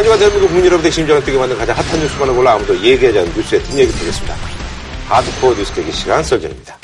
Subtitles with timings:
[0.00, 3.62] 하지만 대한민국 국민 여러분의 심장을 뛰게 만든 가장 핫한 뉴스만을 골라 아무도 얘기하지 않는 뉴스의
[3.64, 4.34] 뒷얘기 드리겠습니다.
[5.06, 6.78] 하드코어 뉴스 깨기 시간 썰전입니다.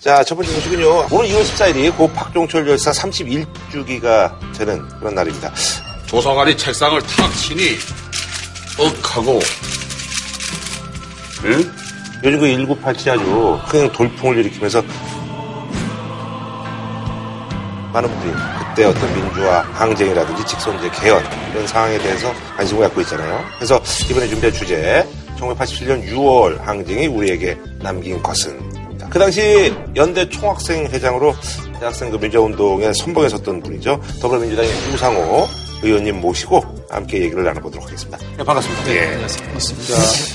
[0.00, 1.06] 자, 첫 번째 소식은요.
[1.12, 5.52] 오늘 2월 14일이 고 박종철 열사 31주기가 되는 그런 날입니다.
[6.06, 7.78] 조사관이 책상을 탁 치니
[8.80, 9.38] 억 하고
[11.44, 11.72] 응?
[12.24, 14.82] 요즘 그 1987이 아주 큰 돌풍을 일으키면서
[17.92, 18.32] 많은 분들이
[18.68, 23.44] 그때 어떤 민주화 항쟁이라든지 직선제 개헌 이런 상황에 대해서 관심을 갖고 있잖아요.
[23.56, 25.06] 그래서 이번에 준비한 주제
[25.38, 28.58] 1987년 6월 항쟁이 우리에게 남긴 것은
[29.10, 31.34] 그 당시 연대 총학생 회장으로
[31.78, 34.00] 대학생 그 민주화운동에 선봉에 섰던 분이죠.
[34.20, 35.46] 더불어민주당의 우상호
[35.82, 38.18] 의원님 모시고 함께 얘기를 나눠보도록 하겠습니다.
[38.38, 38.84] 네, 반갑습니다.
[38.84, 39.44] 네, 안녕하세요.
[39.46, 39.94] 반갑습니다.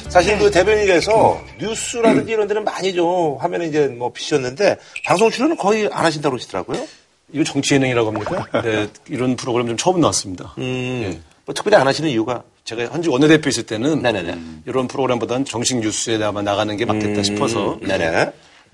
[0.09, 5.89] 사실 그 대변인께서 뉴스라든지 이런 데는 많이 좀 화면에 이제 뭐 비추셨는데 방송 출연은 거의
[5.91, 6.85] 안 하신다고 그러시더라고요.
[7.31, 8.62] 이거 정치 예능이라고 합니까?
[8.62, 10.54] 네, 이런 프로그램 좀 처음 나왔습니다.
[10.59, 14.38] 음, 뭐 특별히 안 하시는 이유가 제가 현직 원내대표 있을 때는 네네네.
[14.66, 18.32] 이런 프로그램보다는 정식 뉴스에 아마 나가는 게 맞겠다 싶어서 네네.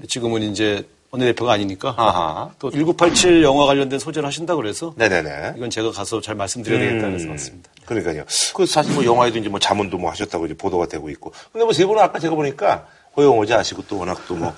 [0.08, 2.50] 지금은 이제 원내대표가 아니니까 아하.
[2.58, 5.54] 또 1987 영화 관련된 소재를 하신다 그래서 네네네.
[5.58, 7.70] 이건 제가 가서 잘 말씀드려야 되겠다 해서 왔습니다.
[7.86, 8.24] 그러니까요.
[8.56, 11.32] 그 사실 뭐 영화에도 이제 뭐 자문도 뭐 하셨다고 이제 보도가 되고 있고.
[11.52, 14.54] 근데 뭐 세 분은 아까 제가 보니까 고영호지 아시고 또 워낙 또뭐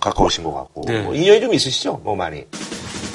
[0.00, 0.84] 가까우신 것 같고.
[0.86, 1.02] 네.
[1.02, 2.00] 뭐 인연이 좀 있으시죠?
[2.02, 2.46] 뭐 많이.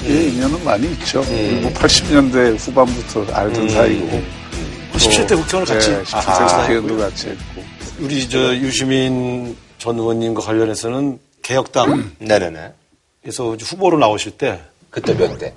[0.04, 1.20] 예, 인연은 많이 있죠.
[1.20, 1.60] 음.
[1.62, 4.22] 그리고 80년대 후반부터 알던 사이고.
[4.94, 6.60] 17대 국회의원을 같이 네, 17대 아하.
[6.60, 7.62] 국회의원도 같이 했고.
[8.00, 12.72] 우리 저 유시민 전 의원님과 관련해서는 개혁당에서 네네네.
[13.28, 15.52] 후보로 나오실 때 그때 몇 대?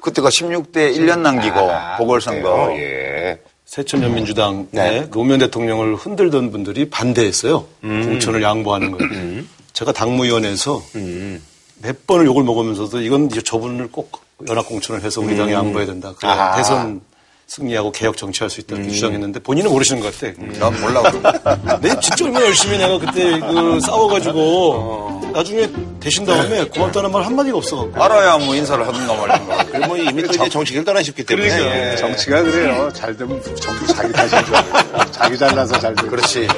[0.00, 2.66] 그때가 16대 1년 남기고 아, 보궐선거.
[2.66, 2.78] 그래요?
[2.78, 3.38] 예.
[3.64, 5.10] 새천년민주당의 네.
[5.10, 7.66] 노무현 대통령을 흔들던 분들이 반대했어요.
[7.80, 9.42] 공천을 양보하는 거예요.
[9.72, 11.42] 제가 당무위원회에서 음.
[11.84, 14.10] 몇 번을 욕을 먹으면서도 이건 이제 저분을 꼭
[14.48, 16.14] 연합 공천을 해서 우리 당에 양보해야 된다.
[16.16, 16.56] 그래 아하.
[16.56, 17.02] 대선
[17.46, 18.76] 승리하고 개혁 정치할 수 있다.
[18.76, 20.32] 이렇게 주장했는데 본인은 모르시는 것 같아.
[20.58, 21.78] 난 몰라 그러고.
[21.80, 25.68] 내 진짜 얼마나 열심히 내가 그때 그 싸워가지고 나중에
[26.00, 28.02] 되신 다음에 고맙다는 말 한마디가 없어갖고.
[28.02, 29.64] 알아야 뭐 인사를 하든가 말든가.
[29.66, 31.48] 그리고 뭐 이미 또 이제 정치를 떠나셨기 때문에.
[31.48, 31.92] 그러니까.
[31.92, 31.96] 예.
[31.96, 32.90] 정치가 그래요.
[32.94, 35.10] 잘 되면 전부 자기 탓인 줄 알아요.
[35.12, 36.08] 자기 잘나서 잘 되고.
[36.08, 36.48] 그렇지.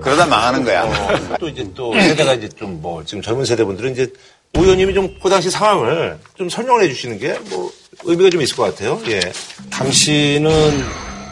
[0.00, 1.36] 그러다 망하는 거야.
[1.38, 4.06] 또 이제 또 세대가 이제 좀 뭐 지금 젊은 세대분들은 이제
[4.56, 7.70] 오 의원님이 좀 그 당시 상황을 좀 설명을 해주시는 게 뭐
[8.04, 9.00] 의미가 좀 있을 것 같아요.
[9.08, 9.20] 예.
[9.70, 10.50] 당시는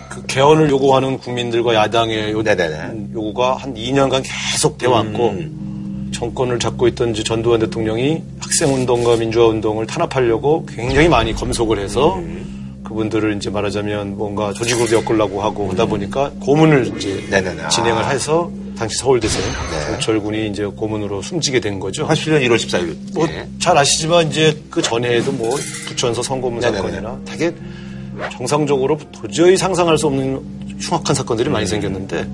[0.09, 2.43] 그 개헌을 요구하는 국민들과 야당의 요.
[3.15, 6.11] 요구가 한 2년간 계속 돼 왔고 음.
[6.15, 12.83] 정권을 잡고 있던 전두환 대통령이 학생운동과 민주화운동을 탄압하려고 굉장히 많이 검속을 해서 음.
[12.85, 17.63] 그분들을 이제 말하자면 뭔가 조직으로 엮으려고 하고 하다 보니까 고문을 이제 네네네.
[17.63, 17.69] 아.
[17.69, 19.93] 진행을 해서 당시 서울대생 네.
[19.93, 22.07] 경철군이 이제 고문으로 숨지게 된 거죠.
[22.07, 23.15] 87년 1월 14일.
[23.15, 23.49] 뭐 예.
[23.59, 25.57] 잘 아시지만 이제 그 전에도 뭐
[25.89, 26.77] 부천서 성고문 네네네.
[26.77, 27.55] 사건이나 되게
[28.33, 30.43] 정상적으로 도저히 상상할 수 없는
[30.79, 32.29] 흉악한 사건들이 많이 생겼는데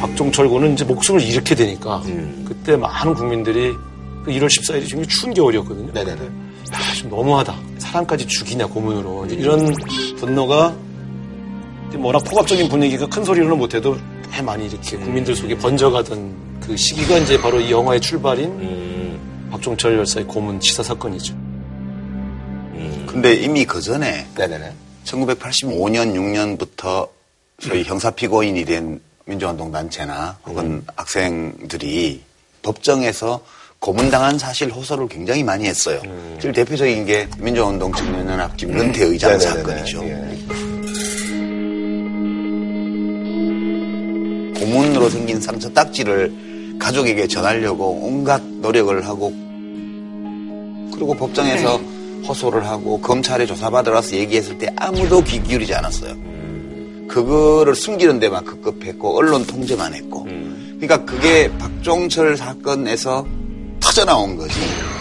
[0.00, 2.44] 박종철 군은 이제 목숨을 잃게 되니까 음.
[2.46, 3.72] 그때 많은 국민들이
[4.24, 5.92] 그 1월 14일이 굉장히 추운 겨울이었거든요.
[5.92, 6.22] 네네네.
[6.24, 7.54] 야, 좀 너무하다.
[7.78, 9.74] 사람까지 죽이냐 고문으로 이런
[10.18, 10.74] 분노가
[11.96, 13.96] 워낙 폭압적인 분위기가 큰 소리로는 못해도
[14.32, 19.48] 꽤 많이 이렇게 국민들 속에 번져가던 그 시기가 이제 바로 이 영화의 출발인 음.
[19.50, 21.34] 박종철 열사의 고문 치사 사건이죠.
[23.06, 24.72] 근데 이미 그 전에 네네네.
[25.04, 27.08] 1985년 6년부터
[27.58, 32.22] 소위 형사 피고인이 된 민주화운동 단체나 혹은 학생들이
[32.62, 33.42] 법정에서
[33.78, 36.00] 고문당한 사실 호소를 굉장히 많이 했어요.
[36.40, 39.56] 제일 대표적인 게 민주화운동 청년연합 김근태 의장 네네네네.
[39.56, 40.04] 사건이죠.
[40.04, 40.38] 예.
[44.68, 49.32] 고문으로 생긴 상처 딱지를 가족에게 전하려고 온갖 노력을 하고
[50.92, 51.80] 그리고 법정에서
[52.26, 56.14] 호소를 하고 검찰에 조사받으러 와서 얘기했을 때 아무도 귀 기울이지 않았어요.
[57.08, 63.26] 그거를 숨기는 데만 급급했고 언론 통제만 했고 그러니까 그게 박종철 사건에서
[63.80, 64.54] 터져나온 것이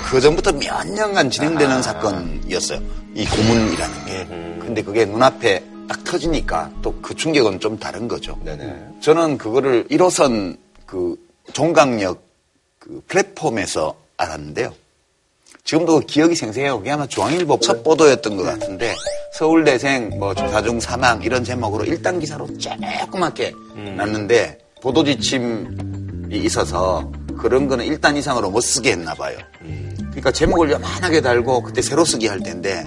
[0.10, 2.80] 그 전부터 몇 년간 진행되는 사건이었어요.
[3.14, 4.28] 이 고문이라는 게.
[4.60, 8.38] 근데 그게 눈앞에 딱 터지니까 또 그 충격은 좀 다른 거죠.
[8.44, 8.76] 네네.
[9.02, 11.16] 저는 그거를 1호선 그
[11.54, 12.22] 종강역
[12.80, 14.74] 그 플랫폼에서 알았는데요.
[15.64, 16.78] 지금도 그 기억이 생생해요.
[16.80, 18.94] 그게 아마 중앙일보 첫 보도였던 것 같은데
[19.34, 23.54] 서울대생 뭐 조사 중 사망 이런 제목으로 일단 기사로 조그맣게
[23.96, 25.68] 났는데 보도 지침이
[26.32, 29.38] 있어서 그런 거는 일단 이상으로 못 쓰게 했나 봐요.
[29.98, 32.86] 그러니까 제목을 요만하게 달고 그때 새로 쓰기 할 텐데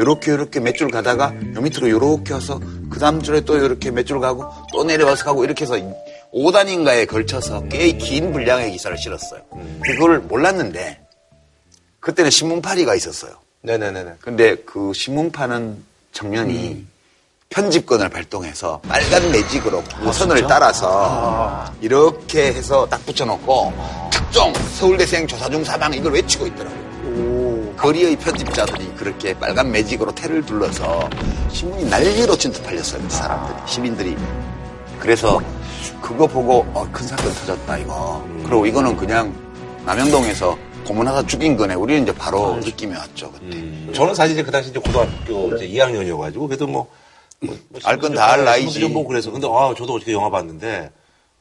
[0.00, 2.58] 요렇게 요렇게 몇 줄 가다가 요 밑으로 요렇게 와서
[2.90, 5.74] 그 다음 줄에 또 요렇게 몇 줄 가고 또 내려와서 가고 이렇게 해서
[6.32, 9.42] 5단인가에 걸쳐서 꽤 긴 분량의 기사를 실었어요.
[9.84, 11.00] 그걸 몰랐는데
[12.00, 13.32] 그때는 신문파리가 있었어요.
[13.62, 14.14] 네네네네.
[14.22, 16.86] 근데 그 신문파는 청년이
[17.50, 23.72] 편집권을 발동해서 빨간 매직으로 우선을 따라서 이렇게 해서 딱 붙여놓고
[24.10, 26.79] 특종 서울대생 조사 중 사망 이걸 외치고 있더라고요.
[27.80, 31.08] 거리의 편집자들이 그렇게 빨간 매직으로 테를 둘러서
[31.50, 33.08] 신문이 난리로 진짜 팔렸어요.
[33.08, 34.16] 사람들이 시민들이.
[34.98, 35.40] 그래서
[36.02, 38.22] 그거 보고 어, 큰 사건 터졌다 이거.
[38.44, 39.34] 그리고 이거는 그냥
[39.86, 41.72] 남영동에서 고문하다 죽인 거네.
[41.74, 43.92] 우리는 이제 바로 느낌이 왔죠 그때.
[43.94, 46.86] 저는 사실 이제 그 당시 이제 고등학교 이제 2학년이어가지고 그래도 뭐,
[47.40, 48.78] 뭐, 뭐 알건 다 알 나이지.
[48.80, 50.90] 좀 보고 그래서 근데 아 저도 어저께 영화 봤는데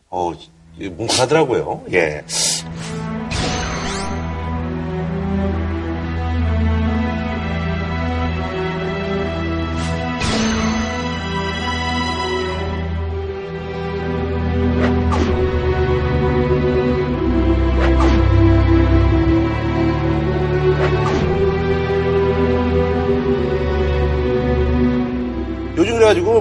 [0.10, 0.32] 어
[0.80, 1.84] 뭉클하더라고요.
[1.92, 2.24] 예.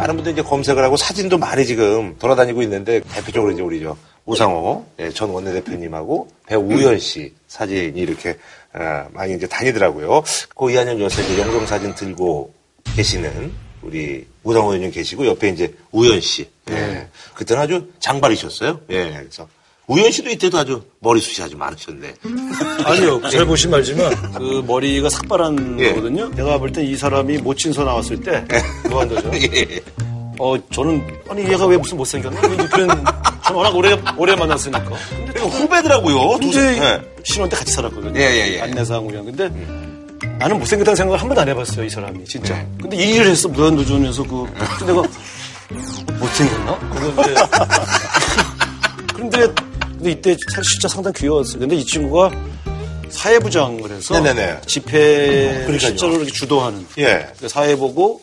[0.09, 4.87] 많은 분들이 이제 검색을 하고 사진도 많이 지금 돌아다니고 있는데 대표적으로 이제 우리 저 우상호
[4.99, 8.39] 예, 전 원내대표님하고 배우 우현 씨 사진이 이렇게
[8.73, 10.23] 아, 많이 이제 다니더라고요.
[10.57, 12.53] 그 2학년 여사 이제 영상 사진 들고
[12.97, 13.53] 계시는
[13.83, 16.49] 우리 우상호 의원님 계시고 옆에 이제 우현 씨.
[16.71, 17.09] 예.
[17.35, 18.81] 그때는 아주 장발이셨어요.
[18.91, 19.13] 예.
[19.13, 19.49] 그래서
[19.89, 22.15] 우현 씨도 이때도 아주 머리숱이 아주 많으셨네.
[22.85, 25.89] 아니요, 잘 보시면 알지만 그 머리가 삭발한 예.
[25.95, 26.29] 거거든요.
[26.31, 28.45] 내가 볼땐이 사람이 모친서 나왔을 때
[28.91, 29.31] 무한도죠.
[29.57, 29.81] 예.
[30.39, 32.39] 어, 저는 아니 얘가 왜 무슨 못생겼나?
[32.69, 32.89] 그런
[33.43, 34.85] 전 워낙 오래 오래 만났으니까.
[35.33, 36.39] 그리고 후배더라고요.
[36.39, 37.03] 두 근데 예.
[37.25, 38.21] 신혼 때 같이 살았거든요.
[38.21, 38.61] 예, 예, 예.
[38.61, 39.25] 안내상 우연.
[39.25, 39.49] 근데
[40.39, 42.63] 나는 못생겼다는 생각을 한 번도 안 해봤어요, 이 사람이 진짜.
[42.79, 44.45] 근데 이 일을 했어 무한도전에서 그
[44.79, 45.03] 근데 내가
[46.21, 46.79] 못생겼나?
[46.93, 47.35] 그런데
[49.15, 49.68] 그런데
[49.99, 51.59] 근데 이때 사실 진짜 상당히 귀여웠어요.
[51.59, 52.31] 근데 이 친구가
[53.09, 54.61] 사회부장을 해서 네네네.
[54.67, 55.79] 집회를 그러니까요.
[55.79, 57.27] 실제로 이렇게 주도하는 예.
[57.39, 58.21] 그 사회 보고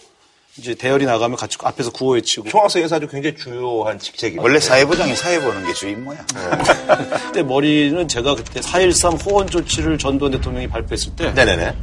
[0.57, 5.39] 이제 대열이 나가면 같이 앞에서 구호 외치고 총학생에서 아주 굉장히 주요한 직책이 원래 사회부장이 사회
[5.41, 6.25] 보는 게 주임 모양.
[7.27, 11.75] 그때 머리는 제가 그때 4.13 호원 조치를 전두환 대통령이 발표했을 때 네네네.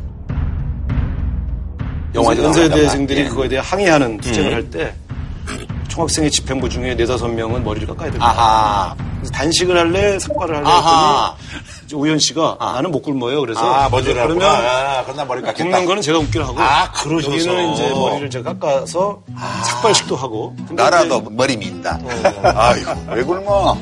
[2.14, 3.34] 영화에도 연세대생들이 나오잖아.
[3.34, 4.54] 그거에 대해 항의하는 투쟁을 음.
[4.54, 4.94] 할때
[5.92, 8.26] 총학생의 집행부 중에 네다섯 명은 머리를 깎아야 된다.
[8.26, 8.94] 아하.
[9.16, 11.36] 그래서 단식을 할래 삭발을 할래 아하.
[11.82, 13.42] 했더니 우현 씨가 나는 못 굶어요.
[13.42, 15.62] 그래서 아, 먼저 그러면 그러면 아, 그럼 나 머리 깎겠다.
[15.64, 17.30] 굶는 거는 제가 굶기로 하고 아, 그러셔서.
[17.30, 17.36] 아.
[17.36, 19.20] 여기는 이제 머리를 제가 깎아서
[19.66, 21.98] 삭발식도 하고 나라도 이제- 머리 민다.
[22.42, 23.78] 아이고, 왜 굶어?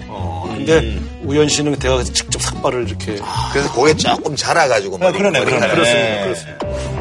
[0.49, 3.19] 근데 우현 씨는 가서 직접 삭발을 이렇게
[3.53, 5.75] 그래서 고개 조금 자라가지고 머리, 그러네, 머리가 그러네.
[5.75, 6.09] 그렇습니다.
[6.09, 6.23] 네.
[6.25, 7.00] 그렇습니다.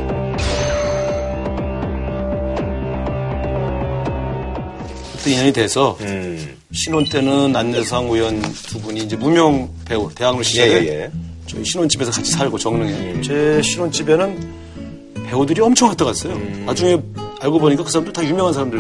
[5.30, 6.58] 그때 인연이 돼서 음.
[6.72, 11.12] 신혼 때는 안내상 우연 두 분이 이제 무명 배우 대학로 시절에 예, 예, 예.
[11.46, 14.60] 저희 신혼집에서 같이 살고 정릉에 제 신혼집에는
[15.26, 16.34] 배우들이 엄청 왔다 갔어요.
[16.34, 16.64] 음.
[16.66, 17.00] 나중에
[17.42, 18.80] 알고 보니까 그 사람들 다 유명한 사람들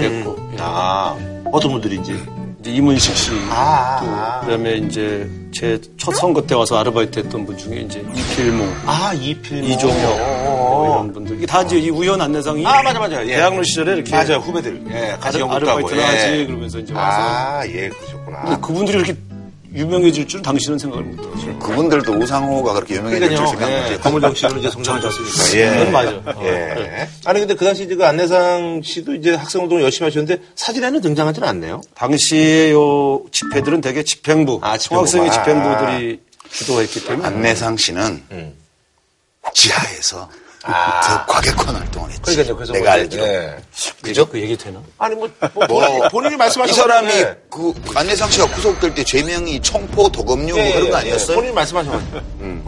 [0.00, 0.56] 됐고 예.
[0.60, 1.16] 아,
[1.52, 2.37] 어떤 분들인지.
[2.74, 4.40] 이문식 씨, 아, 또 아.
[4.40, 9.66] 그다음에 이제 제 첫 선거 때 와서 아르바이트 했던 분 중에 이제 이필모, 아, 이필모.
[9.66, 13.22] 이종혁 뭐 이런 분들 이게 다 이제 이 우연 안내상이 아, 맞아, 맞아.
[13.26, 13.34] 예.
[13.36, 14.82] 대학로 시절에 이렇게 맞아요, 후배들.
[14.90, 15.52] 예, 같이 아르-.
[15.54, 18.60] 아르바이트를 하지 그러면서 이제 와서 아, 예, 그러셨구나.
[18.60, 19.16] 그분들이 이렇게
[19.74, 21.58] 유명해질 줄 당신은 생각을 못했어요.
[21.58, 23.58] 그분들도 우상호가 그렇게 유명해질 줄 그러니까요.
[23.58, 24.02] 생각 예, 못했고.
[24.02, 25.58] 검은정 씨는 이제 성장하셨으니까.
[25.60, 25.70] 예.
[25.78, 26.10] 그건 맞아.
[26.10, 26.74] 어, 예.
[26.74, 27.08] 그래.
[27.24, 31.80] 아니, 근데 그 당시 이제 그 안내상 씨도 이제 학생운동을 열심히 하셨는데 사진에는 등장하지는 않네요.
[31.94, 34.78] 당시에 요 집회들은 대개 집행부, 아.
[34.78, 38.54] 총학생회 집행부들이 주도했기 때문에 안내상 씨는 음.
[39.54, 40.30] 지하에서
[40.64, 41.00] 아.
[41.00, 42.22] 더 과격한 활동을 했지.
[42.22, 42.56] 그러니까요.
[42.56, 43.22] 그래서 내가 뭐, 알기로.
[43.24, 43.56] 예.
[44.02, 44.28] 그죠?
[44.28, 44.80] 그 얘기 되나?
[44.98, 47.42] 아니, 뭐, 뭐, 뭐, 본인이 이 말씀하신 사람이 건데.
[47.50, 51.36] 그 안내상 씨가 구속될 때 죄명이 총포 도검류 뭐 예, 그런 거 예, 아니었어요?
[51.36, 52.22] 본인이 말씀하신 거죠.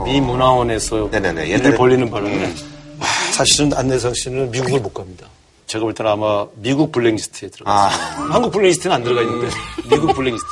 [0.04, 1.48] 미 문화원에서 네네네.
[1.48, 2.54] 옛날에- 벌리는 바람에
[3.32, 5.26] 사실은 안내상 씨는 미국을 못 갑니다.
[5.66, 8.00] 제가 볼 때는 아마 미국 블랙리스트에 들어갔어요.
[8.32, 9.48] 한국 블랙리스트는 안 들어가 있는데
[9.88, 10.48] 미국 블랙리스트.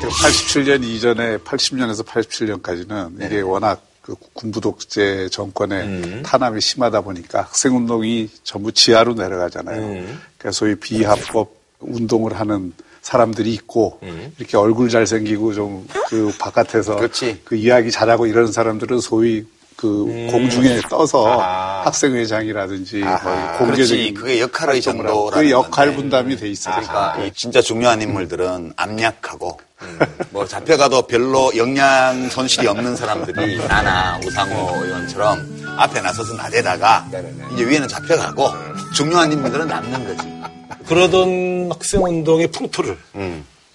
[0.00, 8.30] 87년 이전에 80년에서 87년까지는 이게 워낙 그 군부 독재 정권의 탄압이 심하다 보니까 학생 운동이
[8.44, 9.80] 전부 지하로 내려가잖아요.
[9.82, 12.72] 그러니까 소위 비합법 운동을 하는
[13.02, 14.00] 사람들이 있고
[14.38, 17.40] 이렇게 얼굴 잘생기고 좀 그 바깥에서 그렇지.
[17.44, 19.44] 그 이야기 잘하고 이런 사람들은 소위
[19.76, 21.82] 그 공중에 떠서 아.
[21.84, 23.58] 학생회장이라든지 뭐 그렇지.
[23.58, 25.96] 공개적인 그게 역할의 정도라는 그 역할 건데.
[25.96, 26.76] 분담이 돼 있어요.
[26.76, 29.60] 그러니까 이 진짜 중요한 인물들은 암약하고
[30.30, 37.06] 뭐 잡혀가도 별로 영양 손실이 없는 사람들이 나나 우상호 의원처럼 앞에 나서서 나대다가
[37.52, 38.50] 이제 위에는 잡혀가고
[38.94, 40.26] 중요한 인물들은 남는 거지.
[40.86, 42.96] 그러던 학생운동의 풍토를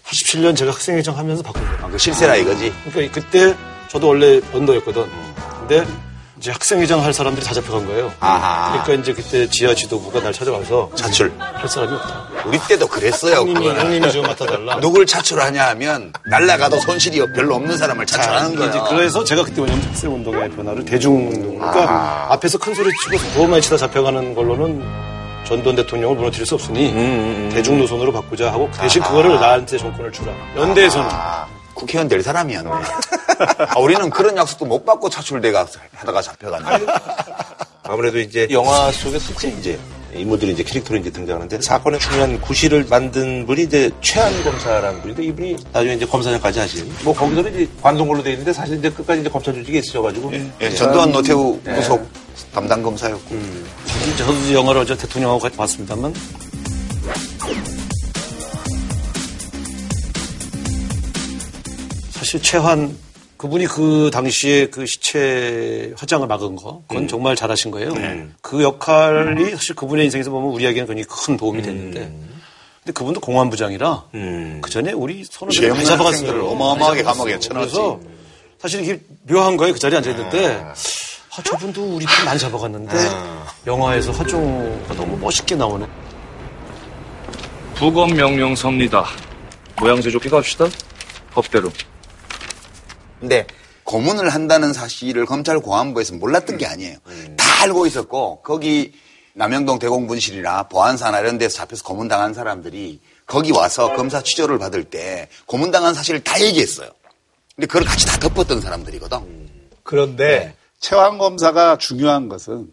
[0.06, 1.86] 87년 제가 학생회장 하면서 바꾼 거예요.
[1.86, 2.74] 아, 그 실세라 이거지.
[2.92, 3.56] 그러니까 그때
[3.90, 5.06] 저도 원래 언더였거든.
[5.72, 5.88] 근데
[6.38, 8.12] 이제 학생회장 할 사람들이 다 잡혀간 거예요.
[8.20, 8.84] 아하.
[8.84, 11.32] 그러니까 이제 그때 지하 지도부가 날 찾아와서 차출.
[11.40, 12.28] 할 사람이 없다.
[12.46, 13.36] 우리 때도 그랬어요.
[13.36, 13.82] 형님이, 그거는.
[13.82, 14.82] 형님이 좀 맡아달라.
[14.82, 18.84] 누굴 차출하냐 하면 날라가도 손실이 별로 없는 사람을 차출하는 이제 거예요.
[18.90, 21.60] 그래서 제가 그때 뭐냐면 학생운동의 변화를 대중운동.
[21.60, 24.84] 그러니까 앞에서 큰 소리 치고 너무 많이 치다 잡혀가는 걸로는
[25.46, 30.34] 전두환 대통령을 무너뜨릴 수 없으니 대중 노선으로 바꾸자 하고 대신 그거를 나한테 정권을 주라.
[30.58, 31.10] 연대에서는
[31.82, 32.70] 국회의원 될 사람이었네.
[33.70, 36.86] 아, 우리는 그런 약속도 못 받고 차출대가 하다가 잡혀갔네.
[37.84, 39.80] 아무래도 이제 영화 속에서 이제, 이제
[40.14, 45.58] 인물들이 이제 캐릭터로 이제 등장하는데 사건의 중요한 구실을 만든 분이 이제 최한 검사라는 분인데 이분이
[45.74, 49.54] 나중에 이제 검사장까지 하신 뭐 거기서는 이제 관동걸로 돼 있는데 사실 이제 끝까지 이제 검찰
[49.56, 52.08] 조직에 있으셔가지고 예, 전두환 노태우 부속
[52.54, 53.36] 담당 검사였고.
[53.88, 56.14] 저도 저도 영화를 어제 대통령하고 같이 봤습니다만
[62.22, 62.96] 사실 최환
[63.36, 67.96] 그분이 그 당시에 그 시체 화장을 막은 거 그건 정말 잘하신 거예요.
[68.44, 72.00] 그 역할이 사실 그분의 인생에서 보면 우리에게는 굉장히 큰 도움이 됐는데
[72.84, 74.04] 근데 그분도 공안부장이라
[74.62, 76.46] 그 전에 우리 손을 죄 많이 잡아갔어요.
[76.48, 77.40] 어마어마하게 감옥에.
[77.50, 78.00] 그래서
[78.60, 79.74] 사실 이게 묘한 거예요.
[79.74, 82.96] 그 자리에 앉아 있는데 아, 저분도 우리 편 많이 잡아갔는데
[83.66, 85.88] 영화에서 화종가 너무 멋있게 나오네.
[87.74, 89.06] 부검 명령서입니다.
[89.80, 90.68] 모양새 좋게 갑시다.
[91.34, 91.72] 법대로.
[93.22, 93.46] 근데
[93.84, 96.98] 고문을 한다는 사실을 검찰 공안부에서 몰랐던 게 아니에요.
[97.38, 98.94] 다 알고 있었고 거기
[99.34, 105.94] 남영동 대공분실이나 보안사나 이런 데서 잡혀서 고문당한 사람들이 거기 와서 검사 취조를 받을 때 고문당한
[105.94, 106.90] 사실을 다 얘기했어요.
[107.56, 109.18] 근데 그걸 같이 다 덮었던 사람들이거든.
[109.84, 112.72] 그런데 최황 검사가 중요한 것은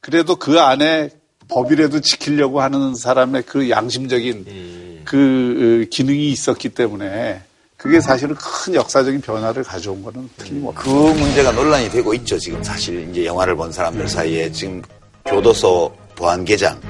[0.00, 1.10] 그래도 그 안에
[1.48, 7.42] 법이라도 지키려고 하는 사람의 그 양심적인 그 어, 기능이 있었기 때문에
[7.78, 10.84] 그게 사실은 큰 역사적인 변화를 가져온 거는 틀림없어요.
[10.84, 12.36] 그 문제가 논란이 되고 있죠.
[12.36, 14.82] 지금 사실 이제 영화를 본 사람들 사이에 지금
[15.24, 16.80] 교도소 보안계장.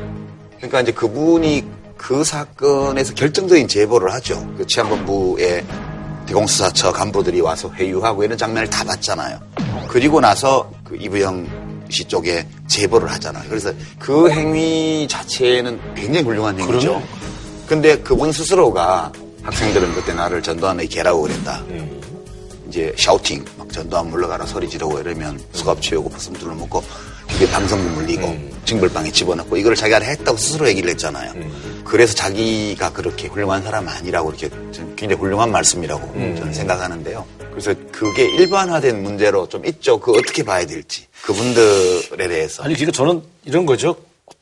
[0.57, 1.63] 그러니까 이제 그분이
[1.99, 4.51] 그 사건에서 결정적인 제보를 하죠.
[4.57, 5.63] 그 치안본부의
[6.25, 9.39] 대공수사처 간부들이 와서 회유하고 이런 장면을 다 봤잖아요.
[9.89, 13.45] 그리고 나서 그 이부영 씨 쪽에 제보를 하잖아요.
[13.47, 16.89] 그래서 그 행위 자체는 굉장히 훌륭한 행위죠.
[16.89, 17.03] 그럼요.
[17.67, 19.13] 근데 그분 스스로가
[19.49, 21.65] 학생들은 그때 나를 전두환의 개라고 그랬다.
[22.69, 26.85] 이제 샤우팅, 막 전두환 물러가라 소리 지르고 이러면 수갑 채우고 버슴들을 묶고
[27.27, 28.37] 그게 방송국 물리고
[28.67, 31.33] 징벌방에 집어넣고 이걸 자기가 했다고 스스로 얘기를 했잖아요.
[31.85, 34.51] 그래서 자기가 그렇게 훌륭한 사람 아니라고 이렇게
[34.97, 37.25] 굉장히 훌륭한 말씀이라고 저는 생각하는데요.
[37.51, 39.99] 그래서 그게 일반화된 문제로 좀 있죠.
[39.99, 43.97] 그 어떻게 봐야 될지 그분들에 대해서 아니 그러니까 저는 이런 거죠.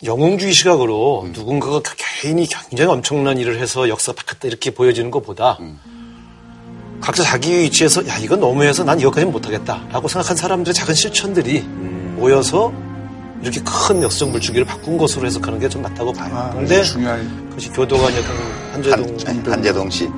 [0.05, 5.59] 영웅주의 시각으로 누군가가 개인이 굉장히 엄청난 일을 해서 역사 바꿨다 이렇게 보여지는 것보다
[7.01, 11.61] 각자 자기 위치에서 야 이건 너무해서 난 이것까지는 못하겠다라고 생각한 사람들의 작은 실천들이
[12.17, 12.73] 모여서
[13.43, 16.35] 이렇게 큰 역사적 물줄기를 바꾼 것으로 해석하는 게 좀 맞다고 봐요.
[16.35, 18.37] 아, 그런데 중요한 그것이 교도관이었던
[18.73, 20.09] 한재동 한, 한재동 씨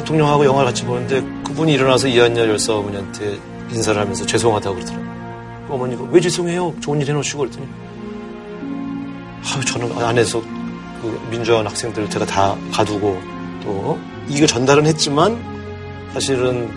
[0.00, 3.38] 대통령하고 영화를 같이 보는데 그분이 일어나서 이한열 열사 어머니한테
[3.70, 5.66] 인사를 하면서 죄송하다고 그러더라고요.
[5.68, 6.74] 어머니가 왜 죄송해요?
[6.80, 7.66] 좋은 일 해놓으시고 그랬더니
[9.44, 10.40] 아유, 저는 안에서
[11.02, 13.20] 그 민주화원 학생들 제가 다 가두고
[13.62, 15.38] 또 이거 전달은 했지만
[16.12, 16.70] 사실은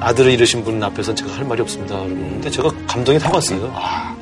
[0.00, 1.96] 아들을 잃으신 분 앞에서는 제가 할 말이 없습니다.
[1.96, 3.72] 그러는데 제가 감동이 타고 왔어요.
[3.74, 4.14] 아,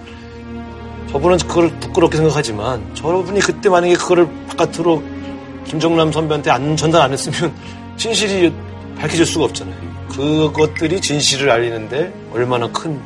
[1.11, 5.03] 저분은 그걸 부끄럽게 생각하지만 저분이 그때 만약에 그거를 바깥으로
[5.67, 7.53] 김정남 선배한테 안 전달 안 했으면
[7.97, 8.53] 진실이
[8.99, 9.77] 밝혀질 수가 없잖아요.
[10.11, 12.99] 그것들이 진실을 알리는데 얼마나 큰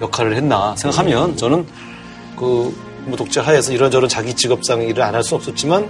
[0.00, 1.66] 역할을 했나 생각하면 저는
[2.36, 5.88] 그 뭐 독재 하에서 이런저런 자기 직업상 일을 안 할 수 없었지만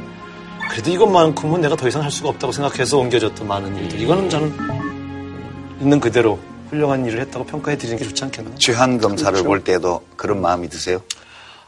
[0.70, 3.98] 그래도 이것만큼은 내가 더 이상 할 수가 없다고 생각해서 옮겨졌던 많은 일들.
[4.00, 4.54] 이거는 저는
[5.80, 6.38] 있는 그대로
[6.68, 8.50] 훌륭한 일을 했다고 평가해 드리는 게 좋지 않겠나.
[8.58, 9.46] 최한 검사를 그렇죠.
[9.48, 11.00] 볼 때도 그런 마음이 드세요?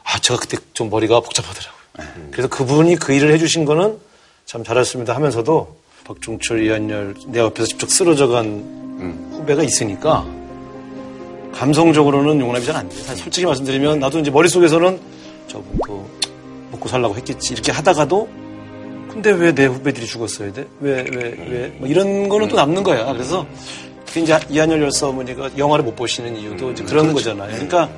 [0.05, 2.31] 아, 제가 그때 좀 머리가 복잡하더라고요.
[2.31, 3.99] 그래서 그분이 그 일을 해주신 거는
[4.45, 5.77] 참 잘했습니다 하면서도
[6.09, 10.27] 박종철, 이한열, 내 옆에서 직접 쓰러져간 후배가 있으니까
[11.53, 13.03] 감성적으로는 용납이 잘 안 돼요.
[13.03, 14.99] 사실 솔직히 말씀드리면 나도 이제 머릿속에서는
[15.49, 16.09] 저분도
[16.73, 18.27] 먹고 살라고 했겠지 이렇게 하다가도
[19.13, 20.67] 근데 왜 내 후배들이 죽었어야 돼?
[20.81, 21.67] 왜, 왜, 왜?
[21.79, 23.13] 뭐 이런 거는 또 남는 거야.
[23.13, 23.47] 그래서
[24.07, 27.51] 그게 이제 이한열 열사 어머니가 영화를 못 보시는 이유도 이제 그런 거잖아요.
[27.51, 27.91] 그러니까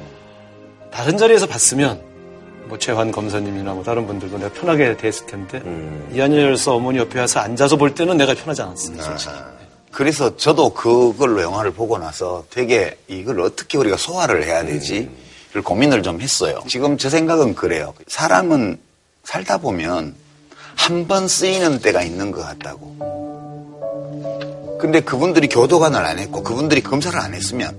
[0.90, 2.00] 다른 자리에서 봤으면
[2.70, 5.60] 뭐 최환 검사님이나 뭐 다른 분들도 내가 편하게 대했을 텐데
[6.14, 9.02] 이한열 열사 어머니 옆에 와서 앉아서 볼 때는 내가 편하지 않았어요.
[9.02, 9.32] 솔직히.
[9.92, 15.10] 그래서 저도 그걸로 영화를 보고 나서 되게 이걸 어떻게 우리가 소화를 해야 되지?
[15.52, 16.62] 를 고민을 좀 했어요.
[16.68, 17.92] 지금 제 생각은 그래요.
[18.06, 18.78] 사람은
[19.24, 20.14] 살다 보면
[20.76, 22.96] 한 번 쓰이는 때가 있는 것 같다고.
[24.80, 27.76] 근데 그분들이 교도관을 안 했고 그분들이 검사를 안 했으면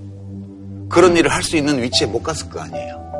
[0.89, 3.10] 그런 일을 할 수 있는 위치에 못 갔을 거 아니에요.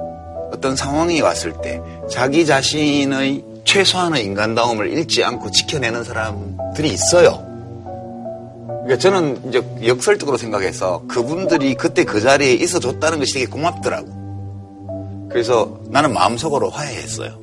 [0.51, 7.46] 어떤 상황이 왔을 때 자기 자신의 최소한의 인간다움을 잃지 않고 지켜내는 사람들이 있어요.
[8.84, 15.27] 그러니까 저는 이제 역설적으로 생각해서 그분들이 그때 그 자리에 있어 줬다는 것이 되게 고맙더라고.
[15.29, 17.39] 그래서 나는 마음속으로 화해했어요.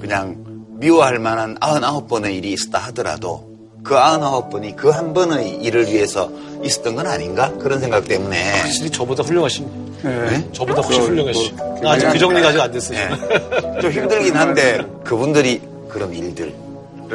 [0.00, 0.36] 그냥
[0.78, 3.48] 미워할 만한 99번의 일이 있었다 하더라도
[3.82, 6.30] 그 99번이 그 한 번의 일을 위해서
[6.62, 7.52] 있었던 건 아닌가?
[7.58, 8.60] 그런 생각 때문에.
[8.60, 9.64] 확실히 저보다 훌륭하시
[10.02, 10.30] 네.
[10.30, 10.48] 네.
[10.52, 11.54] 저보다 훨씬 훌륭하시.
[11.82, 12.98] 나 아직 그 정리가 아직 안 됐어요.
[12.98, 13.80] 네.
[13.80, 16.54] 좀 힘들긴 한데 그분들이 그런 일들을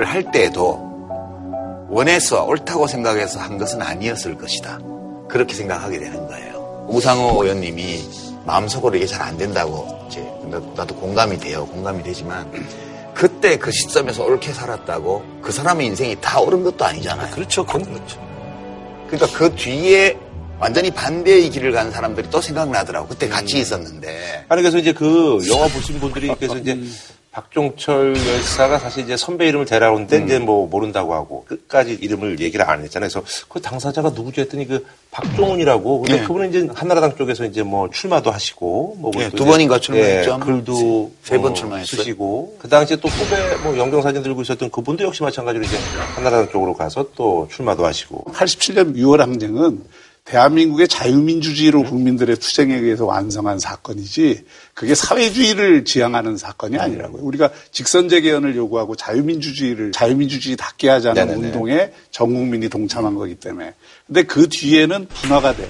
[0.04, 0.84] 할 때에도
[1.90, 4.80] 원해서 옳다고 생각해서 한 것은 아니었을 것이다.
[5.28, 6.86] 그렇게 생각하게 되는 거예요.
[6.90, 8.04] 우상호 의원님이
[8.46, 10.24] 마음속으로 이게 잘 안 된다고 이제
[10.76, 11.66] 나도 공감이 돼요.
[11.66, 12.52] 공감이 되지만
[13.14, 17.32] 그때 그 시점에서 옳게 살았다고 그 사람의 인생이 다 옳은 것도 아니잖아요.
[17.34, 17.66] 그렇죠.
[17.66, 18.20] 그건 그렇죠.
[19.08, 20.18] 그러니까 그 뒤에
[20.60, 23.08] 완전히 반대의 길을 가는 사람들이 또 생각나더라고.
[23.08, 24.46] 그때 같이 있었는데.
[24.48, 26.80] 아니 그래서 이제 그 영화 보신 분들이 그래서 이제
[27.36, 32.82] 박종철 열사가 사실 이제 선배 이름을 대라오는데 이제 뭐 모른다고 하고 끝까지 이름을 얘기를 안
[32.82, 33.10] 했잖아요.
[33.10, 36.02] 그래서 그 당사자가 누구지 했더니 그 박종훈이라고.
[36.04, 36.26] 근데 네.
[36.26, 40.40] 그분은 이제 한나라당 쪽에서 이제 뭐 출마도 하시고 뭐 네, 또두 번인가 출마했죠.
[40.42, 41.98] 예, 글도 세번 어, 출마했어요.
[41.98, 45.76] 쓰시고 그 당시에 또 후배 뭐 영경 사진 들고 있었던 그분도 역시 마찬가지로 이제
[46.16, 49.84] 한나라당 쪽으로 가서 또 출마도 하시고 87년 6월 항쟁은
[50.26, 57.22] 대한민국의 자유민주주의로 국민들의 투쟁에 의해서 완성한 사건이지 그게 사회주의를 지향하는 사건이 아니라고요.
[57.24, 61.48] 우리가 직선제 개헌을 요구하고 자유민주주의를 자유민주주의답게 하자는 네네네.
[61.48, 63.76] 운동에 전 국민이 동참한 거기 때문에.
[64.08, 65.70] 근데 그 뒤에는 분화가 돼요.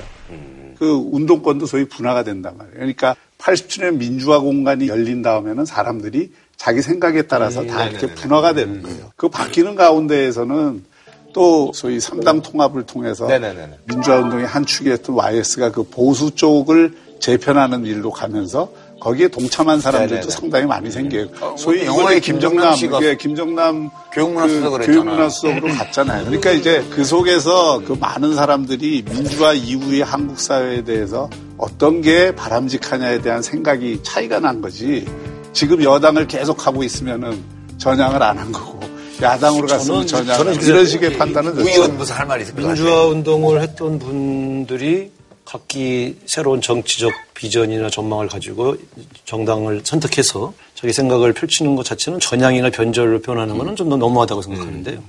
[0.80, 2.76] 그 운동권도 소위 분화가 된단 말이에요.
[2.76, 9.12] 그러니까 87년 민주화 공간이 열린 다음에는 사람들이 자기 생각에 따라서 다 이렇게 분화가 되는 거예요.
[9.18, 10.84] 그 바뀌는 가운데에서는
[11.36, 13.80] 또 소위 삼당 통합을 통해서 네네네네.
[13.90, 18.70] 민주화 운동의 한 축이었던 YS가 그 보수 쪽을 재편하는 일로 가면서
[19.02, 20.32] 거기에 동참한 사람들도 네네네.
[20.32, 21.28] 상당히 많이 생겨요.
[21.58, 24.86] 소위 영화에 이번에 김정남 씨가 예, 김정남 교육문화수석을 그.
[24.86, 26.24] 교육문화수석으로 갔잖아요.
[26.24, 33.20] 그러니까 이제 그 속에서 그 많은 사람들이 민주화 이후의 한국 사회에 대해서 어떤 게 바람직하냐에
[33.22, 35.06] 대한 생각이 차이가 난 거지.
[35.52, 37.44] 지금 여당을 계속 하고 있으면은
[37.78, 38.80] 전향을 안 한 거고
[39.22, 40.38] 야당으로 갔으면 저는- 전향.
[40.38, 41.88] 저는 이런 식의 판단은 됐어요.
[41.90, 42.74] 무슨 할 말이 있을 것 같아요.
[42.76, 45.12] 민주화 운동을 했던 분들이
[45.46, 48.76] 각기 새로운 정치적 비전이나 전망을 가지고
[49.26, 55.04] 정당을 선택해서 자기 생각을 펼치는 것 자체는 전향이나 변절로 표현하는 것은 좀더 너무하다고 생각하는데요.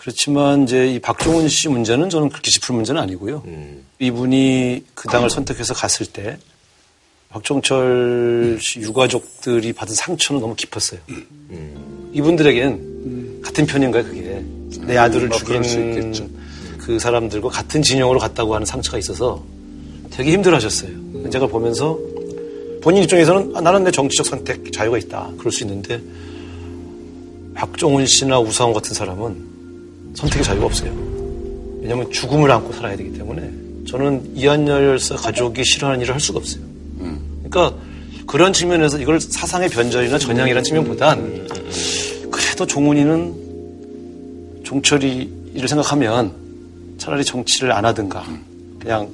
[0.00, 3.44] 그렇지만 이제 이 박종훈 씨 문제는 저는 그렇게 짚을 문제는 아니고요.
[3.98, 6.38] 이분이 그 당을 선택해서 갔을 때
[7.28, 11.00] 박종철 씨 유가족들이 받은 상처는 너무 깊었어요.
[12.12, 12.91] 이분들에겐
[13.42, 14.42] 같은 편인가요, 그게?
[14.86, 16.30] 내 아들을 수 죽인.
[16.78, 19.42] 그 사람들과 같은 진영으로 갔다고 하는 상처가 있어서
[20.10, 20.90] 되게 힘들어 하셨어요.
[21.30, 21.98] 제가 보면서
[22.82, 25.30] 본인 입장에서는 아, 나는 내 정치적 선택 자유가 있다.
[25.38, 26.00] 그럴 수 있는데
[27.54, 29.36] 박종훈 씨나 우상호 같은 사람은
[30.14, 30.92] 선택의 자유가 없어요.
[31.80, 33.50] 왜냐하면 죽음을 안고 살아야 되기 때문에
[33.88, 36.62] 저는 이한열 열사 가족이 싫어하는 일을 할 수가 없어요.
[37.44, 37.76] 그러니까
[38.26, 41.48] 그런 측면에서 이걸 사상의 변절이나 전향이라는 측면보단
[42.62, 46.32] 그래도 종훈이는 종철이를 생각하면
[46.98, 48.24] 차라리 정치를 안 하든가
[48.78, 49.10] 그냥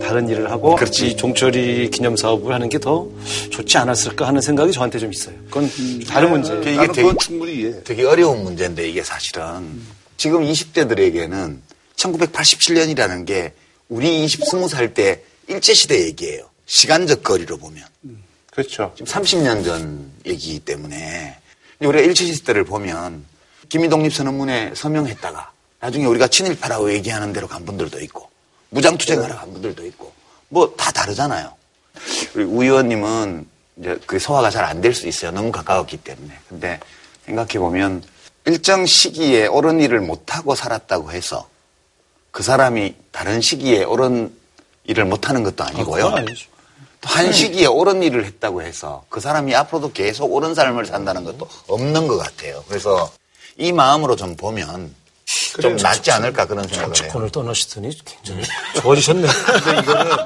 [0.00, 1.08] 다른 일을 하고 그렇지.
[1.08, 3.06] 이 종철이 기념 사업을 하는 게 더
[3.50, 5.34] 좋지 않았을까 하는 생각이 저한테 좀 있어요.
[5.50, 5.68] 그건
[6.08, 6.62] 다른 문제예요.
[6.62, 7.82] 이게 나는 되게- 그건 충분히 이해해.
[7.84, 9.80] 되게 어려운 문제인데 이게 사실은
[10.16, 11.58] 지금 20대들에게는
[11.96, 13.52] 1987년이라는 게
[13.90, 16.48] 우리 20, 20살 때 일제시대 얘기예요.
[16.64, 17.84] 시간적 거리로 보면.
[18.50, 18.92] 그렇죠.
[18.96, 21.36] 지금 30년 전 얘기이기 때문에
[21.86, 23.24] 우리가 일제시대를 보면
[23.68, 28.28] 김일독립선언문에 서명했다가 나중에 우리가 친일파라고 얘기하는 대로 간 분들도 있고
[28.70, 30.12] 무장투쟁하러 간 분들도 있고
[30.48, 31.52] 뭐 다 다르잖아요.
[32.34, 33.46] 우리 우 의원님은
[33.78, 35.30] 이제 그 소화가 잘 안 될 수 있어요.
[35.30, 36.32] 너무 가까웠기 때문에.
[36.48, 36.78] 근데
[37.26, 38.02] 생각해 보면
[38.44, 41.48] 일정 시기에 옳은 일을 못하고 살았다고 해서
[42.30, 44.32] 그 사람이 다른 시기에 옳은
[44.84, 46.02] 일을 못하는 것도 아니고요.
[46.10, 46.34] 또
[47.04, 52.06] 한 시기에 옳은 일을 했다고 해서 그 사람이 앞으로도 계속 옳은 삶을 산다는 것도 없는
[52.06, 52.62] 것 같아요.
[52.68, 53.10] 그래서
[53.58, 54.94] 이 마음으로 좀 보면
[55.60, 56.94] 좀 낫지 않을까 그런 생각을 해요.
[56.94, 58.42] 정치권을 떠나시더니 굉장히
[58.80, 59.26] 좋아지셨네요.
[59.64, 60.16] 근데 이거는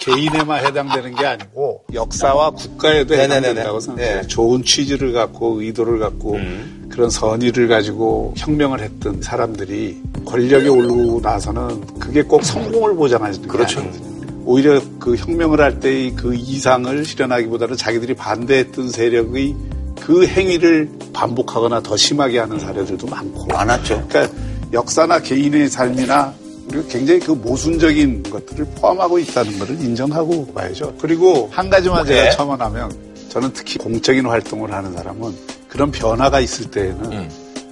[0.00, 3.14] 개인에만 해당되는 게 아니고 역사와 국가에도.
[3.14, 4.20] 해당된다고 생각해요.
[4.22, 4.26] 네.
[4.28, 6.88] 좋은 취지를 갖고 의도를 갖고 음.
[6.92, 13.80] 그런 선의를 가지고 혁명을 했던 사람들이 권력에 오르고 나서는 그게 꼭 성공을 보장하는 게 그렇죠.
[13.80, 14.17] 아니거든요.
[14.48, 19.54] 오히려 그 혁명을 할 때의 그 이상을 실현하기보다는 자기들이 반대했던 세력의
[20.00, 23.44] 그 행위를 반복하거나 더 심하게 하는 사례들도 많고.
[23.48, 24.06] 많았죠.
[24.08, 24.34] 그러니까
[24.72, 26.32] 역사나 개인의 삶이나
[26.66, 30.94] 그리고 굉장히 그 모순적인 것들을 포함하고 있다는 것을 인정하고 봐야죠.
[30.98, 32.14] 그리고 한 가지만 네.
[32.14, 32.90] 제가 첨언하면
[33.28, 35.30] 저는 특히 공적인 활동을 하는 사람은
[35.68, 37.28] 그런 변화가 있을 때에는 음.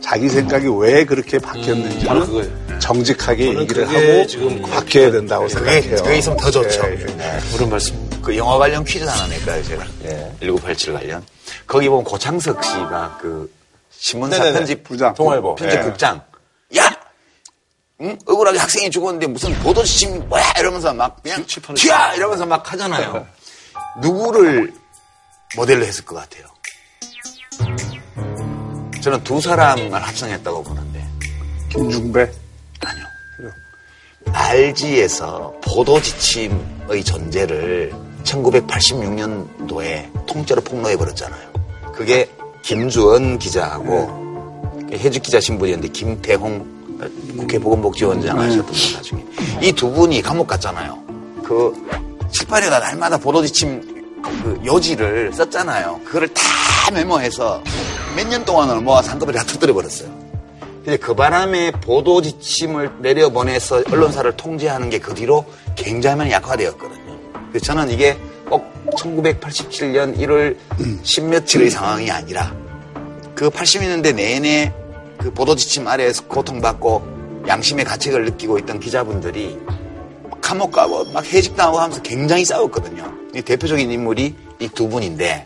[0.08, 2.78] 자기 생각이 왜 그렇게 바뀌었는지를 바로 그거예요.
[2.78, 5.96] 정직하게 얘기를 하고 지금 바뀌어야 된다고 그게, 생각해요.
[5.96, 6.80] 그게 있으면 더 좋죠.
[6.86, 7.40] 예, 예.
[7.52, 8.08] 그런 말씀.
[8.22, 9.84] 그 영화 관련 퀴즈 하나 낼까요, 제가?
[10.04, 10.32] 예.
[10.40, 11.24] 1987 관련.
[11.66, 13.52] 거기 보면 고창석 씨가 그
[13.90, 14.58] 신문사 네네네.
[14.58, 15.12] 편집 부장.
[15.14, 15.56] 동아일보.
[15.56, 16.22] 편집국장.
[16.76, 16.96] 야!
[18.02, 18.16] 응?
[18.26, 20.52] 억울하게 학생이 죽었는데 무슨 보도 지침이 뭐야?
[20.60, 22.14] 이러면서 막 그냥 튀야!
[22.14, 23.26] 이러면서 막 하잖아요.
[24.00, 24.72] 누구를
[25.56, 26.46] 모델로 했을 것 같아요?
[29.06, 31.06] 저는 두 사람을 합성했다고 보는데.
[31.68, 32.28] 김중배.
[32.84, 33.04] 아니요.
[34.32, 37.92] RG에서 보도 지침의 전제를
[38.24, 41.52] 1986년도에 통째로 폭로해버렸잖아요.
[41.94, 42.28] 그게
[42.62, 49.24] 김주원 기자하고 해직 기자 신분이었는데 김태홍 국회 보건복지원장 하셨던 분 나중에
[49.62, 50.98] 이 두 분이 감옥 갔잖아요.
[51.44, 51.72] 그
[52.32, 53.95] 칠판에다 날마다 보도 지침
[54.42, 56.00] 그 요지를 썼잖아요.
[56.04, 56.42] 그거를 다
[56.92, 57.62] 메모해서
[58.16, 60.08] 몇 년 동안을 모아서 한꺼번에 다 터뜨려 버렸어요.
[60.84, 67.18] 근데 그 바람에 보도 지침을 내려보내서 언론사를 통제하는 게 그 뒤로 굉장히 많이 약화되었거든요.
[67.50, 68.16] 그래서 저는 이게
[68.48, 68.64] 꼭
[68.96, 70.56] 1987년 1월
[71.02, 72.54] 10며칠의 상황이 아니라
[73.34, 74.72] 그 80년대 내내
[75.18, 79.58] 그 보도 지침 아래에서 고통받고 양심의 가책을 느끼고 있던 기자분들이
[80.46, 83.12] 감옥 가고 막 해직당하고 하면서 굉장히 싸웠거든요.
[83.34, 85.44] 이 대표적인 인물이 이 두 분인데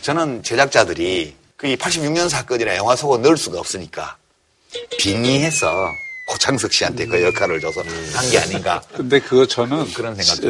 [0.00, 4.16] 저는 제작자들이 그 86년 사건이라 영화 속에 넣을 수가 없으니까
[4.98, 5.68] 빙의해서
[6.28, 7.82] 고창석 씨한테 그 역할을 줘서
[8.14, 8.80] 한 게 아닌가.
[8.96, 10.40] 근데 그거 저는 그런 생각.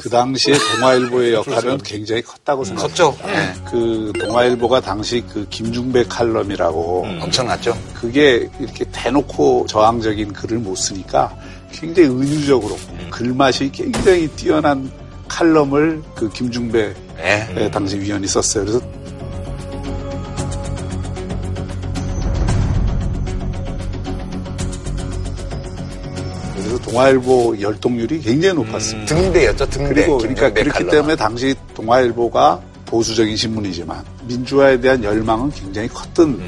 [0.00, 2.88] 그 당시에 동아일보의 역할은 굉장히 컸다고 생각해요.
[2.88, 3.18] 컸죠.
[3.26, 3.54] 네.
[3.70, 7.76] 그 동아일보가 당시 그 김중배 칼럼이라고 엄청났죠.
[7.94, 11.34] 그게 이렇게 대놓고 저항적인 글을 못 쓰니까
[11.72, 12.76] 굉장히 은유적으로
[13.10, 14.90] 글맛이 굉장히 뛰어난
[15.28, 17.48] 칼럼을 그 김중배 네.
[17.56, 18.64] 에, 당시 위원이 썼어요.
[18.64, 18.80] 그래서
[26.54, 29.14] 그래서 동아일보 열동률이 굉장히 높았습니다.
[29.14, 29.94] 등대였죠, 등대.
[29.94, 30.90] 그리고 그러니까 그렇기 칼럼은.
[30.90, 36.40] 때문에 당시 동아일보가 보수적인 신문이지만 민주화에 대한 열망은 굉장히 컸던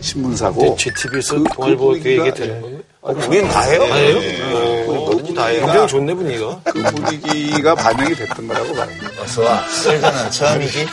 [0.00, 2.79] 신문사고 JTB에서 그- 동아일보 그그 얘기 되는 거예요?
[3.02, 3.88] 어, 그게 다예요?
[3.88, 4.18] 다예요?
[4.20, 4.84] 네.
[4.84, 5.64] 뭐든지 다예요.
[5.64, 6.60] 굉장히 좋네 분위기가.
[6.64, 8.88] 그 분위기가 반영이 됐던 거라고 봐요.
[9.22, 9.66] 어서와.
[9.68, 10.86] 썰전은 처음이지.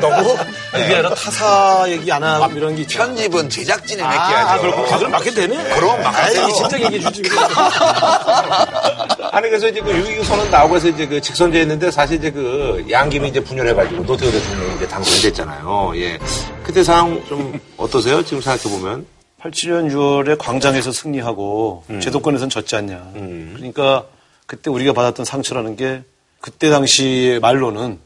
[0.00, 0.36] 너무
[0.74, 3.06] 이게 아니라 타사 얘기 안 하고 이런 게 있잖아.
[3.06, 4.62] 편집은 제작진이 아, 맡겨야죠.
[4.62, 5.74] 그렇고 아, 그럼 맞게 되네.
[5.74, 6.44] 그럼 맡기세요.
[6.46, 7.22] 아이, 진짜 얘기해 주지.
[9.30, 13.28] 아니 그래서 이제 그6.29 선언 나오고 해서 이제 그 직선제 했는데 사실 이제 그 양김이
[13.28, 15.92] 이제 분열해가지고 노태우 대통령이 이제 당선됐잖아요.
[15.96, 16.18] 예.
[16.64, 18.24] 그때 상황 좀 어떠세요?
[18.24, 19.06] 지금 생각해 보면.
[19.42, 23.12] 87년 6월에 광장에서 승리하고 제도권에선 졌지 않냐.
[23.54, 24.06] 그러니까
[24.46, 26.02] 그때 우리가 받았던 상처라는 게
[26.40, 27.98] 그때 당시 말로는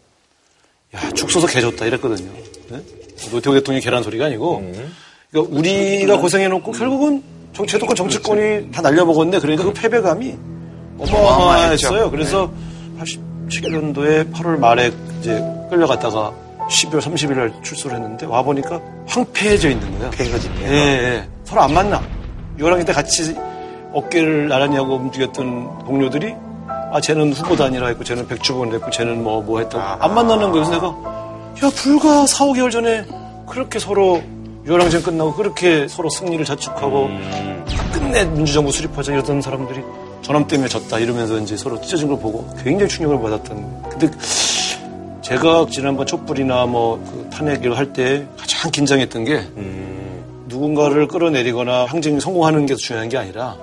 [0.95, 2.31] 야, 축 써서 개졌다 이랬거든요.
[2.71, 2.81] 네?
[3.31, 4.73] 노태우 대통령이 개란 소리가 아니고
[5.31, 9.39] 그러니까 우리가 고생해놓고 결국은 정, 제도권 정치권이 다 날려먹었네.
[9.39, 10.37] 그러니까 그 패배감이
[10.99, 12.11] 어마어마했어요.
[12.11, 12.53] 그래서
[12.99, 14.91] 87년도에 8월 말에
[15.21, 16.33] 이제 끌려갔다가
[16.71, 20.11] 12월 30일 날 출소를 했는데 와보니까 황폐해져 있는 거예요.
[20.11, 20.71] 폐허진네요.
[20.71, 21.29] 예, 예.
[21.45, 22.01] 서로 안 만나.
[22.59, 23.37] 유월학기 때 같이
[23.93, 26.35] 어깨를 나란히 하고 움직였던 동료들이
[26.93, 30.03] 아, 쟤는 후보도 아니라 했고, 쟤는 백주본 했고, 쟤는 뭐, 뭐 했다고.
[30.03, 30.67] 안 만나는 거예요.
[30.67, 33.05] 그래서 내가, 야, 불과 4, 5개월 전에
[33.49, 34.21] 그렇게 서로
[34.67, 37.09] 유월항쟁 끝나고 그렇게 서로 승리를 자축하고
[37.93, 39.83] 끝내 민주정부 수립하자 이러던 사람들이
[40.23, 43.83] 저놈 때문에 졌다 이러면서 이제 서로 찢어진 걸 보고 굉장히 충격을 받았던.
[43.91, 44.11] 근데
[45.31, 49.47] 제가 지난번 촛불이나 뭐 그 탄핵 을 할 때 가장 긴장했던 게
[50.47, 53.57] 누군가를 끌어내리거나 항쟁이 성공하는 게 중요한 게 아니라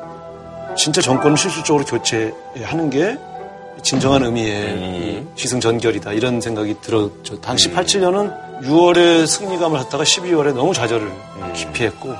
[0.77, 3.17] 진짜 정권을 실질적으로 교체하는 게
[3.83, 7.41] 진정한 의미의 이 기승전결이다 이런 생각이 들었죠.
[7.41, 11.11] 당시 87년은 6월에 승리감을 갖다가 12월에 너무 좌절을
[11.53, 12.15] 기피했고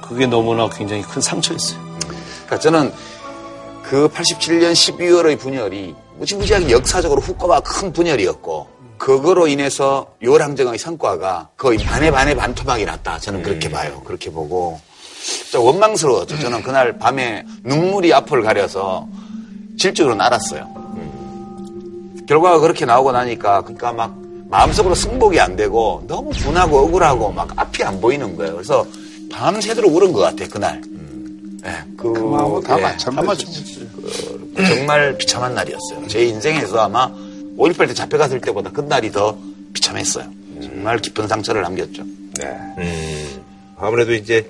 [0.00, 1.78] 그게 너무나 굉장히 큰 상처였어요.
[2.46, 2.92] 그러니까 저는
[3.82, 12.12] 그 87년 12월의 분열이 무지무지하게 역사적으로 후과가 큰 분열이었고 그거로 인해서 요랑정의 성과가 거의 반에
[12.12, 13.18] 반에 반토막이 났다.
[13.18, 14.00] 저는 그렇게 봐요.
[14.04, 14.80] 그렇게 보고
[15.20, 16.38] 진짜 원망스러웠죠.
[16.38, 19.08] 저는 그날 밤에 눈물이 앞을 가려서
[19.76, 20.82] 질적으로 날았어요.
[22.28, 24.16] 결과가 그렇게 나오고 나니까 그러니까 막
[24.48, 28.52] 마음속으로 승복이 안 되고 너무 분하고 억울하고 막 앞이 안 보이는 거예요.
[28.52, 28.86] 그래서
[29.32, 30.80] 밤새도록 울은 것 같아 그날.
[31.62, 32.82] 네, 그, 마음은 다 예.
[32.82, 33.71] 마찬가지죠.
[34.68, 36.06] 정말 비참한 날이었어요.
[36.08, 37.08] 제 인생에서 아마
[37.56, 39.36] 5.18 때 잡혀갔을 때보다 그날이 더
[39.72, 40.24] 비참했어요.
[40.62, 42.02] 정말 깊은 상처를 남겼죠.
[42.38, 42.46] 네.
[42.78, 43.42] 음,
[43.78, 44.48] 아무래도 이제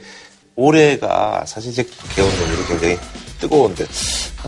[0.55, 2.99] 올해가 사실 이제 개헌 논의로 굉장히
[3.41, 3.87] 뜨거운데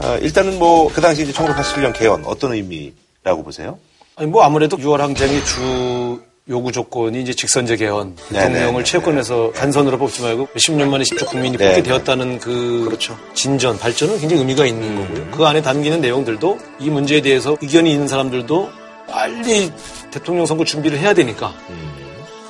[0.01, 3.79] 아, 일단은 뭐 그 당시 이제 1987년 개헌 어떤 의미라고 보세요?
[4.17, 8.49] 아니 뭐 아무래도 6월 항쟁의 주 요구 조건이 이제 직선제 개헌, 네네.
[8.49, 11.69] 대통령을 채권에서 간선으로 뽑지 말고 몇십 년 만에 십조 국민이 네.
[11.69, 13.19] 뽑게 되었다는 그 그렇죠.
[13.33, 15.31] 진전, 발전은 굉장히 의미가 있는 거고요.
[15.31, 18.71] 그 안에 담기는 내용들도 이 문제에 대해서 의견이 있는 사람들도
[19.09, 19.73] 빨리
[20.11, 21.55] 대통령 선거 준비를 해야 되니까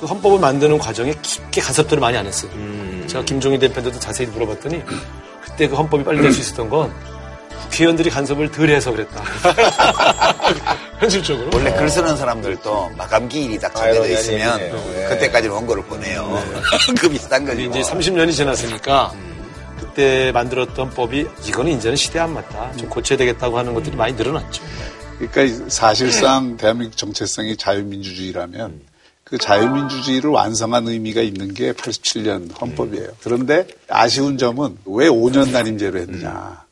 [0.01, 2.51] 그 헌법을 만드는 과정에 깊게 간섭들을 많이 안 했어요.
[3.07, 4.83] 제가 김종인 대표한테도 자세히 물어봤더니
[5.41, 6.93] 그때 그 헌법이 빨리 될 수 있었던 건
[7.63, 9.23] 국회의원들이 간섭을 덜 해서 그랬다.
[10.99, 11.49] 현실적으로.
[11.53, 14.57] 원래 글 쓰는 사람들도 마감 기 일이 딱 정해져 있으면.
[14.57, 15.07] 네.
[15.09, 16.41] 그때까지는 원고를 보내요.
[16.99, 17.61] 그 비슷한 거죠.
[17.61, 19.13] 이제 30년이 지났으니까
[19.79, 22.71] 그때 만들었던 법이 이거는 이제는 시대에 안 맞다.
[22.77, 24.63] 좀 고쳐야 되겠다고 하는 것들이 많이 늘어났죠.
[25.17, 28.81] 그러니까 이- 사실상 대한민국 정체성이 자유민주주의라면
[29.23, 33.07] 그 자유민주주의를 완성한 의미가 있는 게 87년 헌법이에요.
[33.23, 36.63] 그런데 아쉬운 점은 왜 5년 단임제로 했느냐.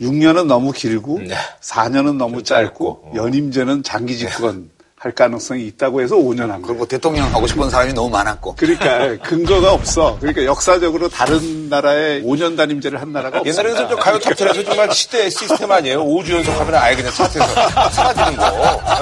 [0.00, 1.20] 6년은 너무 길고
[1.62, 6.66] 4년은 너무 짧고 연임제는 장기 집권 할 가능성이 있다고 해서 5년 한 거예요.
[6.66, 8.56] 그리고 대통령 하고 싶은 사람이 너무 많았고.
[8.56, 10.16] 그러니까 근거가 없어.
[10.18, 13.48] 그러니까 역사적으로 다른 나라에 5년 단임제를 한 나라가 없어.
[13.50, 16.02] 옛날에는 좀 가요 탑텐에서 정말 시대 시스템 아니에요?
[16.02, 18.46] 5주 연속 하면 아예 그냥 차트에서 사라지는 거.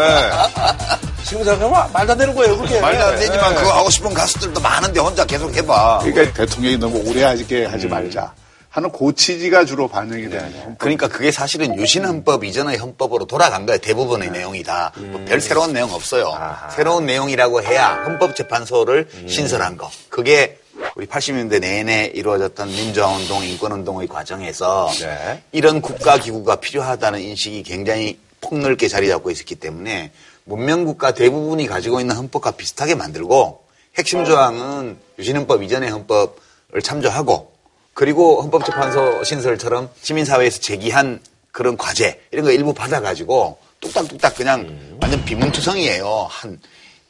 [0.00, 1.24] 예.
[1.24, 2.80] 지금 생각하면 말도 안 되는 거예요, 그게.
[2.80, 3.54] 말도 안 되지만 예.
[3.54, 6.00] 그거 하고 싶은 가수들도 많은데 혼자 계속 해봐.
[6.02, 8.34] 그러니까 대통령이 너무 오래 하게 하지 말자
[8.74, 10.74] 하는 고치지가 주로 반영이 되는 거예요.
[10.78, 13.78] 그러니까 그게 사실은 유신 헌법 이전의 헌법으로 돌아간 거예요.
[13.78, 14.90] 대부분의 내용이 다.
[14.96, 16.36] 뭐별 새로운 내용 없어요.
[16.74, 19.88] 새로운 내용이라고 해야 헌법재판소를 신설한 거.
[20.08, 20.58] 그게
[20.96, 25.44] 우리 80년대 내내 이루어졌던 민주화운동, 인권운동의 과정에서 네.
[25.52, 30.10] 이런 국가기구가 필요하다는 인식이 굉장히 폭넓게 자리 잡고 있었기 때문에
[30.42, 33.62] 문명국가 대부분이 가지고 있는 헌법과 비슷하게 만들고
[33.96, 37.53] 핵심 조항은 유신헌법 이전의 헌법을 참조하고
[37.94, 41.20] 그리고 헌법재판소 신설처럼 시민사회에서 제기한
[41.52, 46.26] 그런 과제 이런 거 일부 받아가지고 뚝딱뚝딱 그냥 완전 비문투성이에요.
[46.28, 46.60] 한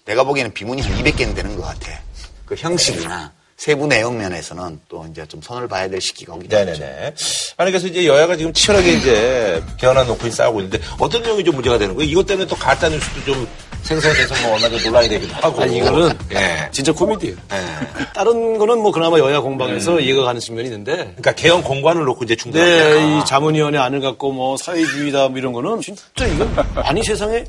[0.05, 2.01] 내가 보기에는 비문이 한 200개는 되는 것 같아.
[2.45, 7.15] 그 형식이나 세부 내용 면에서는 또 이제 좀 손을 봐야 될 시기가 오기 때문에 네네네.
[7.57, 11.79] 아니, 그래서 이제 여야가 지금 치열하게 이제 개헌안 놓고 싸우고 있는데 어떤 내용이 좀 문제가
[11.79, 12.11] 되는 거예요?
[12.11, 13.49] 이것 때문에 또 가짜 뉴스도 좀
[13.83, 15.63] 생성돼서 뭐 얼마 전에 논란이 되기도 하고.
[15.63, 16.69] 아니, 이거는 예.
[16.73, 17.37] 진짜 코미디예요.
[17.53, 18.05] 예.
[18.15, 22.35] 다른 거는 뭐 그나마 여야 공방에서 이해가 가는 측면이 있는데 그러니까 개헌 공관을 놓고 이제
[22.35, 23.21] 중단한 네, 거야.
[23.21, 27.45] 이 자문위원회 안을 갖고 뭐 사회주의다 뭐 이런 거는 진짜 이건 아니 세상에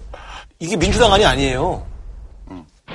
[0.59, 1.85] 이게 민주당 안이 아니에요.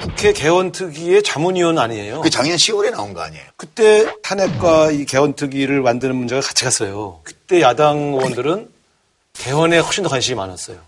[0.00, 2.22] 국회 개헌 특위의 자문위원 아니에요.
[2.22, 3.44] 그 작년 10월에 나온 거 아니에요?
[3.56, 7.20] 그때 탄핵과 이 개헌 특위를 만드는 문제가 같이 갔어요.
[7.22, 8.70] 그때 야당 의원들은
[9.34, 10.78] 개헌에 훨씬 더 관심이 많았어요.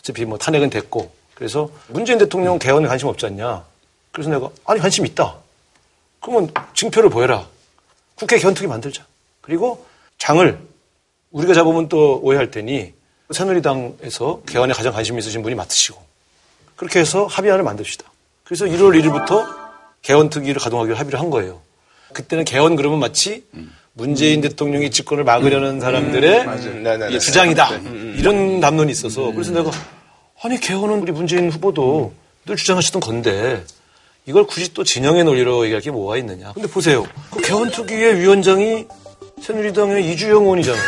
[0.00, 1.12] 어차피 뭐 탄핵은 됐고.
[1.34, 3.64] 그래서 문재인 대통령 개헌에 관심 없지 않냐.
[4.12, 5.36] 그래서 내가 아니 관심 있다.
[6.20, 7.46] 그러면 증표를 보여라.
[8.16, 9.06] 국회 개헌 특위 만들자.
[9.40, 9.86] 그리고
[10.18, 10.58] 장을
[11.30, 12.92] 우리가 잡으면 또 오해할 테니
[13.30, 16.02] 새누리당에서 개헌에 가장 관심 있으신 분이 맡으시고
[16.74, 18.10] 그렇게 해서 합의안을 만듭시다.
[18.50, 19.46] 그래서 1월 1일부터
[20.02, 21.60] 개헌 특위를 가동하기로 합의를 한 거예요.
[22.12, 23.44] 그때는 개헌 그러면 마치
[23.92, 26.46] 문재인 대통령이 집권을 막으려는 사람들의
[26.82, 27.14] 네네네.
[27.14, 27.68] 이 주장이다.
[28.16, 29.70] 이런 담론이 있어서 그래서 내가
[30.42, 32.12] 아니 개헌은 우리 문재인 후보도
[32.44, 33.62] 늘 주장하시던 건데
[34.26, 36.52] 이걸 굳이 또 진영의 논리로 얘기할 게 뭐가 있느냐.
[36.52, 37.06] 근데 보세요.
[37.30, 38.88] 그 개헌 특위의 위원장이
[39.40, 40.82] 새누리당의 이주영 의원이잖아요.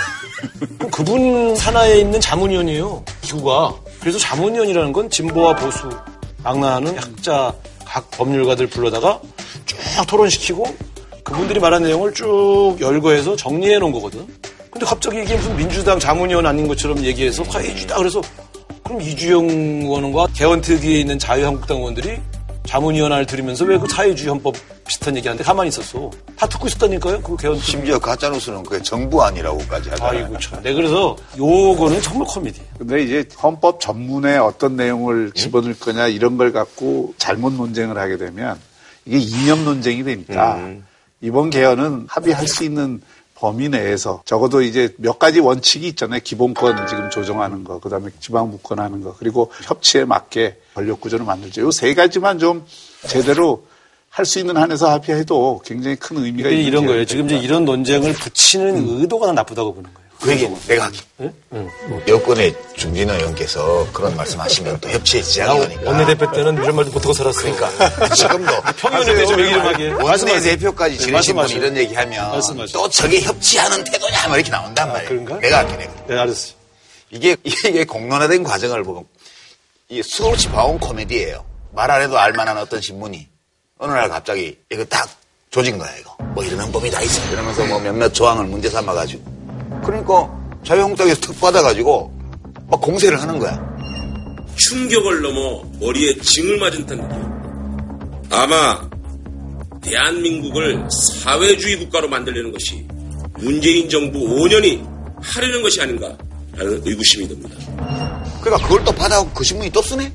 [0.91, 3.05] 그분 산하에 있는 자문위원이에요.
[3.21, 3.77] 기구가.
[4.01, 5.89] 그래서 자문위원이라는 건 진보와 보수,
[6.43, 7.53] 망라하는 학자,
[7.85, 9.21] 각 법률가들 불러다가
[9.67, 9.77] 쭉
[10.09, 10.65] 토론시키고
[11.25, 14.27] 그분들이 말한 내용을 쭉 열거해서 정리해 놓은 거거든.
[14.71, 17.97] 근데 갑자기 이게 무슨 민주당 자문위원 아닌 것처럼 얘기해서 사회주의다.
[17.97, 18.23] 그래서
[18.83, 22.19] 그럼 이주영 의원과 개헌특위에 있는 자유한국당 의원들이
[22.67, 24.55] 자문위원회를 들으면서 왜 그 사회주의 헌법
[24.87, 26.11] 비슷한 얘기하는데 가만히 있었어.
[26.37, 27.23] 다 듣고 있었다니까요.
[27.23, 27.65] 그 개헌특위.
[27.67, 30.25] 심지어 가짜 뉴스는 그게 정부 아니라고까지 하잖아요.
[30.25, 30.63] 아이고 참.
[30.63, 32.61] 네 그래서 요거는 정말 코미디.
[32.79, 38.59] 근데 이제 헌법 전문에 어떤 내용을 집어넣을 거냐 이런 걸 갖고 잘못 논쟁을 하게 되면
[39.05, 40.61] 이게 이념 논쟁이 되니까
[41.21, 43.01] 이번 개헌은 합의할 수 있는
[43.35, 46.21] 범위 내에서 적어도 이제 몇 가지 원칙이 있잖아요.
[46.23, 51.63] 기본권 지금 조정하는 거, 그다음에 지방분권 하는 거, 그리고 협치에 맞게 권력 구조를 만들죠.
[51.63, 52.65] 요세 가지만 좀
[53.09, 53.65] 제대로
[54.15, 57.05] 할 수 있는 한에서 합의해도 굉장히 큰 의미가 있는 이런 거예요.
[57.07, 60.03] 지금 이제 이런 논쟁을 붙이는 의도가 나쁘다고 보는 거예요.
[60.21, 61.01] 그 얘기 내가 할게.
[62.07, 65.91] 여권의 중진호 의원께서 그런 말씀하시면 또 협치에 지장이 오니까.
[65.91, 67.55] 원내대표 때는 이런 말도 못하고 살았어요.
[67.57, 69.89] 그러니까 지금도 평균에 대해서 얘기 좀 하게.
[69.89, 70.57] 원내 말씀하세요.
[70.59, 71.59] 대표까지 네, 지내신 분이 말씀하세요.
[71.59, 72.73] 이런 얘기하면 말씀하세요.
[72.73, 75.09] 또 저게 협치하는 태도냐 뭐 이렇게 나온단 말이에요.
[75.09, 75.39] 그런가?
[75.41, 75.93] 내가 할게 내가.
[76.07, 76.53] 네, 알았어요.
[77.11, 79.07] 이게 이게 공론화된 과정을 보고
[79.89, 81.45] 이 수없이 봐온 코미디예요.
[81.73, 83.27] 말 안 해도 알만한 어떤 신문이
[83.83, 85.09] 어느 날 갑자기 이거 딱
[85.51, 86.17] 조진 거야 이거.
[86.35, 87.33] 뭐 이런 법이 다 있어.
[87.33, 89.83] 이러면서 뭐 몇몇 조항을 문제 삼아가지고.
[89.85, 90.31] 그러니까
[90.65, 92.17] 자유한국당에서 특 받아가지고
[92.71, 93.61] 막 공세를 하는 거야.
[94.55, 98.31] 충격을 넘어 머리에 징을 맞은 듯한 느낌.
[98.31, 98.89] 아마
[99.81, 100.87] 대한민국을
[101.25, 102.87] 사회주의 국가로 만들려는 것이
[103.41, 104.81] 문재인 정부 5년이
[105.21, 106.17] 하려는 것이 아닌가
[106.53, 107.57] 라는 의구심이 듭니다.
[108.43, 110.13] 그러니까 그걸 또 받아오고 그 신문이 또 쓰네?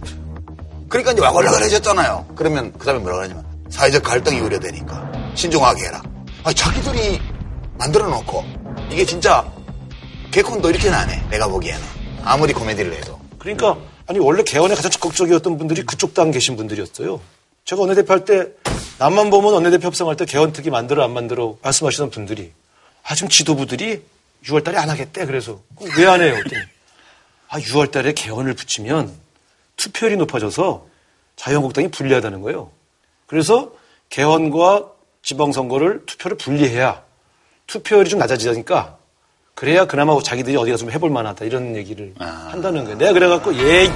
[0.87, 2.27] 그러니까 이제 와글와글해졌잖아요.
[2.33, 6.01] 그러면 그 다음에 뭐라 그러냐면 사회적 갈등이 우려되니까 신중하게 해라
[6.43, 7.19] 아니 자기들이
[7.77, 8.43] 만들어 놓고
[8.91, 9.45] 이게 진짜
[10.31, 11.81] 개콘도 이렇게는 안 해 내가 보기에는
[12.23, 13.77] 아무리 코미디를 해도 그러니까
[14.07, 17.19] 아니 원래 개헌에 가장 적극적이었던 분들이 그쪽 당 계신 분들이었어요.
[17.65, 18.47] 제가 원내대표 할 때
[18.99, 22.51] 남만 보면 원내대표 협상할 때 개헌특위 만들어 안 만들어 말씀하시던 분들이
[23.03, 24.01] 아 지금 지도부들이
[24.45, 25.25] 6월 달에 안 하겠대.
[25.25, 25.59] 그래서
[25.97, 26.35] 왜 안 해요?
[27.49, 29.13] 아 6월 달에 개헌을 붙이면
[29.75, 30.85] 투표율이 높아져서
[31.35, 32.71] 자유한국당이 불리하다는 거예요.
[33.27, 33.71] 그래서
[34.09, 37.03] 개헌과 지방선거를 투표를 분리해야
[37.67, 38.97] 투표율이 좀 낮아지니까
[39.53, 42.97] 그래야 그나마 자기들이 어디 가서 좀 해볼 만하다 이런 얘기를 한다는 거예요.
[42.97, 43.91] 내가 그래갖고 예,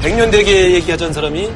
[0.00, 1.50] 백년대계 얘기하자는 사람이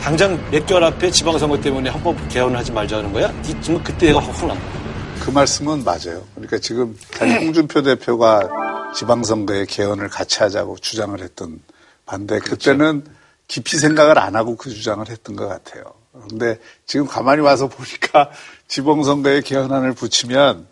[0.00, 3.30] 당장 몇 개월 앞에 지방선거 때문에 헌법 개헌을 하지 말자는 거야?
[3.44, 4.78] 이- 지금 그때 내가 확 혼난 거야.
[5.20, 6.22] 그 말씀은 맞아요.
[6.34, 8.48] 그러니까 지금 홍준표 대표가
[8.94, 11.60] 지방선거에 개헌을 같이 하자고 주장을 했던
[12.06, 13.04] 반대 그때는
[13.48, 15.82] 깊이 생각을 안 하고 그 주장을 했던 것 같아요.
[16.24, 18.30] 그런데 지금 가만히 와서 보니까
[18.68, 20.66] 지방선거에 개헌안을 붙이면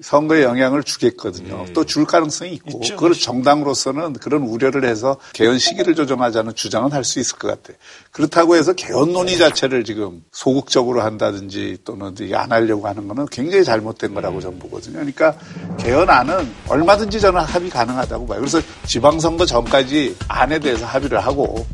[0.00, 1.66] 선거에 영향을 주겠거든요.
[1.74, 2.94] 또줄 가능성이 있고 있죠.
[2.94, 7.76] 그걸 정당으로서는 그런 우려를 해서 개헌 시기를 조정하자는 주장은 할 수 있을 것 같아요.
[8.10, 14.14] 그렇다고 해서 개헌 논의 자체를 지금 소극적으로 한다든지 또는 안 하려고 하는 거는 굉장히 잘못된
[14.14, 14.94] 거라고 저는 보거든요.
[14.98, 15.36] 그러니까
[15.78, 18.40] 개헌안은 얼마든지 저는 합의 가능하다고 봐요.
[18.40, 21.66] 그래서 지방선거 전까지 안에 대해서 합의를 하고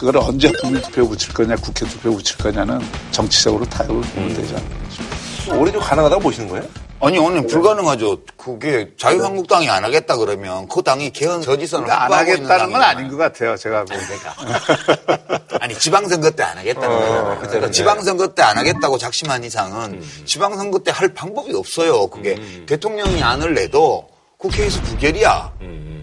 [0.00, 5.60] 그걸 언제 국민투표 붙일 거냐, 국회 투표 붙일 거냐는 정치적으로 타협을 보면 되지 않을까.
[5.60, 6.64] 올해 좀 가능하다고 보시는 거예요?
[7.02, 12.72] 아니 오늘 불가능하죠 그게 자유한국당이 안 하겠다 그러면 그 당이 개헌 저지선을 그러니까 안 하겠다는
[12.72, 12.82] 건.
[12.82, 13.56] 아닌 것 같아요.
[13.58, 15.38] 제가 보니까.
[15.60, 17.38] 아니 지방선거 때 안 하겠다는 거예요.
[17.42, 22.06] 그러니까 지방선거 때 안 하겠다고 작심한 이상은 지방선거 때 할 방법이 없어요.
[22.06, 24.08] 그게 대통령이 안을 내도
[24.40, 25.52] 국회에서 부결이야.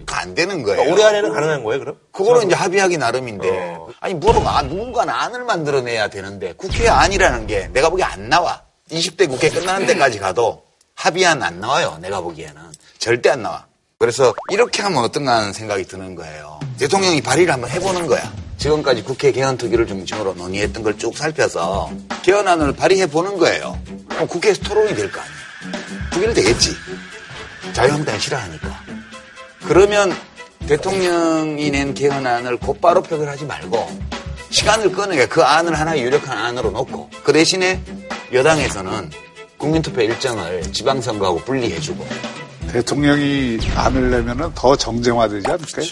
[0.06, 0.90] 그안 되는 거예요.
[0.90, 1.96] 올해 안에는 가능한 거예요, 그럼?
[2.12, 8.04] 그거는 이제 합의하기 나름인데 아니 뭐가 누군가는 안을 만들어내야 되는데 국회 안이라는 게 내가 보기에
[8.04, 8.62] 안 나와.
[8.90, 10.62] 20대 국회 끝나는 데까지 가도
[10.94, 11.98] 합의안 안 나와요.
[12.00, 12.54] 내가 보기에는
[12.98, 13.66] 절대 안 나와.
[13.98, 16.58] 그래서 이렇게 하면 어떤가 하는 생각이 드는 거예요.
[16.78, 18.32] 대통령이 발의를 한번 해보는 거야.
[18.56, 21.90] 지금까지 국회 개헌특위를 중심으로 논의했던 걸 쭉 살펴서
[22.22, 23.78] 개헌안을 발의해 보는 거예요.
[24.08, 25.38] 그럼 국회에서 토론이 될 거 아니에요.
[26.12, 26.70] 부결 되겠지.
[27.72, 28.80] 자유한국당이 싫어하니까.
[29.66, 30.12] 그러면
[30.66, 33.88] 대통령이 낸 개헌안을 곧바로 표결하지 말고
[34.50, 37.80] 시간을 끄는 게 그 안을 하나의 유력한 안으로 놓고 그 대신에
[38.32, 39.10] 여당에서는
[39.56, 42.06] 국민투표 일정을 지방선거하고 분리해주고
[42.72, 45.86] 대통령이 안을 내면은 더 정쟁화되지 않을까요?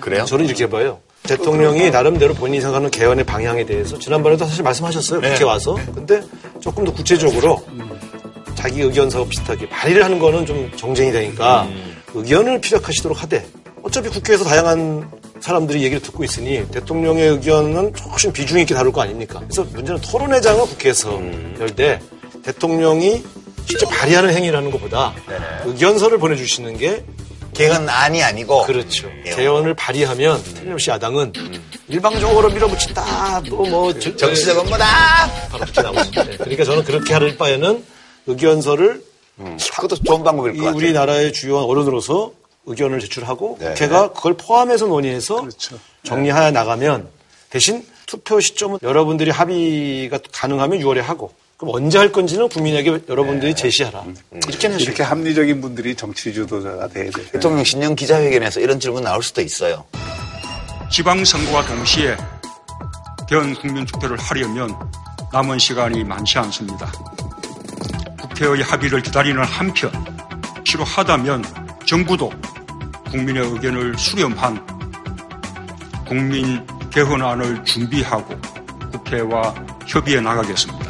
[0.00, 0.24] 그래요?
[0.24, 1.00] 저는 이렇게 봐요.
[1.22, 5.20] 대통령이 나름대로 본인이 생각하는 개헌의 방향에 대해서 지난번에도 사실 말씀하셨어요.
[5.20, 5.78] 국회 와서.
[5.94, 6.22] 근데
[6.60, 7.64] 조금 더 구체적으로
[8.58, 11.68] 자기 의견서 비슷하게 발의를 하는 거는 좀 정쟁이 되니까
[12.12, 13.46] 의견을 피력하시도록 하되
[13.84, 15.08] 어차피 국회에서 다양한
[15.40, 19.40] 사람들이 얘기를 듣고 있으니 대통령의 의견은 조금 비중 있게 다룰 거 아닙니까?
[19.44, 21.20] 그래서 문제는 토론회장을 국회에서
[21.60, 22.00] 열때
[22.42, 23.22] 대통령이
[23.64, 25.14] 실제 발의하는 행위를 하는 것보다
[25.64, 27.04] 의견서를 보내주시는 게
[27.54, 29.08] 개헌 안이 아니고 그렇죠.
[29.26, 29.30] 예.
[29.30, 31.32] 개헌을 발의하면 틀림없이 야당은
[31.86, 34.84] 일방적으로 밀어붙인다 또뭐 정치적 업무다.
[35.50, 36.24] 바로 붙이 나오죠.
[36.24, 36.36] 네.
[36.36, 37.84] 그러니까 저는 그렇게 할 바에는
[38.28, 39.02] 의견서를
[39.74, 40.76] 그것도 좋은 방법일 이것 같아요.
[40.76, 42.32] 우리나라의 주요한 어른으로서
[42.66, 43.68] 의견을 제출하고 네.
[43.68, 45.78] 국회가 그걸 포함해서 논의해서 그렇죠.
[46.04, 47.08] 정리하여 나가면
[47.50, 54.04] 대신 투표 시점은 여러분들이 합의가 가능하면 6월에 하고 그럼 언제 할 건지는 국민에게 여러분들이 제시하라.
[54.48, 54.84] 이렇게 하시죠.
[54.84, 57.26] 이렇게 합리적인 분들이 정치 주도자가 돼야 돼요.
[57.32, 59.84] 대통령 신년 기자회견에서 이런 질문 나올 수도 있어요.
[60.92, 62.16] 지방선거와 동시에
[63.28, 64.74] 개헌 국민 투표를 하려면
[65.32, 66.90] 남은 시간이 많지 않습니다.
[68.38, 69.90] 국회의 합의를 기다리는 한편
[70.62, 71.44] 필요하다면
[71.84, 72.30] 정부도
[73.10, 74.64] 국민의 의견을 수렴한
[76.06, 78.40] 국민 개헌안을 준비하고
[78.92, 79.54] 국회와
[79.88, 80.88] 협의해 나가겠습니다.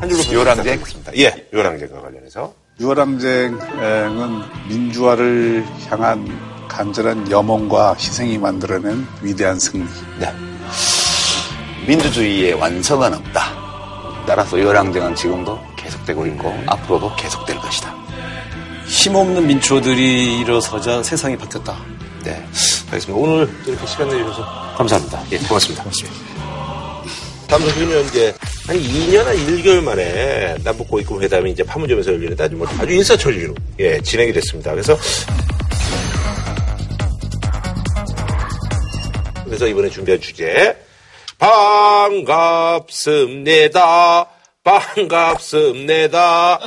[0.00, 1.16] 한 줄로 요랑쟁 있습니다.
[1.18, 2.54] 예, 요랑쟁과 관련해서.
[2.80, 6.26] 유월항쟁은 민주화를 향한
[6.68, 9.84] 간절한 염원과 희생이 만들어낸 위대한 승리.
[10.18, 10.49] 네.
[11.86, 14.24] 민주주의의 완성은 없다.
[14.26, 17.94] 따라서 요랑쟁은 지금도 계속되고 있고 앞으로도 계속될 것이다.
[18.86, 21.76] 힘없는 민초들이 일어서자 세상이 바뀌었다.
[22.24, 22.32] 네.
[22.92, 23.14] 알겠습니다.
[23.14, 25.22] 오늘 이렇게 시간 내주셔서 감사합니다.
[25.32, 25.84] 예, 고맙습니다.
[27.48, 28.34] 다음 소식은요, 이제,
[28.66, 33.54] 한 2년 한 1개월 만에 남북 고위급 회담이 이제 판문점에서 열리는데 아주 뭐 아주 일사천리로,
[33.80, 34.70] 예, 진행이 됐습니다.
[34.70, 34.96] 그래서,
[39.44, 40.76] 그래서 이번에 준비한 주제,
[43.00, 44.26] 반갑습니다.
[44.62, 46.58] 반갑습니다.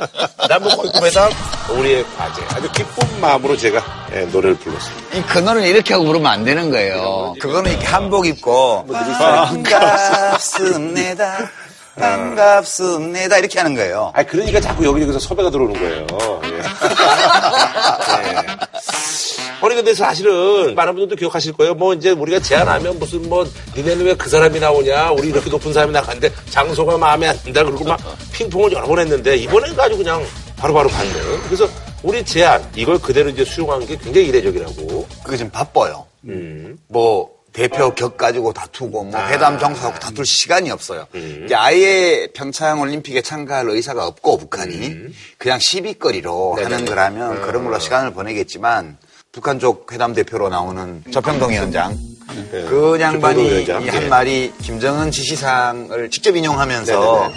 [0.48, 1.30] 남북 고위급 회담,
[1.70, 2.42] 우리의 과제.
[2.50, 3.80] 아주 기쁜 마음으로 제가
[4.14, 5.16] 예, 노래를 불렀습니다.
[5.16, 7.34] 이 근원을 이렇게 하고 부르면 안 되는 거예요.
[7.40, 9.52] 그거는 이렇게 한복 입고 반갑습니다.
[11.96, 13.38] 반갑습니다.
[13.38, 14.10] 이렇게 하는 거예요.
[14.12, 16.04] 아 그러니까 자꾸 여기저기서 섭외가 들어오는 거예요.
[16.46, 16.58] 예.
[18.26, 18.34] 예.
[19.64, 21.74] 아니 근데 사실은 많은 분들도 기억하실 거예요.
[21.74, 23.46] 뭐 이제 우리가 제안하면 무슨 뭐
[23.76, 25.10] 니네는 왜 그 사람이 나오냐?
[25.12, 27.98] 우리 이렇게 높은 사람이 나갔는데 장소가 마음에 안 든다 그러고 막
[28.32, 30.24] 핑퐁을 여러 번 했는데 이번엔 아주 그냥
[30.56, 31.42] 바로바로 받는.
[31.44, 31.68] 그래서
[32.02, 35.06] 우리 제안 이걸 그대로 이제 수용한 게 굉장히 이례적이라고.
[35.24, 36.06] 그게 지금 바빠요.
[36.24, 36.78] 음.
[36.88, 39.28] 뭐 대표 격 가지고 다투고 뭐 아.
[39.28, 41.06] 회담 정사하고 다툴 시간이 없어요.
[41.14, 41.42] 음.
[41.44, 45.14] 이제 아예 평창 올림픽에 참가할 의사가 없고 북한이 음.
[45.38, 48.96] 그냥 시비거리로 하는 거라면 그런 걸로 시간을 보내겠지만
[49.34, 51.98] 북한 쪽 회담 대표로 나오는 조평통 위원장
[52.52, 53.82] 그 조평통 양반이 위원장.
[53.82, 54.06] 이한 예.
[54.06, 57.32] 말이 김정은 지시사항을 직접 인용하면서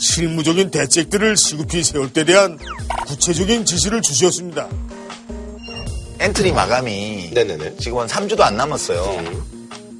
[0.00, 2.58] 실무적인 대책들을 시급히 세울 때 대한
[3.06, 4.66] 구체적인 지시를 주셨습니다.
[6.18, 7.76] 엔트리 마감이 네네네.
[7.76, 9.22] 지금 한 3주도 안 남았어요.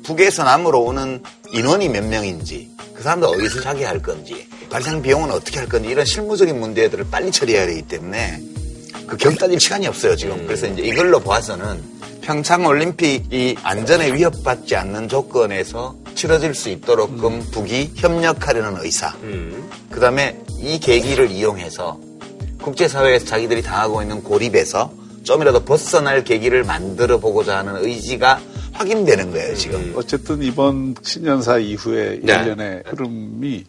[0.03, 1.22] 북에서 남으로 오는
[1.53, 6.05] 인원이 몇 명인지, 그 사람들 어디서 자게 할 건지, 발생 비용은 어떻게 할 건지, 이런
[6.05, 8.41] 실무적인 문제들을 빨리 처리해야 되기 때문에
[9.09, 10.46] 그격 따질 시간이 없어요, 지금.
[10.46, 11.82] 그래서 이제 이걸로 봐서는
[12.20, 19.14] 평창 올림픽이 안전에 위협받지 않는 조건에서 치러질 수 있도록끔 북이 협력하려는 의사.
[19.90, 21.98] 그 다음에 이 계기를 이용해서
[22.61, 24.92] 국제사회에서 자기들이 당하고 있는 고립에서
[25.22, 28.40] 좀이라도 벗어날 계기를 만들어 보고자 하는 의지가
[28.72, 29.94] 확인되는 거예요, 지금.
[29.96, 32.32] 어쨌든 이번 신년사 이후에 네.
[32.34, 33.64] 일련의 흐름이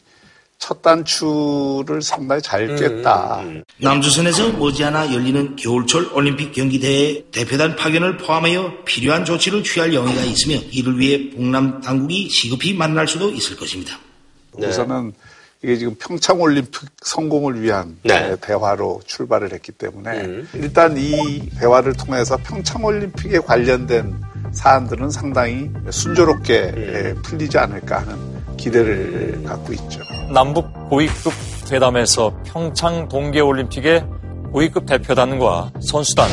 [0.59, 3.43] 첫 단추를 상당히 잘 깼다.
[3.77, 10.99] 남조선에서 머지않아 열리는 겨울철 올림픽 경기대회 대표단 파견을 포함하여 필요한 조치를 취할 영의가 있으며 이를
[10.99, 13.97] 위해 북남 당국이 시급히 만날 수도 있을 것입니다.
[14.53, 15.13] 우선은
[15.61, 18.35] 이게 지금 평창 올림픽 성공을 위한 네.
[18.39, 24.21] 대화로 출발을 했기 때문에 일단 이 대화를 통해서 평창 올림픽에 관련된
[24.53, 30.01] 사안들은 상당히 순조롭게 예, 풀리지 않을까 하는 기대를 갖고 있죠.
[30.33, 31.33] 남북 고위급
[31.71, 34.05] 회담에서 평창 동계올림픽의
[34.51, 36.27] 고위급 대표단과 선수단,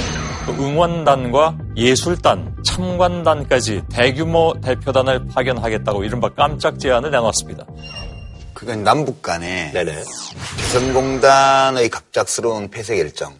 [0.46, 7.66] 또 응원단과 예술단, 참관단까지 대규모 대표단을 파견하겠다고 이른바 깜짝 제안을 내놨습니다.
[8.54, 10.02] 그건 남북 간에 네네.
[10.56, 13.34] 개성공단의 갑작스러운 폐쇄 결정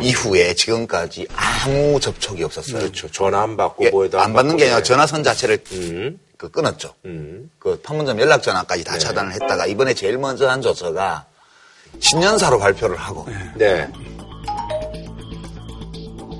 [0.00, 2.80] 이후에 지금까지 아무 접촉이 없었어요.
[2.80, 3.08] 그렇죠.
[3.10, 4.82] 전화 안 받고 예, 뭐에도 안 받는 게 아니라.
[4.82, 6.18] 전화선 자체를 음.
[6.42, 6.92] 그 끊었죠.
[7.04, 7.48] 음.
[7.60, 11.24] 그 판문점 연락 전화까지 다 차단을 했다가 이번에 제일 먼저 한 조처가
[12.00, 13.88] 신년사로 발표를 하고 네.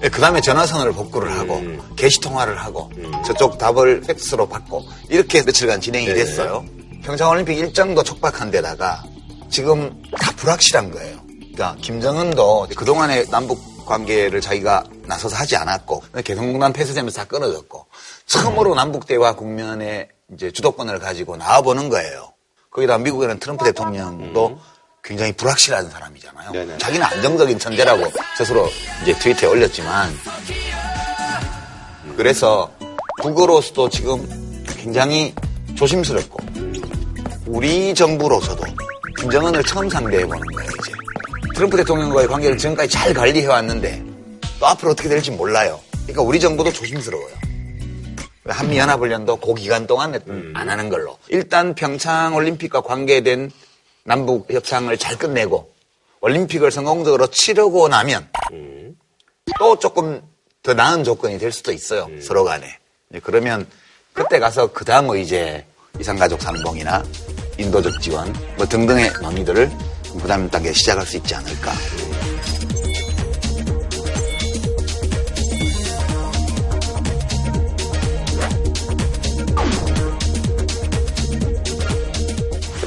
[0.03, 1.81] 그 다음에 전화선을 복구를 하고 음.
[1.95, 2.91] 게시 통화를 하고
[3.25, 6.15] 저쪽 답을 팩스로 받고 이렇게 며칠간 진행이 네.
[6.15, 6.65] 됐어요.
[7.05, 9.05] 평창올림픽 일정도 촉박한 데다가
[9.51, 11.17] 지금 다 불확실한 거예요.
[11.55, 17.87] 그러니까 김정은도 그동안의 남북 관계를 자기가 나서서 하지 않았고 개성공단 폐쇄되면서 다 끊어졌고
[18.27, 22.33] 처음으로 남북 대화 국면에 이제 주도권을 가지고 나와보는 거예요.
[22.71, 24.59] 거기다 미국에는 트럼프 대통령도
[25.05, 26.53] 굉장히 불확실한 사람이잖아요.
[26.53, 26.79] 네네.
[26.79, 28.69] 자기는 안정적인 천재라고 스스로
[29.03, 30.11] 이제 트위터에 올렸지만
[32.17, 32.71] 그래서
[33.21, 35.35] 국어로서도 지금 굉장히
[35.75, 36.39] 조심스럽고
[37.47, 38.65] 우리 정부로서도
[39.21, 40.93] 김정은을 처음 상대해 보는 거예요 이제
[41.55, 44.03] 트럼프 대통령과의 관계를 지금까지 잘 관리해 왔는데
[44.59, 45.79] 또 앞으로 어떻게 될지 몰라요.
[46.05, 47.35] 그러니까 우리 정부도 조심스러워요.
[48.47, 50.15] 한미연합훈련도 그 기간 동안
[50.55, 51.17] 안 하는 걸로.
[51.29, 53.51] 일단 평창 올림픽과 관계된
[54.05, 55.73] 남북 협상을 잘 끝내고
[56.21, 58.29] 올림픽을 성공적으로 치르고 나면
[59.59, 60.23] 또 조금
[60.63, 62.09] 더 나은 조건이 될 수도 있어요.
[62.21, 62.79] 서로 간에.
[63.23, 63.67] 그러면
[64.13, 65.65] 그때 가서 그 다음의 이제
[66.01, 67.03] 이산가족 상봉이나
[67.59, 69.71] 인도적 지원 뭐 등등의 논의들을
[70.21, 71.73] 그 다음 단계 시작할 수 있지 않을까.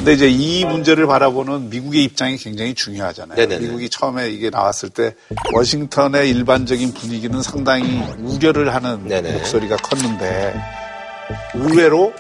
[0.06, 3.38] 근데 이제 이 문제를 바라보는 미국의 입장이 굉장히 중요하잖아요.
[3.38, 3.66] 네네네.
[3.66, 5.16] 미국이 처음에 이게 나왔을 때
[5.52, 9.32] 워싱턴의 일반적인 분위기는 상당히 우려를 하는 네네.
[9.32, 10.62] 목소리가 컸는데
[11.56, 12.14] 의외로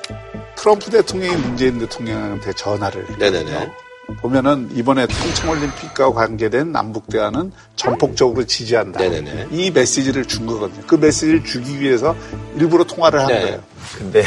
[0.56, 3.08] 트럼프 대통령이 문재인 대통령한테 전화를.
[3.08, 3.72] 했거든요.
[4.20, 9.00] 보면은 이번에 평창올림픽과 관계된 남북 대화는 전폭적으로 지지한다.
[9.00, 9.50] 네네네.
[9.52, 10.82] 이 메시지를 준 거거든요.
[10.88, 12.16] 그 메시지를 주기 위해서
[12.56, 13.42] 일부러 통화를 한 네.
[13.42, 13.64] 거예요.
[13.96, 14.24] 근데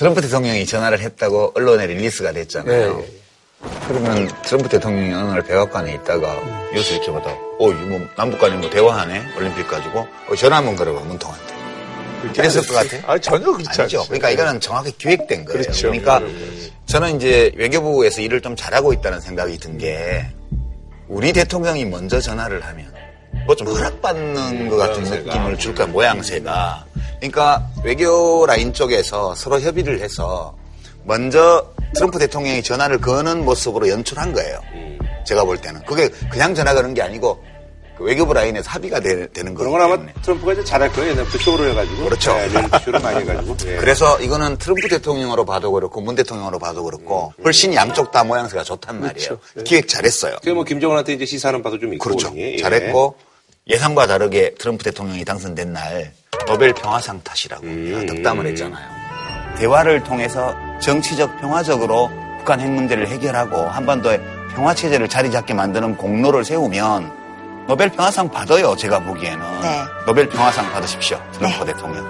[0.00, 2.96] 트럼프 대통령이 전화를 했다고 언론에 릴리스가 됐잖아요.
[2.96, 3.06] 네.
[3.86, 6.40] 그러면 트럼프 대통령이 어느 날 백악관에 있다가
[6.72, 9.34] 뉴스 이렇게 보다, 어, 뭐 남북 간에 뭐 대화하네?
[9.36, 10.08] 올림픽 가지고.
[10.26, 11.54] 어, 전화 한번 걸어봐, 문통한테.
[12.34, 13.12] 그랬을 것 같아?
[13.12, 13.82] 아, 전혀 그렇지.
[13.82, 14.04] 않죠.
[14.04, 15.60] 그러니까 이거는 정확히 기획된 거예요.
[15.64, 15.88] 그렇죠.
[15.88, 16.22] 러니까
[16.86, 20.24] 저는 이제 외교부에서 일을 좀 잘하고 있다는 생각이 든 게
[21.08, 22.89] 우리 대통령이 먼저 전화를 하면
[23.46, 26.84] 뭐 좀 허락받는 것 같은 느낌을 줄 거야, 모양새가.
[27.18, 30.56] 그러니까 외교 라인 쪽에서 서로 협의를 해서
[31.04, 34.60] 먼저 트럼프 대통령이 전화를 거는 모습으로 연출한 거예요.
[35.26, 35.82] 제가 볼 때는.
[35.84, 37.49] 그게 그냥 전화 거는 게 아니고 그
[38.00, 40.12] 외교부 라인에서 합의가 되, 는 거기 그런 건 아마 때문에.
[40.22, 41.10] 트럼프가 이제 잘할 거예요.
[41.12, 42.04] 옛날부터 쇼로 해가지고.
[42.04, 42.34] 그렇죠.
[42.34, 43.56] 네, 리얼리티쇼를 많이 해가지고.
[43.66, 43.76] 예.
[43.76, 49.00] 그래서 이거는 트럼프 대통령으로 봐도 그렇고 문 대통령으로 봐도 그렇고 훨씬 양쪽 다 모양새가 좋단
[49.00, 49.38] 말이에요.
[49.64, 50.36] 기획 잘했어요.
[50.36, 52.04] 그게 뭐 김정은한테 이제 시사하는 바도 좀 있고.
[52.04, 52.32] 그렇죠.
[52.36, 52.56] 예.
[52.56, 53.16] 잘했고
[53.68, 56.12] 예상과 다르게 트럼프 대통령이 당선된 날
[56.46, 58.06] 노벨 평화상 타시라고 음.
[58.08, 59.00] 덕담을 했잖아요.
[59.58, 64.20] 대화를 통해서 정치적 평화적으로 북한 핵 문제를 해결하고 한반도에
[64.54, 67.19] 평화 체제를 자리 잡게 만드는 공로를 세우면
[67.70, 68.74] 노벨 평화상 받아요.
[68.74, 69.84] 제가 보기에는 네.
[70.04, 71.20] 노벨 평화상 받으십시오.
[71.32, 72.04] 트럼프 대통령.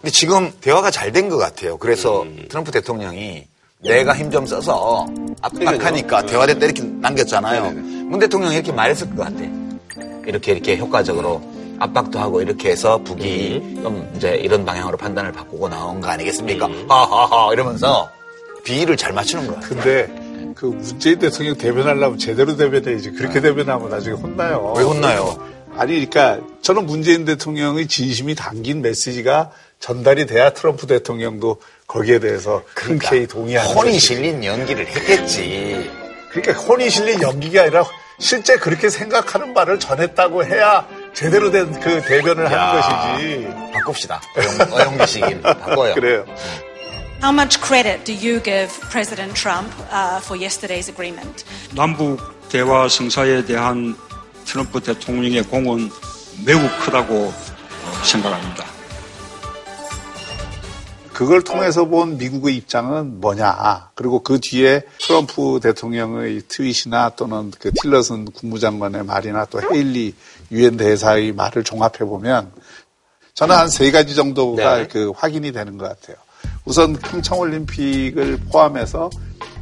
[0.00, 1.76] 근데 지금 대화가 잘 된 것 같아요.
[1.78, 2.46] 그래서 음.
[2.48, 3.48] 트럼프 대통령이
[3.82, 5.04] 내가 힘 좀 써서
[5.42, 7.72] 압박하니까 대화됐다 이렇게 남겼잖아요.
[7.72, 9.40] 문 대통령이 이렇게 말했을 것 같아.
[10.26, 11.42] 이렇게 이렇게 효과적으로
[11.80, 13.80] 압박도 하고 이렇게 해서 북이 음.
[13.82, 16.68] 좀 이제 이런 방향으로 판단을 바꾸고 나온 거 아니겠습니까?
[16.88, 18.08] 하하하 이러면서
[18.62, 19.68] 비위를 잘 맞추는 것 같아요.
[19.70, 20.27] 근데
[20.58, 23.12] 그 문재인 대통령 대변하려면 제대로 대변해야지.
[23.12, 24.74] 그렇게 대변하면 나중에 혼나요.
[24.76, 25.38] 왜 혼나요?
[25.76, 33.28] 아니, 그러니까 저는 문재인 대통령의 진심이 담긴 메시지가 전달이 돼야 트럼프 대통령도 거기에 대해서 흔쾌히
[33.28, 34.00] 동의하는 혼이.
[34.00, 35.88] 실린 연기를 했겠지.
[36.32, 37.84] 그러니까 혼이 실린 연기가 아니라
[38.18, 42.50] 실제 그렇게 생각하는 말을 전했다고 해야 제대로 된 그 대변을 야.
[42.50, 42.80] 하는
[43.14, 43.48] 것이지.
[43.74, 44.20] 바꿉시다.
[44.36, 45.94] 어용, 어용기식인 바꿔요.
[46.00, 46.24] 그래요.
[47.20, 51.44] How much credit do you give President Trump uh, for yesterday's agreement?
[51.74, 53.96] 남북 대화 성사에 대한
[54.44, 55.90] 트럼프 대통령의 공은
[56.46, 57.32] 매우 크다고
[58.04, 58.64] 생각합니다.
[61.12, 63.90] 그걸 통해서 본 미국의 입장은 뭐냐.
[63.96, 70.14] 그리고 그 뒤에 트럼프 대통령의 트윗이나 또는 그 틸러슨 국무장관의 말이나 또 헤일리
[70.52, 72.52] 유엔 대사의 말을 종합해 보면
[73.34, 74.86] 저는 한 세 가지 정도가 네.
[74.86, 76.16] 그 확인이 되는 것 같아요.
[76.68, 79.08] 우선 평창올림픽을 포함해서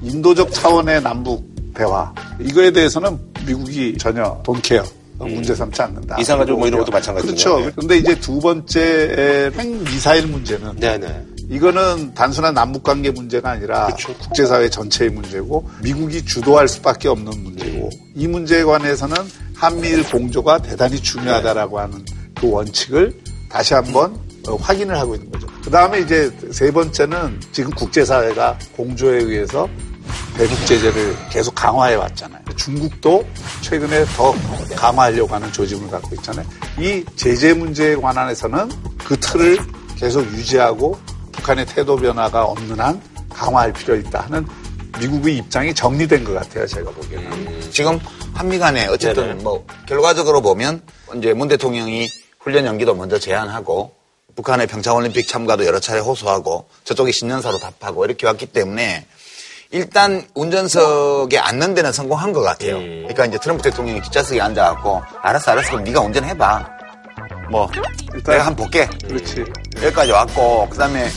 [0.03, 4.83] 인도적 차원의 남북 대화 이거에 대해서는 미국이 전혀 돈케어
[5.19, 6.17] 문제 삼지 않는다.
[6.19, 7.33] 이상가족 뭐 이런 것도 마찬가지죠.
[7.33, 7.61] 그렇죠.
[7.61, 7.73] 네.
[7.75, 11.27] 그런데 이제 두 번째 핵 미사일 문제는 네네.
[11.49, 13.87] 이거는 단순한 남북 관계 문제가 아니라
[14.21, 19.17] 국제사회 전체의 문제고 미국이 주도할 수밖에 없는 문제고 이 문제에 관해서는
[19.55, 22.05] 한미일 공조가 대단히 중요하다라고 하는
[22.35, 23.15] 그 원칙을
[23.49, 25.47] 다시 한번 어, 확인을 하고 있는 거죠.
[25.65, 29.69] 그 다음에 이제 세 번째는 지금 국제사회가 공조에 의해서
[30.37, 32.43] 대북 제재를 계속 강화해 왔잖아요.
[32.57, 33.27] 중국도
[33.63, 34.35] 최근에 더
[34.77, 36.47] 강화하려고 하는 조짐을 갖고 있잖아요.
[36.79, 38.71] 이 제재 문제에 관한해서는
[39.05, 39.59] 그 틀을
[39.97, 40.99] 계속 유지하고
[41.33, 44.47] 북한의 태도 변화가 없는 한 강화할 필요 있다 하는
[45.01, 46.67] 미국의 입장이 정리된 것 같아요.
[46.67, 47.71] 제가 보기에는.
[47.71, 47.99] 지금
[48.35, 49.43] 한미 간에 어쨌든 네네.
[49.43, 50.83] 뭐 결과적으로 보면
[51.17, 52.09] 이제 문 대통령이
[52.41, 53.96] 훈련 연기도 먼저 제안하고
[54.37, 59.07] 북한의 평창올림픽 참가도 여러 차례 호소하고 저쪽이 신년사로 답하고 이렇게 왔기 때문에
[59.71, 62.79] 일단 운전석에 앉는 데는 성공한 것 같아요.
[62.79, 66.77] 그러니까 이제 트럼프 대통령이 뒷좌석에 앉아갖고 알았어 알았어 그럼 네가 운전해봐.
[67.51, 67.69] 뭐
[68.13, 68.87] 내가 한 번 볼게.
[69.07, 69.45] 그렇지.
[69.83, 71.09] 여기까지 왔고 그다음에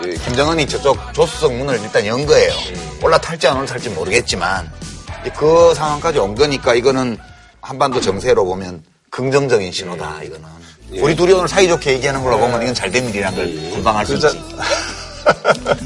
[0.00, 2.52] 그 김정은이 저쪽 조수석 문을 일단 연 거예요.
[3.02, 4.70] 올라탈지 안 올라탈지 모르겠지만
[5.36, 7.18] 그 상황까지 온 거니까 이거는
[7.60, 10.44] 한반도 정세로 보면 긍정적인 신호다 이거는.
[10.98, 14.14] 우리 둘이 오늘 사이좋게 얘기하는 걸로 보면 이건 잘 된 일이란 걸 금방 알 수
[14.14, 14.26] 있지.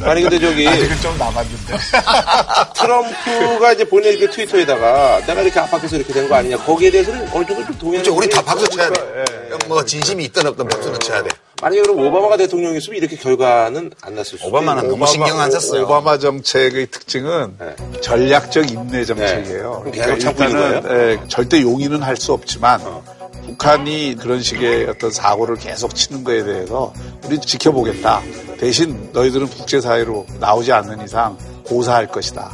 [0.05, 1.77] 아니 근데 저기 아직은 좀 남았는데.
[2.77, 7.45] 트럼프가 이제 본인 이렇게 트위터에다가 내가 이렇게 압박해서 이렇게 된 거 아니냐 거기에 대해서는 어느
[7.45, 8.11] 정도 좀 동의하는.
[8.13, 9.01] 우리 다 박수 쳐야 돼.
[9.19, 9.69] 예.
[9.69, 11.29] 뭐 진심이 있든 없든 박수는 쳐야 돼.
[11.63, 14.89] 만약에 그럼 오바마가 대통령이었으면 이렇게 결과는 안 났을 수도 오바마는.
[14.89, 15.85] 너무 신경 안 썼어요.
[15.85, 18.01] 오바마 정책의 특징은 네.
[18.01, 19.83] 전략적 인내 정책이에요.
[19.85, 19.91] 네.
[19.91, 22.81] 그럼 계속 참고 있는 일단은 예, 절대 용인은 할 수 없지만
[23.47, 26.93] 북한이 그런 식의 어떤 사고를 계속 치는 거에 대해서
[27.27, 28.23] 우리 지켜보겠다.
[28.59, 32.53] 대신 너희들은 국제사회로 나오지 않는 이상 고사할 것이다.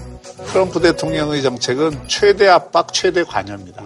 [0.48, 3.84] 트럼프 대통령의 정책은 최대 압박, 최대 관여입니다.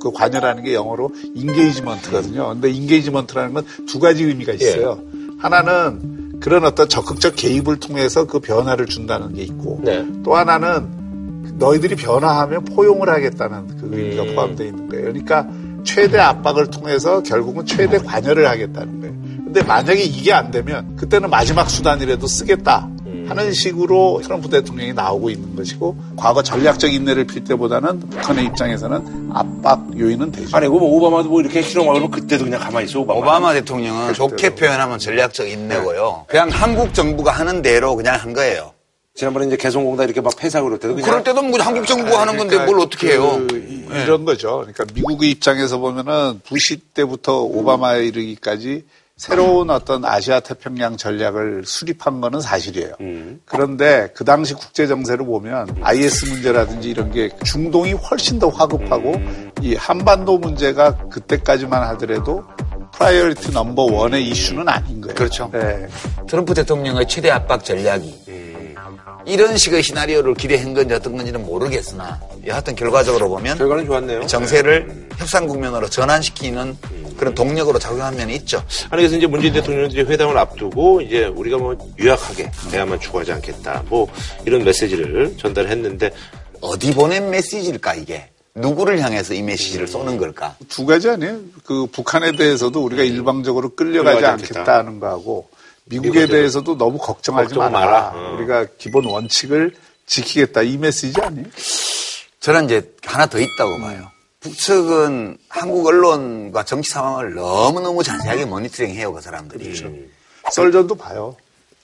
[0.00, 2.48] 그 관여라는 게 영어로 engagement거든요.
[2.48, 5.00] 근데 engagement라는 건 두 가지 의미가 있어요.
[5.38, 10.04] 하나는 그런 어떤 적극적 개입을 통해서 그 변화를 준다는 게 있고 네.
[10.24, 14.34] 또 하나는 너희들이 변화하면 포용을 하겠다는 그 의미가 음.
[14.34, 15.04] 포함되어 있는 거예요.
[15.04, 15.46] 그러니까
[15.86, 19.14] 최대 압박을 통해서 결국은 최대 관여를 하겠다는 거예요.
[19.44, 22.90] 근데 만약에 이게 안 되면 그때는 마지막 수단이라도 쓰겠다.
[23.28, 29.98] 하는 식으로 트럼프 대통령이 나오고 있는 것이고 과거 전략적 인내를 필 때보다는 북한의 입장에서는 압박
[29.98, 30.56] 요인은 되죠.
[30.56, 33.18] 아니, 뭐 오바마도 뭐 이렇게 실험하고 그때도 그냥 가만히 있어, 오바마.
[33.18, 36.26] 오바마 대통령은 좋게 표현하면 전략적 인내고요.
[36.28, 38.75] 그냥 한국 정부가 하는 대로 그냥 한 거예요.
[39.16, 42.64] 지난번에 이제 개성공단 이렇게 막 폐사하고 그럴 때도 그럴 때도 뭐 한국 정부가 하는 건데
[42.64, 43.40] 뭘 어떻게 해요?
[43.48, 44.58] 그 이- 이런 거죠.
[44.58, 48.84] 그러니까 미국의 입장에서 보면은 부시 때부터 오바마에 이르기까지
[49.16, 52.92] 새로운 어떤 아시아 태평양 전략을 수립한 거는 사실이에요.
[53.46, 59.14] 그런데 그 당시 국제 정세를 보면 IS 문제라든지 이런 게 중동이 훨씬 더 화급하고
[59.62, 62.44] 이 한반도 문제가 그때까지만 하더라도
[62.92, 65.14] priority number one의 이슈는 아닌 거예요.
[65.14, 65.48] 그렇죠.
[65.50, 65.86] 네.
[66.28, 68.55] 트럼프 대통령의 최대 압박 전략이
[69.26, 74.26] 이런 식의 시나리오를 기대한 건지 어떤 건지는 모르겠으나 여하튼 결과적으로 보면 결과는 좋았네요.
[74.26, 76.76] 정세를 협상 국면으로 전환시키는
[77.16, 78.62] 그런 동력으로 작용한 면이 있죠.
[78.90, 84.06] 아니 그래서 이제 문재인 대통령이 회담을 앞두고 이제 우리가 뭐 유약하게 대화만 추구하지 않겠다 뭐
[84.44, 86.12] 이런 메시지를 전달했는데
[86.60, 88.28] 어디 보낸 메시지일까 이게?
[88.54, 90.56] 누구를 향해서 이 메시지를 쏘는 걸까?
[90.68, 91.38] 두 가지 아니에요.
[91.64, 94.60] 그 북한에 대해서도 우리가 일방적으로 끌려가지 끌려가지 않겠다.
[94.60, 95.48] 않겠다는 거하고
[95.86, 97.86] 미국에 대해서도 너무 걱정하지 걱정 마라.
[97.86, 98.12] 마라.
[98.14, 98.34] 어.
[98.36, 99.74] 우리가 기본 원칙을
[100.06, 101.46] 지키겠다 이 메시지 아니에요?
[102.40, 104.10] 저는 이제 하나 더 있다고 봐요.
[104.40, 109.74] 북측은 한국 언론과 정치 상황을 너무너무 자세하게 모니터링 해요, 그 사람들이.
[110.52, 111.36] 썰전도 봐요.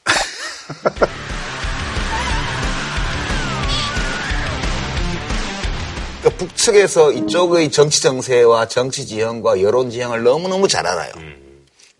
[6.22, 11.12] 그러니까 북측에서 이쪽의 정치 정세와 정치 지형과 여론 지형을 너무너무 잘 알아요.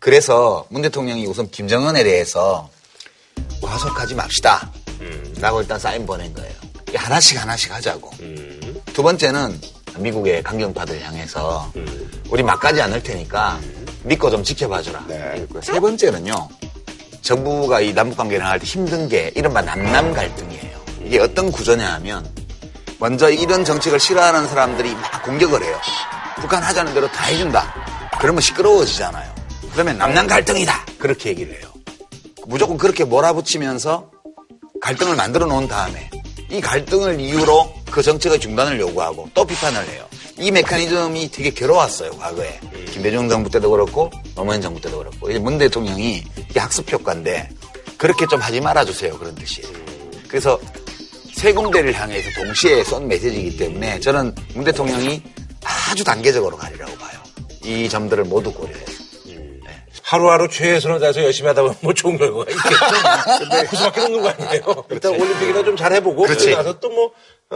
[0.02, 2.68] 그래서 문 대통령이 우선 김정은에 대해서
[3.62, 4.68] 과속하지 맙시다.
[5.40, 6.52] 라고 일단 사인 보낸 거예요.
[6.92, 8.10] 하나씩 하나씩 하자고.
[8.92, 9.60] 두 번째는
[9.98, 11.70] 미국의 강경파들 향해서
[12.30, 13.60] 우리 막 가지 않을 테니까
[14.02, 15.04] 믿고 좀 지켜봐 주라.
[15.08, 15.62] 이랬고요.
[15.62, 16.48] 세 번째는요.
[17.22, 20.80] 정부가 이 남북 관계를 할 때 힘든 게 이른바 남남 갈등이에요.
[21.04, 22.28] 이게 어떤 구조냐 하면
[22.98, 25.80] 먼저 이런 정책을 싫어하는 사람들이 막 공격을 해요.
[26.40, 27.72] 북한 하자는 대로 다 해준다.
[28.18, 29.32] 그러면 시끄러워지잖아요.
[29.72, 30.86] 그러면 남남 갈등이다.
[30.98, 31.72] 그렇게 얘기를 해요.
[32.46, 34.10] 무조건 그렇게 몰아붙이면서
[34.80, 36.10] 갈등을 만들어 놓은 다음에
[36.50, 40.06] 이 갈등을 이유로 그 정책의 중단을 요구하고 또 비판을 해요.
[40.38, 42.58] 이 메커니즘이 되게 괴로웠어요, 과거에.
[42.90, 45.30] 김대중 정부 때도 그렇고, 노무현 정부 때도 그렇고.
[45.30, 47.48] 이제 문 대통령이 이게 학습 효과인데,
[47.96, 49.18] 그렇게 좀 하지 말아주세요.
[49.18, 49.68] 그런 뜻이에요.
[50.26, 50.58] 그래서
[51.34, 55.22] 세 군데를 향해서 동시에 쏜 메시지이기 때문에 저는 문 대통령이
[55.62, 57.20] 아주 단계적으로 가리라고 봐요.
[57.62, 59.01] 이 점들을 모두 고려해서.
[60.12, 63.38] 하루하루 최선을 다해서 열심히 하다 보면 뭐 좋은 결과가 있겠죠.
[63.38, 64.84] 근데 그 수밖에 없는 거 아니에요.
[64.90, 66.50] 일단 올림픽이나 좀 잘 해보고 그렇지.
[66.50, 67.12] 그러고 나서 또 뭐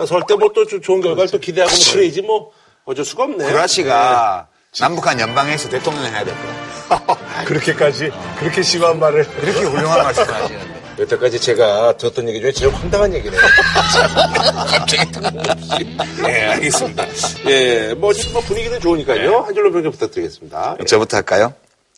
[0.06, 2.50] 설 때 뭐 또 좋은 결과를 또 기대하고 뭐 그래야지 뭐
[2.86, 3.46] 어쩔 수가 없네요.
[3.46, 4.48] 구라시가
[4.80, 7.44] 남북한 연방에서 대통령 해야 될 거야.
[7.44, 10.76] 그렇게까지 그렇게 심한 말을 그렇게 훌륭한 말씀을 하시는데.
[10.98, 13.38] 여태까지 제가 들었던 얘기 중에 제일 황당한 얘기네요.
[14.66, 15.96] 갑자기 뜬금없이.
[16.22, 17.04] 네, 알겠습니다.
[17.48, 19.40] 예, 뭐, 지금 뭐 분위기는 좋으니까요.
[19.40, 20.78] 한 줄로 평좀 부탁드리겠습니다.
[20.86, 21.52] 저부터 할까요?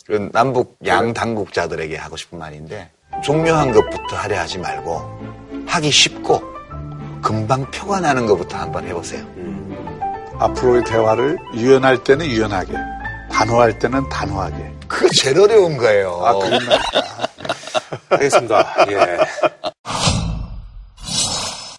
[0.08, 2.90] 그 남북 양 당국자들에게 하고 싶은 말인데
[3.22, 6.42] 중요한 것부터 하려 하지 말고 하기 쉽고
[7.20, 9.22] 금방 표가 나는 것부터 한번 해보세요.
[10.38, 12.72] 앞으로의 대화를 유연할 때는 유연하게,
[13.30, 14.72] 단호할 때는 단호하게.
[14.86, 16.22] 그거 제일 어려운 거예요.
[16.24, 16.78] 아, 그러나
[18.08, 18.86] 알겠습니다.
[18.88, 19.18] 예.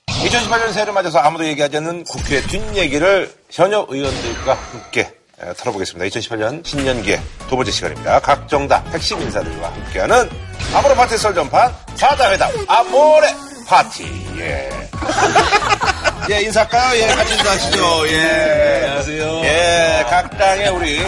[0.06, 5.19] 2018년 새해를 맞아서 아무도 얘기하지 않는 국회 뒷얘기를 현역 의원들과 함께 에,
[5.58, 6.06] 털어보겠습니다.
[6.06, 8.20] 2018년 신년기의 두 번째 시간입니다.
[8.20, 10.30] 각 정당 핵심 인사들과 함께하는
[10.74, 13.28] 아모레 파티 썰전판 사자회담 아모레
[13.68, 14.04] 파티.
[14.38, 14.70] 예.
[16.32, 17.02] 예, 인사할까요?
[17.02, 18.08] 예, 같이 인사하시죠.
[18.10, 18.82] 예.
[18.84, 19.24] 안녕하세요.
[19.46, 21.00] 예, 각 당의 우리,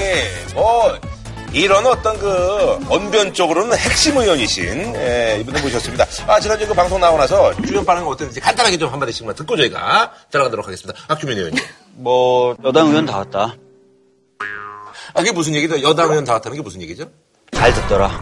[0.54, 0.98] 뭐,
[1.54, 6.06] 이런 어떤 그, 언변적으로는 핵심 의원이신, 예, 이분들 모셨습니다.
[6.28, 10.66] 아, 지난주에 그 방송 나오고 나서 주변 반응이 어땠는지 간단하게 좀 한마디씩만 듣고 저희가 들어가도록
[10.66, 11.00] 하겠습니다.
[11.08, 11.64] 박주민 의원님.
[11.96, 13.56] 뭐 여당 의원 다 왔다.
[15.14, 15.82] 아, 그게 무슨 얘기죠?
[15.82, 17.05] 여당 의원 다 왔다는 게 무슨 얘기죠?
[17.53, 18.09] 잘 듣더라.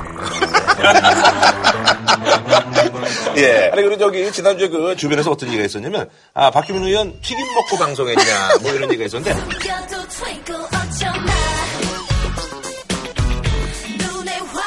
[3.37, 3.69] 예.
[3.71, 8.23] 아니, 그리고 저기, 지난주에 그 주변에서 어떤 얘기가 있었냐면, 아, 박주민 의원 튀김 먹고 방송했냐,
[8.61, 9.39] 뭐 이런 얘기가 있었는데,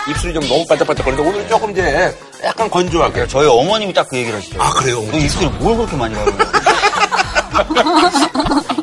[0.09, 2.15] 입술이 좀 너무 반짝반짝 거리는데, 오늘 조금 이제
[2.45, 3.27] 약간 건조하게.
[3.29, 4.69] 저희 어머님이 딱 그 얘기를 하시더라고요.
[4.69, 5.03] 아, 그래요?
[5.11, 6.27] 너 입술을 뭘 그렇게 많이 거야?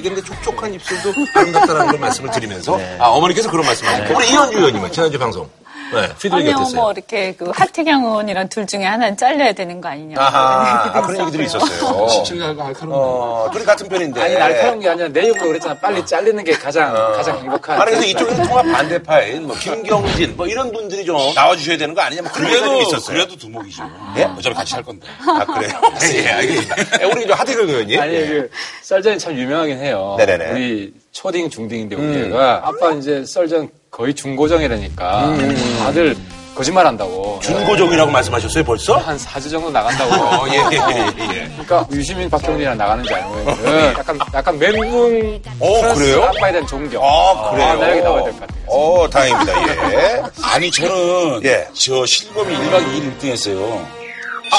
[0.00, 2.96] 근데 촉촉한 입술도 아름답다는 그런 말씀을 드리면서, 네.
[3.00, 5.48] 아, 어머니께서 그런 말씀 하셨고, 우리 이현주 의원님은 지난주 방송.
[5.92, 6.80] 네, 피드백이 아니요, 어땠어요?
[6.80, 10.16] 뭐 이렇게 그 하태경 의원이랑 둘 중에 하나는 잘려야 되는 거 아니냐.
[10.18, 12.08] 아하, 아, 그런 얘기들이 있었어요.
[12.08, 14.20] 시청자가 날카로운 어, 둘이 같은 편인데.
[14.20, 15.78] 아니 날카로운 게 아니라 내용으로 그랬잖아.
[15.78, 17.80] 빨리 잘리는 게 가장 가장 행복한.
[17.80, 22.22] 아니, 그래서 이쪽에서 통합 반대파인 뭐 김경진 뭐 이런 분들이 좀 나와주셔야 되는 거 아니냐
[22.22, 23.16] 뭐 그런 얘기가 있었어요.
[23.16, 23.82] 그래도 두목이죠.
[24.16, 24.24] 예?
[24.24, 25.06] 어차피 같이 할 건데.
[25.20, 25.80] 아 그래요?
[26.14, 26.76] 예, 알겠습니다.
[27.00, 28.00] 예, 우리 좀 하태경 의원님.
[28.00, 28.50] 아니 그
[28.82, 30.14] 썰전이 참 유명하긴 해요.
[30.18, 30.50] 네네네.
[30.52, 32.22] 우리 초딩 중딩인데 음.
[32.24, 35.34] 우리가 아빠 이제 썰전 거의 중고정이라니까
[35.78, 36.16] 다들
[36.56, 37.38] 거짓말 한다고.
[37.42, 38.96] 준고정이라고 말씀하셨어요 벌써?
[38.96, 40.12] 한 4주 정도 나간다고.
[40.14, 41.48] 어, 예, 예, 예, 예.
[41.64, 43.84] 그러니까 유시민 박경진이랑 나가는 줄 알고 있거든.
[43.98, 45.40] 약간 약간 멘붕.
[45.60, 46.24] 어, 그래요?
[46.24, 47.02] 아빠에 대한 존경.
[47.04, 47.68] 아, 그래요?
[47.68, 48.54] 아, 나 여기 나와야 될 것 같아.
[48.66, 49.92] 어, 다행입니다.
[49.94, 50.22] 예.
[50.42, 51.66] 아니 저는 예.
[51.72, 53.86] 저 실검이 1박 2일 1등 했어요.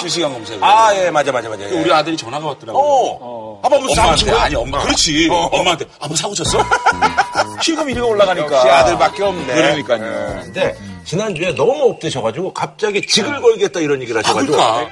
[0.02, 0.62] 실시간 검색.
[0.62, 1.64] 아, 예, 맞아, 맞아, 맞아.
[1.64, 1.68] 예.
[1.80, 2.84] 우리 아들이 전화가 왔더라고요.
[2.84, 3.62] 어.
[3.64, 4.44] 아빠 무슨 사고 친 거야?
[4.44, 6.58] 아니 엄마 그렇지 엄마한테 아빠 사고 쳤어?
[7.62, 9.54] 실검 1위가 올라가니까 역시 아들밖에 없네.
[9.54, 10.42] 그러니까요.
[10.44, 10.76] 근데
[11.06, 14.54] 지난주에 너무 업되셔가지고 갑자기 직을 걸겠다 이런 얘기를 하셔가지고.
[14.54, 14.90] 그러니까.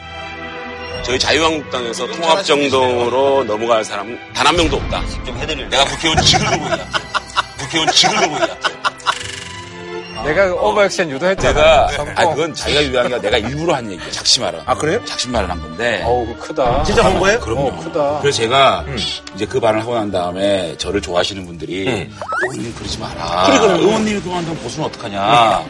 [1.04, 5.02] 저희 자유한국당에서 통합정당으로 넘어갈 사람은 단 한 명도 없다.
[5.26, 5.68] 좀 해드릴래.
[5.70, 6.86] 내가 국회의원 직을 들고 얘기할게.
[7.60, 8.46] 국회의원 직을 들고 얘기
[10.34, 11.88] 내가 그 오버액션 유도했잖아.
[11.88, 12.04] 내가.
[12.16, 14.12] 아 그건 자기가 유리한 게 내가 일부러 한 얘기야.
[14.12, 14.64] 작심하라.
[14.66, 15.00] 아, 그래요?
[15.06, 16.02] 작심말을 한 건데.
[16.06, 16.84] 어우 그거 크다.
[16.84, 17.40] 진짜 한 거예요?
[17.40, 17.68] 그럼요.
[17.68, 18.20] 어, 크다.
[18.22, 18.86] 그래서 제가
[19.36, 22.18] 이제 그 발언을 하고 난 다음에 저를 좋아하시는 분들이 음.
[22.50, 23.48] 의원님 그러지 마라.
[23.78, 25.64] 의원님이 그만두면 보수는 어떡하냐.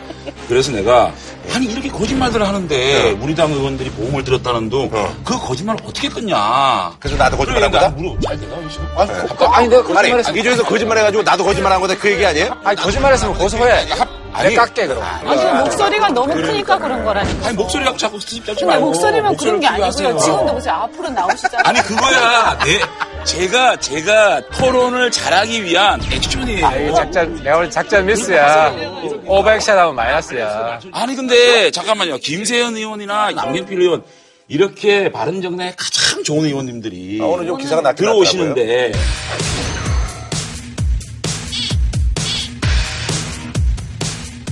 [0.48, 1.12] 그래서 내가
[1.54, 4.90] 아니 이렇게 거짓말들을 하는데 우리 당 의원들이 보험을 들었다는 둥
[5.24, 6.94] 그 거짓말을 어떻게 끊냐.
[7.00, 7.92] 그래서 나도 거짓말한 그래, 거다?
[7.92, 8.18] 나 물어.
[8.22, 8.56] 잘 되나?
[8.58, 9.02] 이거?
[9.02, 12.56] 아까, 아니 내가 아니, 거짓말했으면 이 중에서 거짓말 해가지고 나도 거짓말한 거다 그 얘기 아니에요?
[12.64, 13.86] 아니 거짓말했으면 고소해.
[14.34, 15.04] 아니, 내가 깎게 그럼.
[15.04, 17.48] 아니, 목소리가 너무 크니까 그런 거라니까.
[17.48, 18.86] 아니 목소리가 자꾸 스집 잡지 근데 말고.
[18.88, 19.90] 목소리만 그런 게 아니고요.
[19.92, 20.18] 키우세요.
[20.18, 20.74] 지금도 보세요.
[20.74, 21.62] 앞으로 나오시잖아요.
[21.66, 22.60] 아니 그거야.
[22.66, 22.80] 내
[23.26, 26.66] 제가 제가 토론을 잘하기 위한 액션이에요.
[26.66, 28.74] 아, 이거 작전, 내가 오늘 작전 미스야.
[29.26, 30.80] 오버액션 하면 마이너스야.
[30.92, 32.18] 아니 근데 잠깐만요.
[32.18, 34.04] 김세현 의원이나 양경필 의원
[34.50, 38.92] 이렇게 바른정당의 가장 좋은 의원님들이 아, 오늘 좀 기사가 났긴 들어오시는데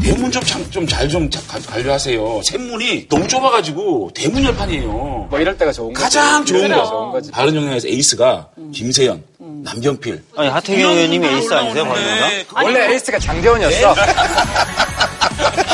[0.03, 1.29] 대문 좀잘좀
[1.69, 2.41] 관리하세요.
[2.43, 5.27] 샘문이 너무 좁아가지고 대문 열판이에요.
[5.29, 6.03] 뭐 이럴 때가 좋은 거지.
[6.03, 6.89] 가장 좋은 이럴 때가 거.
[6.89, 7.31] 좋은 거지.
[7.31, 10.23] 바른정당에서 에이스가 김세현, 남경필.
[10.35, 12.29] 아니, 하태경 의원님이 에이스 아니세요, 바른정당?
[12.55, 13.95] 원래 에이스가 장재원이었어.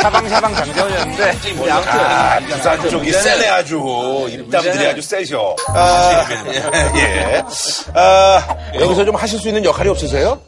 [0.02, 1.38] 샤방샤방 장재원이었는데.
[1.42, 1.92] 근데 아무튼.
[1.92, 4.28] 아, 부산 쪽이 세네 아주.
[4.30, 5.56] 입담들이 아주 세죠.
[5.68, 6.26] 아,
[6.96, 7.44] 예.
[7.94, 10.40] 아, 여기서 좀 하실 수 있는 역할이 없으세요?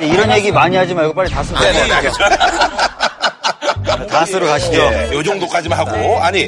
[0.00, 2.24] 이런 얘기 많이 하지 말고 빨리 다스로 네, 네, 가시죠.
[4.10, 4.78] 다스로 가시죠.
[4.92, 6.18] 예, 요 정도까지만 하고.
[6.20, 6.42] 아니,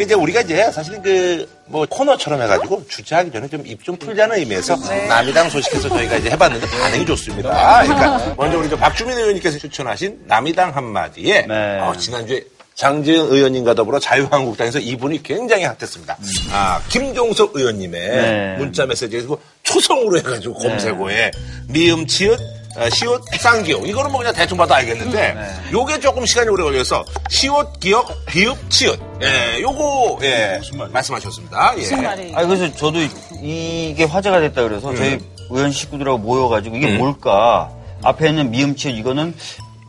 [0.00, 4.76] 이제 우리가 이제 사실은 그, 뭐 코너처럼 해가지고 주제하기 전에 좀 입 좀 풀자는 의미에서
[5.08, 7.82] 남이당 소식해서 저희가 이제 해봤는데 반응이 좋습니다.
[7.82, 11.78] 그러니까 먼저 우리 저 박주민 의원님께서 추천하신 남이당 한마디에 네.
[11.80, 12.42] 어, 지난주에
[12.74, 16.16] 장지은 의원님과 더불어 자유한국당에서 이분이 굉장히 핫했습니다.
[16.50, 18.56] 아, 김종석 의원님의 네.
[18.58, 21.30] 문자 메시지고 초성으로 해가지고 검색어에
[21.68, 22.36] 미음, 치읓,
[22.76, 23.86] 어, 시옷, 쌍기역.
[23.88, 25.36] 이거는 뭐 그냥 대충 봐도 알겠는데,
[25.72, 28.98] 요게 조금 시간이 오래 걸려서, 시옷, 기역, 비읍, 치읓.
[29.22, 30.60] 예, 요거, 예,
[30.90, 31.74] 말씀하셨습니다.
[31.76, 31.80] 예.
[31.80, 32.32] 무슨 말이?
[32.34, 32.98] 아니, 그래서 저도
[33.40, 34.96] 이게 화제가 됐다 그래서 음.
[34.96, 35.18] 저희
[35.50, 37.70] 의원 식구들하고 모여가지고 이게 뭘까?
[38.02, 39.34] 앞에는 미음 치읓 이거는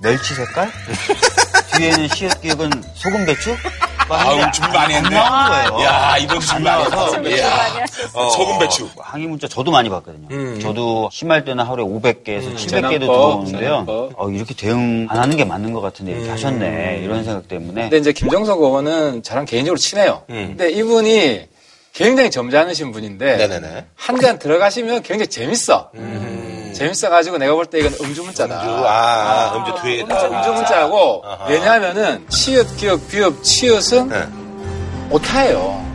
[0.02, 0.70] 멸치 색깔?
[1.78, 3.56] 뒤에는 시읓 기역은 소금 배추?
[4.08, 5.16] 아우 준비 많이 했네.
[5.16, 7.16] 야 이번 준비 많이 했어.
[8.14, 8.88] 어, 소금 배추.
[9.00, 10.28] 항의 문자 저도 많이 받거든요.
[10.32, 10.60] 음.
[10.62, 13.60] 저도 심할 때는 하루에 500개에서 700개도 재난법, 들어오는데요.
[13.60, 14.12] 재난법.
[14.18, 16.18] 어, 이렇게 대응 안 하는 게 맞는 것 같은데 음.
[16.18, 17.00] 이렇게 하셨네.
[17.04, 17.82] 이런 생각 때문에.
[17.84, 20.22] 근데 이제 김정석 의원은 저랑 개인적으로 친해요.
[20.30, 20.56] 음.
[20.56, 21.48] 근데 이분이
[21.94, 23.38] 굉장히 점잖으신 분인데.
[23.96, 25.90] 한 잔 들어가시면 굉장히 재밌어.
[26.76, 28.62] 재밌어가지고 내가 볼 때 이건 음주 문자다.
[28.62, 31.46] 음주, 아, 음주 뒤에 음주, 음주 문자고 아하.
[31.48, 34.26] 왜냐하면은 치읓, 기역, 비읍, 치읓은 네.
[35.10, 35.86] 오타예요.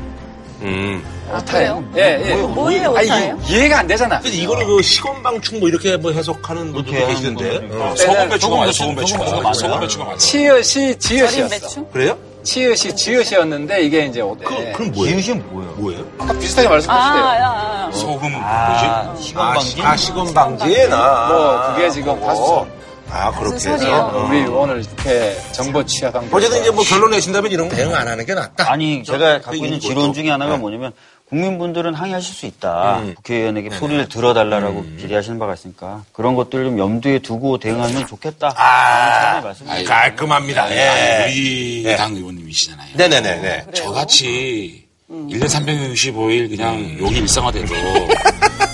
[0.62, 1.04] 음.
[1.36, 1.84] 오타예요.
[1.96, 2.34] 예, 예.
[2.34, 3.38] 뭐예요, 아니, 오타예요?
[3.48, 4.18] 이- 이해가 안 되잖아.
[4.20, 7.68] 근데 이거를 그 시건방충 뭐 이렇게 뭐 해석하는 분들도 그렇게 계시던데.
[7.68, 7.94] 거는 어.
[7.96, 8.66] 소금 배추가 소금 맞아.
[8.66, 9.48] 배추, 소금 배추가 소금 맞아.
[9.48, 9.80] 배추가 소금 맞아요.
[9.80, 10.16] 배추가 맞아.
[10.18, 11.84] 치읓이 지읒이었어.
[11.92, 12.18] 그래요?
[12.42, 14.44] 치읓이 지읒이었는데 이게 이제 오타.
[14.48, 15.16] 그, 그럼 뭐예요?
[15.20, 15.72] 지읒이 뭐예요?
[15.76, 16.04] 뭐예요?
[16.18, 17.24] 아까 비슷하게 아, 말씀하시대요.
[17.24, 17.90] 야, 야.
[17.92, 19.24] 소금 아, 뭐지?
[19.28, 19.82] 시건방지?
[19.82, 20.88] 아, 시건방지?
[20.88, 21.28] 나.
[21.28, 22.26] 뭐 그게 지금 그거.
[22.26, 22.66] 다수
[23.12, 24.06] 아, 그렇게 해서.
[24.06, 24.26] 어.
[24.28, 26.36] 우리 오늘 이렇게 정보 취합한 거.
[26.36, 28.70] 어쨌든 이제 뭐 결론 내신다면 이런 거 대응 안 하는 게 낫다.
[28.70, 29.80] 아니, 제가 갖고 있는 이것도.
[29.88, 30.58] 지론 중에 하나가 네.
[30.58, 30.92] 뭐냐면
[31.30, 32.98] 국민분들은 항의하실 수 있다.
[32.98, 33.14] 음.
[33.14, 34.98] 국회의원에게 소리를 들어달라라고 음.
[35.00, 38.52] 기대하시는 바가 있으니까 그런 것들을 좀 염두에 두고 대응하면 좋겠다.
[38.56, 39.94] 아, 말씀드립니다.
[39.94, 40.70] 깔끔합니다.
[40.72, 41.26] 예.
[41.26, 41.96] 우리 예.
[41.96, 42.96] 당 의원님이시잖아요.
[42.96, 43.66] 네네네네.
[43.72, 47.74] 저같이 1년 365일 그냥 욕이 일상화돼도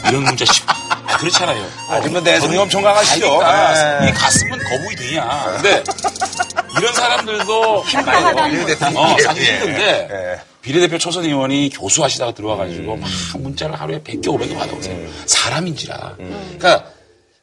[0.09, 0.64] 이런 문자 씹.
[0.68, 1.62] 아, 그렇잖아요.
[1.90, 3.38] 아직은 내성이 엄청 강하시죠.
[3.38, 4.09] 그러니까 예.
[4.09, 5.52] 이 가슴은 거북이 등이야.
[5.57, 5.84] 근데
[6.78, 8.26] 이런 사람들도 힘들어요.
[8.96, 10.55] 어, 예, 사실 예, 힘든데 예.
[10.66, 13.08] 비례대표 초선 의원이 교수하시다가 들어와가지고 막
[13.38, 14.96] 문자를 하루에 100개, 500개 받아오세요.
[15.26, 16.16] 사람인지라.
[16.16, 16.86] 그러니까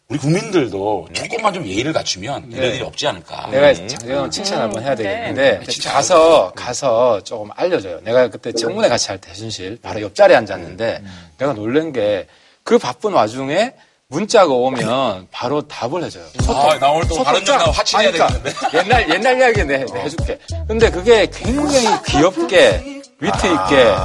[0.10, 2.76] 우리 국민들도 조금만 좀 예의를 갖추면 이런 네.
[2.76, 3.48] 일이 없지 않을까.
[3.50, 5.04] 내가 장재원 칭찬 한번 해야 네.
[5.04, 8.02] 되겠는데 진짜 가서 가서 조금 알려줘요.
[8.02, 11.04] 내가 그때 청문회 같이 할때 해순실 바로 옆자리에 앉았는데
[11.38, 12.28] 내가 놀란 게
[12.64, 13.74] 그 바쁜 와중에
[14.08, 16.24] 문자가 오면 바로 답을 해줘요.
[16.48, 17.58] 아, 나 오늘 또 소통 쫙.
[17.58, 18.78] 나와 화친해야 그러니까 되겠는데.
[18.78, 20.40] 옛날 옛날 이야기 내 내가 해줄게.
[20.68, 22.93] 근데 그게 굉장히 귀엽게
[23.24, 23.96] 위트 있게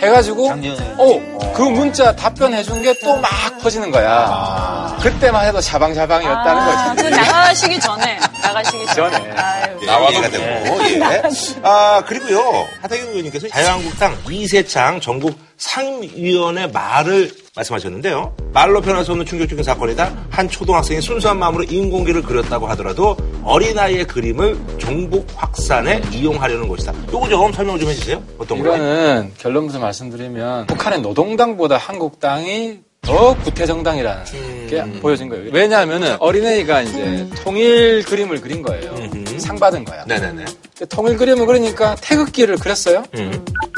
[0.00, 0.50] 해가지고
[0.96, 4.96] 어그 문자 답변해 준 게 또 막 퍼지는 거야.
[5.00, 7.10] 그때만 해도 샤방샤방이었다는 아, 그 거지.
[7.16, 9.16] 나가시기 전에 나가시기 전에.
[9.36, 9.84] 아유.
[9.86, 11.22] 나와도 되고, 예.
[11.62, 18.34] 아, 그리고요, 하태경 의원님께서 자유한국당 이세창 전국 상임위원회 말을 말씀하셨는데요.
[18.52, 20.12] 말로 변할 수 없는 충격적인 사건이다.
[20.30, 26.92] 한 초등학생이 순수한 마음으로 인공기를 그렸다고 하더라도 어린아이의 그림을 종북 확산에 이용하려는 것이다.
[27.12, 28.22] 요거 좀 설명 좀 해주세요.
[28.38, 28.76] 어떤 거예요?
[28.76, 34.24] 이거는 결론부터 말씀드리면 북한의 노동당보다 한국당이 더 구태정당이라는
[34.68, 35.50] 게 보여진 거예요.
[35.52, 38.94] 왜냐하면 어린애가 이제 통일 그림을 그린 거예요.
[39.38, 40.04] 상 받은 거야.
[40.04, 40.44] 네네네.
[40.90, 43.04] 통일 그림을 그리니까 태극기를 그렸어요.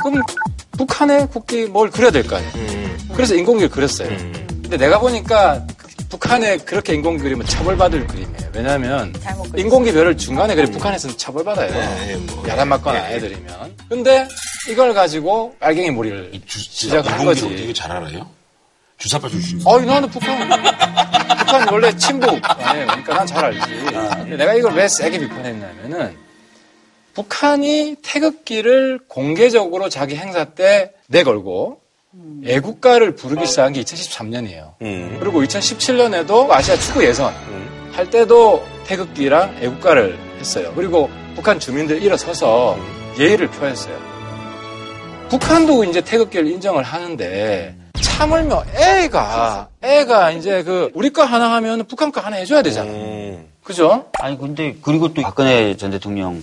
[0.02, 0.22] 그럼
[0.76, 2.69] 북한의 국기 뭘 그려야 될 거 아니에요.
[3.20, 4.08] 그래서 인공기를 그렸어요.
[4.08, 5.66] 근데 내가 보니까
[6.08, 8.50] 북한에 그렇게 인공기 그리면 처벌받을 그림이에요.
[8.54, 9.12] 왜냐하면
[9.54, 11.70] 인공기 별을 중간에 그래 북한에서는 처벌받아요.
[12.48, 13.76] 야단 맞거나 애들이면.
[13.90, 14.26] 근데
[14.70, 17.46] 이걸 가지고 빨갱이 몰이를 시작한 거지.
[17.46, 18.26] 되게 잘 알아요?
[18.96, 19.60] 주사파 출신.
[19.66, 20.48] 어이, 나는 북한,
[21.38, 22.30] 북한 원래 친북.
[22.42, 22.86] 아니에요.
[22.86, 23.60] 그러니까 난 잘 알지.
[23.60, 26.16] 근데 내가 이걸 왜 세게 비판했냐면은,
[27.12, 31.79] 북한이 태극기를 공개적으로 자기 행사 때 내걸고,
[32.44, 34.74] 애국가를 부르기 시작한 게 2013년이에요.
[35.20, 37.32] 그리고 2017년에도 아시아 축구 예선
[37.92, 40.72] 할 때도 태극기랑 애국가를 했어요.
[40.74, 42.76] 그리고 북한 주민들 일어서서
[43.18, 43.96] 예의를 표했어요.
[45.28, 52.10] 북한도 이제 태극기를 인정을 하는데 참을며 애가 애가 이제 그 우리 거 하나 하면 북한
[52.10, 52.90] 거 하나 해줘야 되잖아.
[53.62, 54.06] 그죠?
[54.18, 56.42] 아니 근데 그리고 또 박근혜 전 대통령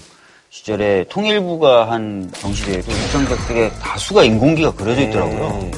[0.61, 5.69] 시절에 통일부가 한 정시대에도 입장객들의 다수가 인공기가 그려져 있더라고요.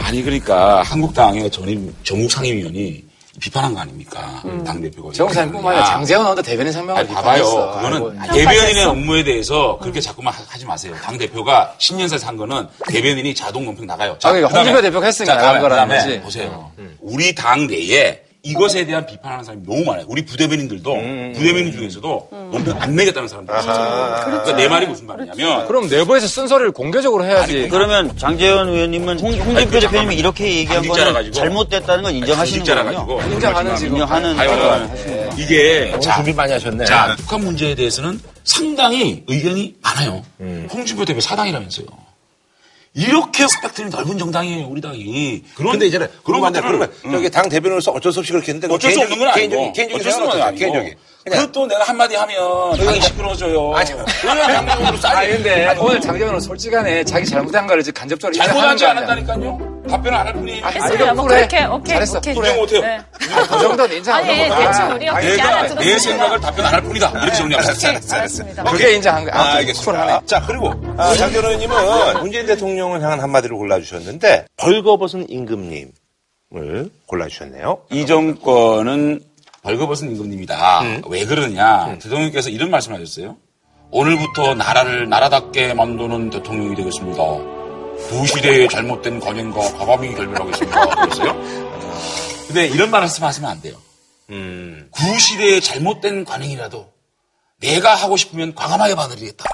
[0.00, 3.04] 아니 그러니까 한국당의 전임 정국 상임위원이
[3.40, 4.42] 비판한 거 아닙니까?
[4.66, 5.12] 당대표가.
[5.12, 7.44] 정상뿐만 아니라 장재원 의원도 대변인 설명을 아니, 봐봐요.
[7.44, 7.70] 비판했어.
[7.76, 10.94] 그거는 아이고, 대변인의 업무에 대해서 그렇게 자꾸만 하- 하지 마세요.
[11.00, 14.16] 당 대표가 10년째 산 거는 대변인이 자동 논평 나가요.
[14.24, 16.20] 아, 그러니까 홍준표 대표가 했으니까 자, 나간 거라는 그다음에 거지.
[16.22, 16.72] 보세요.
[17.00, 20.04] 우리 당 내에 이것에 대한 비판하는 사람이 너무 많아요.
[20.08, 20.94] 우리 부대변인들도
[21.34, 24.24] 부대변인 중에서도 논평 안 내겠다는 사람들이 있어요.
[24.24, 27.68] 그러니까 내 말이 무슨 말이냐면 그럼 내부에서 쓴소리를 공개적으로 해야지.
[27.68, 31.34] 그러면 장재현 의원님은 홍, 홍준표 대표님이 이렇게 얘기한 거는 가지고.
[31.34, 32.64] 잘못됐다는 건 인정하시는.
[32.64, 33.20] 가지고.
[33.22, 35.30] 인정하는 지금 인정하는 네.
[35.36, 36.84] 이게 오늘 준비 많이 하셨네.
[36.86, 40.22] 자, 북한 문제에 대해서는 상당히 의견이 많아요.
[40.72, 41.86] 홍준표 대표 사당이라면서요.
[42.92, 45.44] 이렇게 스펙트럼이 넓은 정당이에요, 우리 당이.
[45.54, 48.92] 그런 근데 이제는 그런 것들을 그러면 저기 당 대변으로서 어쩔 수 없이 그렇게 했는데 어쩔
[48.92, 51.09] 수 없는 건 아니고 개인적인 개인적인 어쩔 수 없는 건 생각은 아니고 개인적인.
[51.24, 53.74] 그냥 그것도 내가 한마디 하면 당이 시끄러워져요.
[53.74, 57.04] 아니, 당내으로 아니 쌓이 근데 오늘 장재원은 솔직하네.
[57.04, 58.90] 자기 잘못한 거를 지금 간접적으로 거 아니야.
[58.90, 59.70] 않았다니까요.
[59.90, 60.64] 답변을 안 할 뿐이에요.
[60.64, 61.14] 아, 했어요.
[61.14, 61.46] 뭐 그래.
[61.48, 62.18] 그렇게 오케이 잘했어.
[62.18, 62.34] 오케이.
[62.36, 62.80] 인정 못해요.
[62.80, 63.00] 네.
[63.18, 64.66] 그 정도는 인정하는 아니 거구나.
[64.70, 65.80] 대충 우리 그렇게 내가 알아들었습니다.
[65.84, 67.10] 내 생각을 답변 안 할 뿐이다.
[67.10, 68.16] 이렇게 정리합시다.
[68.16, 68.64] 알았습니다.
[68.64, 69.34] 그게 인정한 거야.
[69.34, 69.92] 아, 알겠습니다.
[69.92, 70.20] 쿨하네.
[70.26, 75.90] 자, 그리고 아, 장전 의원님은 문재인 대통령을 향한 한마디로 골라주셨는데 벌거벗은 임금님을
[77.06, 77.78] 골라주셨네요.
[77.90, 79.20] 이 정권은
[79.62, 80.82] 벌거벗은 임금님이다.
[81.08, 81.98] 왜 그러냐?
[81.98, 83.36] 대통령께서 이런 말씀을 하셨어요.
[83.90, 87.22] 오늘부터 나라를 나라답게 만드는 대통령이 되겠습니다.
[88.08, 90.86] 두 시대의 잘못된 관행과 과감히 결별하겠습니다.
[90.86, 91.34] 그랬어요.
[92.46, 93.76] 근데 이런 말씀 하시면 안 돼요.
[94.90, 96.88] 구 시대의 잘못된 관행이라도
[97.60, 99.44] 내가 하고 싶으면 과감하게 받아들이겠다.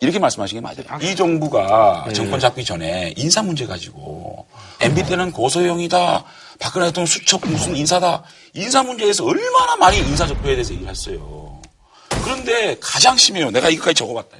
[0.00, 1.02] 이렇게 말씀하시는 게 맞아요.
[1.02, 4.46] 이 정부가 정권 잡기 전에 인사 문제 가지고
[4.80, 6.24] MB 때는 고소형이다.
[6.60, 8.22] 박근혜 대통령 수첩 무슨 인사다.
[8.54, 11.58] 인사 문제에서 얼마나 많이 인사 접표에 대해서 얘기했어요.
[12.22, 13.50] 그런데 가장 심해요.
[13.50, 14.36] 내가 이거까지 적어봤다.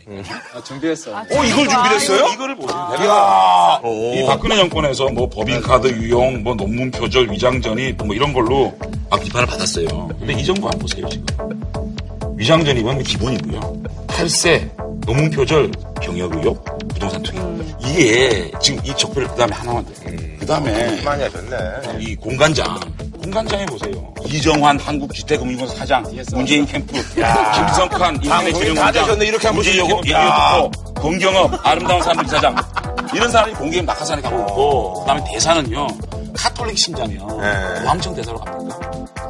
[0.55, 1.13] 아, 준비했어.
[1.13, 2.27] 어, 이걸 준비했어요?
[2.35, 2.89] 이거를 보세요.
[2.99, 8.77] 내가 이 박근혜 정권에서 뭐 법인카드 유용, 뭐 논문 표절, 위장전입 뭐 이런 걸로
[9.09, 10.09] 막 비판을 받았어요.
[10.19, 11.25] 근데 이 정부 안 보세요 지금.
[12.37, 13.83] 위장전입은 기본이고요.
[14.09, 14.71] 탈세,
[15.11, 15.69] 논문 표절,
[16.01, 17.37] 병역 의혹, 부동산 투기.
[17.81, 19.91] 이게 지금 이 적표를 그 다음에 하나만 더.
[20.39, 21.99] 그 다음에 많이 하셨네.
[21.99, 22.79] 이 공간장.
[23.21, 24.15] 공간장에 보세요.
[24.25, 29.27] 이정환 한국주택금융공사 사장, 문재인 캠프, 방송이 인민의진흥원장, 다 되셨네.
[29.27, 30.01] 이렇게 한번 문재인?
[30.01, 32.55] 캠프, 권경업, 아름다운 사람들 사장.
[33.13, 35.89] 이런 사람이 공개에 낙하산에 가고 있고, 그 다음에 대사는요,
[36.37, 37.85] 카톨릭 신자면 네.
[37.85, 38.79] 왕청 대사로 갑니까?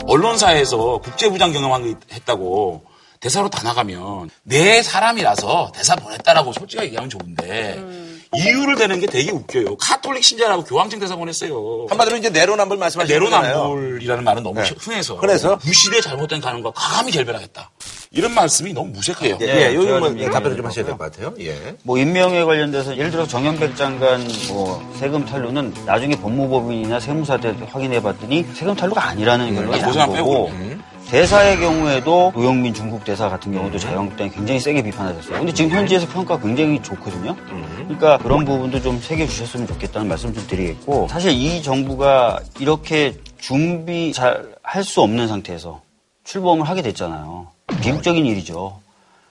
[0.06, 2.89] 언론사에서 국제부장 경험한 거 했다고
[3.20, 7.82] 대사로 다 나가면 내 사람이라서 대사 보냈다라고 솔직하게 얘기하면 좋은데
[8.34, 9.76] 이유를 대는 게 되게 웃겨요.
[9.76, 11.86] 카톨릭 신자라고 교황청 대사 보냈어요.
[11.90, 13.52] 한마디로 이제 내로남불 말씀하시는 거잖아요.
[13.52, 14.70] 내로남불이라는 말은 너무 네.
[14.78, 15.58] 흔해서 흔해서?
[15.64, 17.70] 무시대 잘못된 가능과 감히 결별하겠다.
[18.12, 19.36] 이런 말씀이 너무 무색해요.
[19.40, 21.34] 예, 네, 요즘 뭐 제가 좀 답변을 좀 얘기해 하셔야 될 것 같아요.
[21.40, 21.76] 예.
[21.82, 28.46] 뭐 임명에 관련돼서 예를 들어 정현백 장관 뭐 세금 탈루는 나중에 법무법인이나 세무사한테 확인해 봤더니
[28.54, 30.80] 세금 탈루가 아니라는 결론이 그난 사람 거고 빼고.
[31.10, 35.38] 대사의 경우에도 노영민 중국 대사 같은 경우도 자유한국당이 굉장히 세게 비판하셨어요.
[35.38, 37.34] 근데 지금 현지에서 평가 가 굉장히 좋거든요.
[37.88, 44.12] 그러니까 그런 부분도 좀 새겨 주셨으면 좋겠다는 말씀 좀 드리겠고 사실 이 정부가 이렇게 준비
[44.12, 45.80] 잘 할 수 없는 상태에서
[46.22, 47.48] 출범을 하게 됐잖아요.
[47.82, 48.78] 비극적인 일이죠.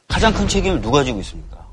[0.10, 1.66] 가장 큰 책임을 누가 지고 있습니까?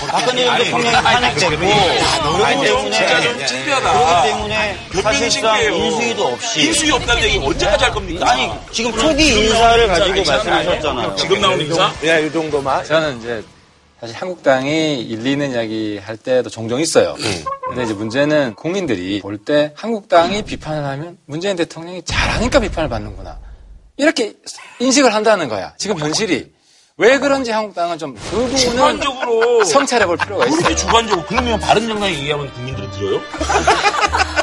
[0.00, 3.92] 박근혜 전 대통령이 탄핵됐고 그렇기 때문에 진짜 좀 창피하다.
[3.92, 5.62] 그렇기 때문에 몇 사실상.
[5.74, 8.30] 인수위도 없이 인수위 없다는 얘기 언제까지 할 겁니까?
[8.30, 11.16] 아니 지금 초기 인사를 가지고 말씀하셨잖아요.
[11.16, 11.92] 지금 나오는 인사?
[12.06, 12.84] 야, 이 정도만.
[12.84, 13.42] 저는 이제
[14.00, 17.14] 사실 한국당이 일리는 이야기 할 때도 종종 있어요.
[17.68, 23.38] 근데 이제 문제는 국민들이 볼 때 한국당이 비판을 하면 문재인 대통령이 잘하니까 비판을 받는구나.
[23.96, 24.34] 이렇게
[24.80, 25.72] 인식을 한다는 거야.
[25.78, 26.52] 지금 현실이.
[26.96, 30.58] 왜 그런지 한국당은 좀 그 부분은 주관적으로 성찰해 볼 필요가 있어요.
[30.58, 33.20] 그렇게 주관적으로 그러면 바른 정당이 얘기하면 국민들이 들어요?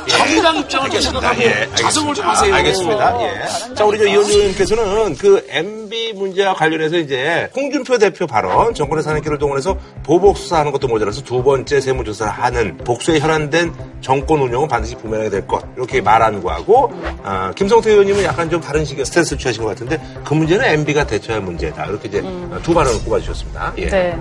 [0.08, 2.26] 정당 입장을 좀 생각하고 예, 자성을 좀.
[2.26, 2.54] 하세요.
[2.54, 3.22] 아, 알겠습니다.
[3.22, 3.74] 예.
[3.76, 9.38] 자, 우리 저 이현주 의원님께서는 그 MB 문제와 관련해서 이제 홍준표 대표 발언, 정권의 산행길을
[9.38, 15.30] 동원해서 보복 수사하는 것도 모자라서 두 번째 세무조사를 하는 복수에 혈안된 정권 운영은 반드시 부면하게
[15.30, 15.64] 될 것.
[15.76, 16.92] 이렇게 말한 거하고,
[17.24, 21.42] 아, 김성태 의원님은 약간 좀 다른 식의 스탠스를 취하신 것 같은데 그 문제는 MB가 대처할
[21.42, 21.86] 문제다.
[21.86, 22.24] 이렇게 이제
[22.64, 23.74] 두 발언을 꼽아주셨습니다.
[23.78, 23.86] 예.
[23.90, 24.18] 네.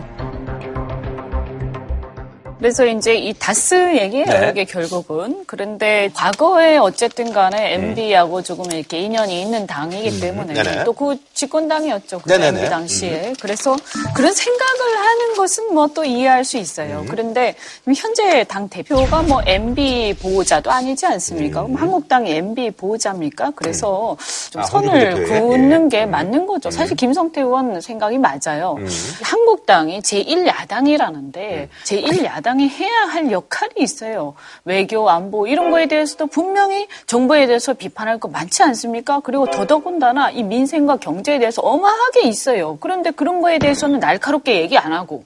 [2.60, 4.48] 그래서 이제 이 다스 얘기예요, 네.
[4.50, 5.44] 이게 결국은.
[5.46, 10.62] 그런데 과거에 어쨌든 간에 MB하고 조금 이렇게 인연이 있는 당이기 때문에 음.
[10.62, 10.84] 네네.
[10.84, 12.50] 또그 집권당이었죠, 그 네네네.
[12.50, 12.56] 음.
[12.58, 13.32] MB 당시에.
[13.40, 13.76] 그래서
[14.14, 16.62] 그런 생각을 하는 것은 뭐 또 이해할 수 음.
[16.62, 17.04] 있어요.
[17.08, 21.12] 그런데 지금 현재 당 대표가 뭐 MB 보호자도 아니지 음.
[21.12, 21.62] 않습니까?
[21.62, 23.52] 그럼 한국당이 MB 보호자입니까?
[23.56, 24.16] 그래서
[24.50, 25.26] 좀 아, 선을?
[25.26, 25.98] 긋는 예.
[25.98, 26.70] 게 맞는 거죠.
[26.70, 28.76] 사실 김성태 의원 생각이 맞아요.
[28.78, 28.86] 음.
[29.22, 34.34] 한국당이 제1야당이라는데 제1야당 이 해야 할 역할이 있어요.
[34.64, 39.20] 외교, 안보 이런 거에 대해서도 분명히 정부에 대해서 비판할 거 많지 않습니까?
[39.20, 42.78] 그리고 더더군다나 이 민생과 경제에 대해서 어마하게 있어요.
[42.80, 45.24] 그런데 그런 거에 대해서는 날카롭게 얘기 안 하고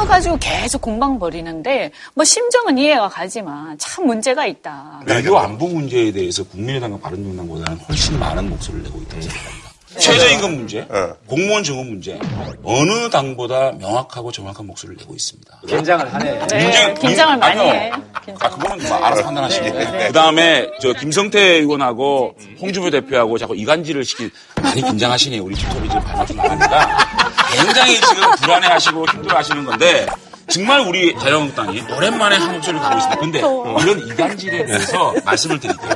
[0.00, 5.02] 거 가지고 계속 공방 벌이는데 뭐 심정은 이해가 가지만 참 문제가 있다.
[5.06, 9.69] 외교 안보 문제에 대해서 국민의당과 바른정당보다는 훨씬 많은 목소리를 내고 있다고 생각합니다.
[9.98, 10.86] 최저임금 문제,
[11.26, 12.18] 공무원 증원 문제,
[12.62, 15.62] 어느 당보다 명확하고 정확한 목소리를 내고 있습니다.
[15.66, 16.46] 긴장을 하네.
[16.46, 17.74] 네, 긴장을 많이 아니요.
[17.74, 17.92] 해.
[18.38, 19.64] 아, 그거는 뭐 알아서 판단하시고.
[19.66, 20.06] 네, 네.
[20.08, 24.30] 그 다음에, 저, 김성태 의원하고 홍준표 대표하고 자꾸 이간질을 시키,
[24.62, 25.42] 많이 긴장하시네요.
[25.42, 26.98] 우리 튜터이 지금 발맞춰 나가니까.
[27.52, 30.06] 굉장히 지금 불안해 하시고 힘들어 하시는 건데,
[30.48, 33.20] 정말 우리 자유한국당이 오랜만에 한 목소리를 가고 있습니다.
[33.20, 33.38] 근데
[33.82, 35.90] 이런 이간질에 대해서 말씀을 드릴게요.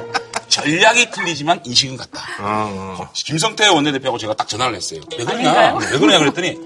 [0.54, 3.10] 전략이 틀리지만 인식은 같다.
[3.12, 5.00] 김성태 원내대표하고 제가 딱 전화를 했어요.
[5.18, 5.50] 왜 그러냐?
[5.50, 5.78] 아닌가요?
[5.92, 6.56] 왜 그러냐 그랬더니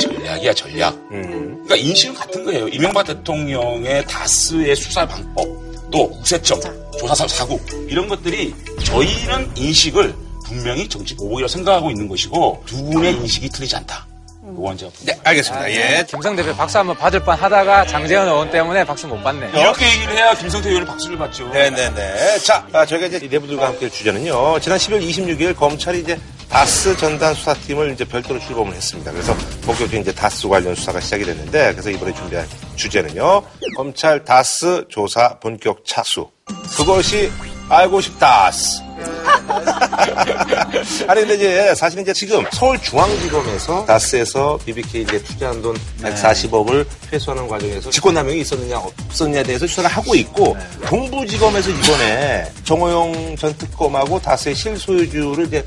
[0.00, 0.98] 전략이야 전략.
[1.10, 2.68] 그러니까 인식은 같은 거예요.
[2.68, 5.46] 이명박 대통령의 다스의 수사 방법,
[5.92, 6.58] 또 우세점,
[6.98, 10.14] 조사 사고 이런 것들이 저희는 인식을
[10.46, 14.06] 분명히 정치 보복이라고 생각하고 있는 것이고 두 분의 인식이 틀리지 않다.
[14.54, 15.70] 그건 제가 네, 알겠습니다.
[15.72, 16.04] 예.
[16.08, 19.50] 김성 대표 박수 한번 받을 뻔 하다가 장재현 의원 때문에 박수 못 받네.
[19.58, 21.48] 이렇게 얘기를 해야 김성태 의원이 박수를 받죠.
[21.48, 22.38] 네네네.
[22.38, 24.60] 자, 아, 저희가 이제 이 내부들과 함께 할 주제는요.
[24.60, 29.10] 지난 10월 26일 검찰이 이제 다스 전단 수사팀을 이제 별도로 출범을 했습니다.
[29.10, 32.46] 그래서 본격적인 이제 다스 관련 수사가 시작이 됐는데, 그래서 이번에 준비한
[32.76, 33.42] 주제는요.
[33.76, 36.30] 검찰 다스 조사 본격 착수.
[36.76, 37.32] 그것이
[37.68, 38.83] 알고 싶다스.
[41.06, 47.90] 아니 근데 이제 사실 이제 지금 서울중앙지검에서 다스에서 BBK 이제 투자한 돈 140억을 회수하는 과정에서
[47.90, 55.58] 직권남용이 있었느냐 없었느냐에 대해서 수사를 하고 있고 동부지검에서 이번에 정호영 전 특검하고 다스의 실소유주를 이제
[55.58, 55.64] 에,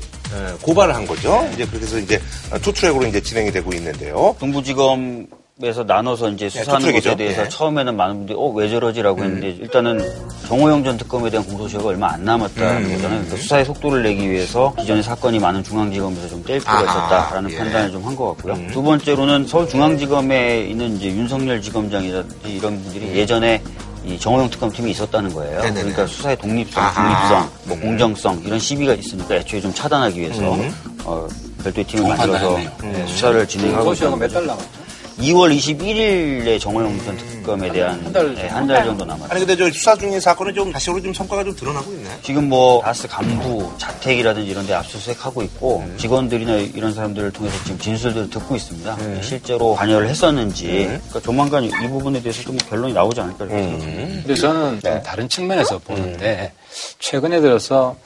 [0.62, 1.48] 고발을 한 거죠.
[1.54, 2.20] 이제 그렇게 해서 이제
[2.62, 4.36] 투트랙으로 이제 진행이 되고 있는데요.
[4.38, 5.26] 동부지검
[5.60, 7.10] 에서 나눠서 이제 수사하는 투트랙이죠.
[7.10, 7.48] 것에 대해서 네.
[7.48, 10.00] 처음에는 많은 분들이 어 왜 저러지라고 했는데 일단은
[10.46, 12.92] 정호영 전 특검에 대한 공소시효가 얼마 안 남았다는 음.
[12.94, 13.18] 거잖아요.
[13.22, 17.56] 그러니까 수사의 속도를 내기 위해서 기존의 사건이 많은 중앙지검에서 좀 뗄 필요가 있었다라는 예.
[17.58, 18.56] 판단을 좀 한 것 같고요.
[18.72, 23.60] 두 번째로는 서울중앙지검에 있는 이제 윤석열 지검장이라든지 이런 분들이 예전에
[24.06, 25.56] 이 정호영 특검팀이 있었다는 거예요.
[25.60, 25.80] 네네네.
[25.80, 26.84] 그러니까 수사의 독립성.
[26.94, 30.72] 중립성, 뭐 공정성 이런 시비가 있으니까 애초에 좀 차단하기 위해서 음.
[31.04, 31.26] 어,
[31.64, 32.58] 별도의 팀을 만들어서.
[32.82, 34.34] 네, 수사를 진행하고 공소시효가 있다는 몇 거죠.
[34.34, 34.87] 달 남았죠?
[35.18, 39.28] 2월 21일에 정호영 전 특검에 대한 한달한달 정도 남았어요.
[39.30, 42.08] 아니 근데 저 수사 중인 사건은 좀 다시로 좀 성과가 좀 드러나고 있네.
[42.22, 48.30] 지금 뭐 다스 간부 자택이라든지 이런 데 압수수색하고 있고 직원들이나 이런 사람들을 통해서 지금 진술들을
[48.30, 48.96] 듣고 있습니다.
[49.22, 54.22] 실제로 관여를 했었는지 그러니까 조만간 이 부분에 대해서 좀 결론이 나오지 않을까 이렇게 생각합니다.
[54.22, 56.52] 근데 저는 좀 다른 측면에서 보는데
[57.00, 57.96] 최근에 들어서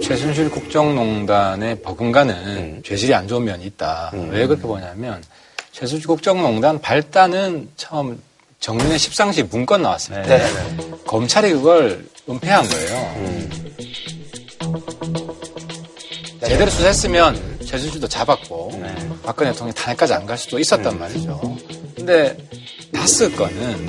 [0.00, 4.12] 최순실 국정농단의 버금가는 죄질이 안 좋은 면이 있다.
[4.30, 5.20] 왜 그렇게 보냐면
[5.72, 8.22] 최순실 국정농단 발단은 처음
[8.60, 10.42] 정윤의 십상시 문건 나왔을 때
[11.06, 13.42] 검찰이 그걸 은폐한 거예요.
[16.40, 18.82] 제대로 수사했으면 최순실도 잡았고
[19.24, 21.40] 박근혜 대통령이 탄핵까지 안 갈 수도 있었단 말이죠.
[21.96, 22.36] 근데
[22.92, 23.86] 다스 건은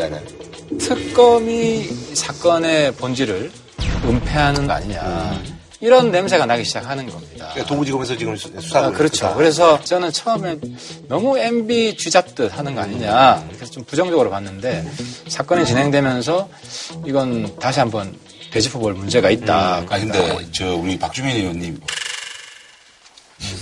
[0.79, 3.51] 특검이 이 사건의 본질을
[4.05, 5.52] 은폐하는 거 아니냐.
[5.83, 7.53] 이런 냄새가 나기 시작하는 겁니다.
[7.67, 9.33] 동부지검에서 지금 수- 수사를 아, 그렇죠.
[9.35, 10.55] 그래서 저는 처음에
[11.09, 13.45] 너무 MB 쥐잡듯 하는 거 아니냐.
[13.51, 14.89] 그래서 좀 부정적으로 봤는데
[15.27, 16.47] 사건이 진행되면서
[17.05, 18.17] 이건 다시 한번
[18.51, 19.75] 되짚어볼 문제가 있다.
[19.79, 21.81] 아 근데 저 우리 박주민 의원님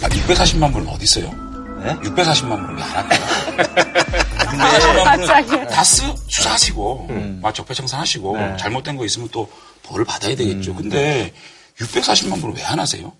[0.04, 1.26] 아, 640만 불은 어디 있어요?
[1.84, 1.96] 네?
[2.04, 3.22] 640만 불은 왜안 할까요?
[5.04, 5.50] 갑자기.
[5.74, 7.08] 다스 수사하시고
[7.42, 8.58] 막 적폐청산하시고 네.
[8.58, 9.50] 잘못된 거 있으면 또
[9.84, 10.76] 벌을 받아야 되겠죠.
[10.76, 11.34] 근데
[11.86, 13.12] 640만 불은 왜안 하세요?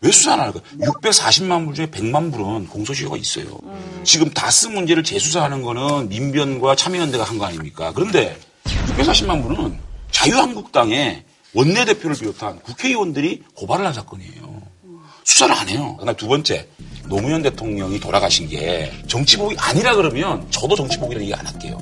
[0.00, 0.62] 왜 수사 안 할까요?
[0.80, 3.58] 640만 불 중에 100만 불은 공소시효가 있어요.
[4.04, 7.92] 지금 다스 문제를 재수사하는 거는 민변과 참여연대가 한 거 아닙니까?
[7.94, 8.38] 그런데
[8.98, 9.78] 640만 불은
[10.10, 14.62] 자유한국당의 원내대표를 비롯한 국회의원들이 고발을 한 사건이에요.
[15.24, 15.96] 수사를 안 해요.
[15.98, 16.68] 그다음 두 번째,
[17.06, 21.78] 노무현 대통령이 돌아가신 게 정치복이 아니라 그러면 저도 정치복이라 얘기 안 할게요.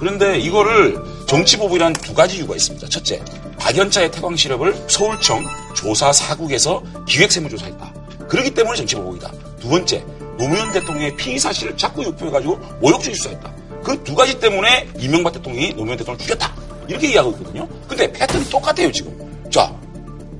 [0.00, 0.96] 그런데 이거를
[1.26, 2.88] 정치보복이란 두 가지 이유가 있습니다.
[2.88, 3.22] 첫째,
[3.58, 5.44] 박연차의 태광 실업을 서울청
[5.76, 7.94] 조사 사국에서 기획세무조사했다.
[8.26, 9.30] 그렇기 때문에 정치보복이다.
[9.60, 10.02] 두 번째,
[10.38, 13.54] 노무현 대통령의 피의 사실을 자꾸 유포해가지고 모욕죄 수사했다.
[13.84, 16.54] 그 두 가지 때문에 이명박 대통령이 노무현 대통령을 죽였다.
[16.88, 17.68] 이렇게 이야기하고 있거든요.
[17.86, 19.14] 근데 패턴이 똑같아요, 지금.
[19.50, 19.70] 자,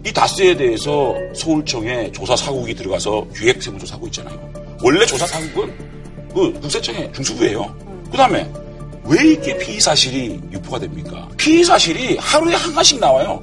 [0.07, 4.53] 이 다스에 대해서 서울청에 조사 사국이 들어가서 기획세무조사하고 있잖아요.
[4.83, 5.75] 원래 조사 사국은
[6.33, 7.77] 그 국세청의 중수부예요.
[8.11, 8.51] 그 다음에
[9.05, 11.29] 왜 이렇게 피의 사실이 유포가 됩니까?
[11.37, 13.41] 피의 사실이 하루에 한 가지씩 나와요.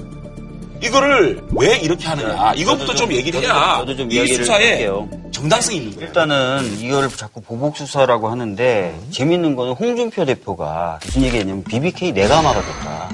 [0.84, 2.53] 이거를 왜 이렇게 하느냐?
[2.53, 5.10] 이것부터 좀 얘기를 해야 저도 좀 이 수사에 할게요.
[5.32, 6.08] 정당성이 있는 거예요.
[6.08, 13.10] 일단은 이걸 자꾸 보복 수사라고 하는데 재밌는 거는 홍준표 대표가 무슨 얘기했냐면 BBK 내가 막아줬다.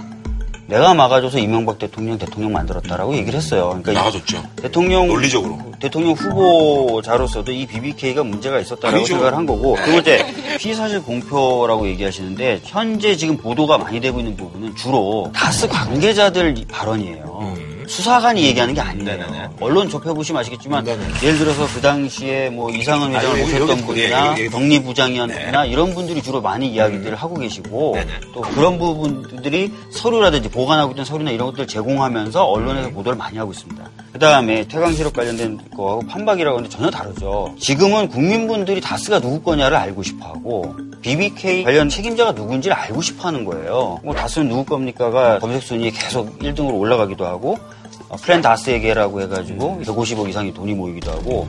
[0.67, 3.67] 내가 막아줘서 이명박 대통령 대통령 만들었다라고 얘기를 했어요.
[3.69, 4.43] 그러니까 나가줬죠.
[4.55, 5.59] 대통령 논리적으로.
[5.79, 9.13] 대통령 후보자로서도 이 BBK가 문제가 있었다라고 아니죠.
[9.13, 14.75] 생각을 한 거고 두 번째 피의사실 공표라고 얘기하시는데 현재 지금 보도가 많이 되고 있는 부분은
[14.75, 17.72] 주로 다스 관계자들 발언이에요.
[17.87, 19.53] 수사관이 얘기하는 게 아니에요.
[19.59, 24.27] 언론 접해보시면 아시겠지만 예를 들어서 그 당시에 뭐 이상은 회장을 아니, 여기, 모셨던 여기, 분이나
[24.31, 24.49] 여기, 여기.
[24.49, 27.97] 독립부장이었나 이런 분들이 주로 많이 이야기들을 하고 계시고
[28.33, 33.83] 또 그런 부분들이 서류라든지 보관하고 있던 서류나 이런 것들을 제공하면서 언론에서 보도를 많이 하고 있습니다.
[34.13, 37.55] 그 다음에 태광실업 관련된 거하고 판박이라고 하는데 전혀 다르죠.
[37.59, 43.43] 지금은 국민분들이 다스가 누구 거냐를 알고 싶어 하고 BBK 관련 책임자가 누군지를 알고 싶어 하는
[43.43, 43.99] 거예요.
[44.03, 47.72] 뭐 다스는 누구 겁니까가 검색 순위에 계속 1등으로 올라가기도 하고 어,
[48.21, 51.47] 프렌 다스에게라고 해가지고 150억 이상의 돈이 모이기도 하고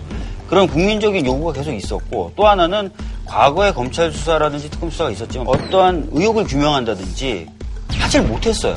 [0.48, 2.90] 그런 국민적인 요구가 계속 있었고 또 하나는
[3.24, 7.46] 과거에 검찰 수사라든지 특검 수사가 있었지만 어떠한 의혹을 규명한다든지
[7.88, 8.74] 하질 못했어요.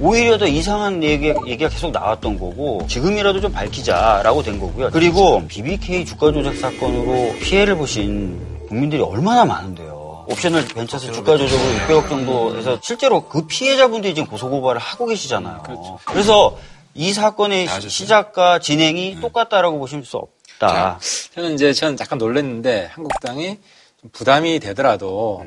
[0.00, 4.90] 오히려 더 이상한 얘기, 얘기가 계속 나왔던 거고 지금이라도 좀 밝히자라고 된 거고요.
[4.92, 10.24] 그리고 BBK 주가 조작 사건으로 피해를 보신 국민들이 얼마나 많은데요.
[10.28, 15.62] 옵셔널 벤처스 주가 조작으로 600억 정도 해서 실제로 그 피해자분들이 지금 고소고발을 하고 계시잖아요.
[16.04, 16.56] 그래서
[16.94, 20.98] 이 사건의 시작과 진행이 똑같다라고 보실 수 없다.
[21.34, 23.58] 저는 이제 저는 잠깐 놀랐는데 한국당이
[24.00, 25.44] 좀 부담이 되더라도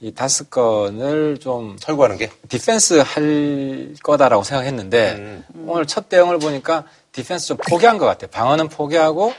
[0.00, 2.30] 이 다스 건을 좀 철거하는 게?
[2.48, 8.30] defense 할 거다라고 생각했는데 오늘 첫 대응을 보니까 defense 좀 포기한 것 같아요.
[8.30, 9.32] 방어는 포기하고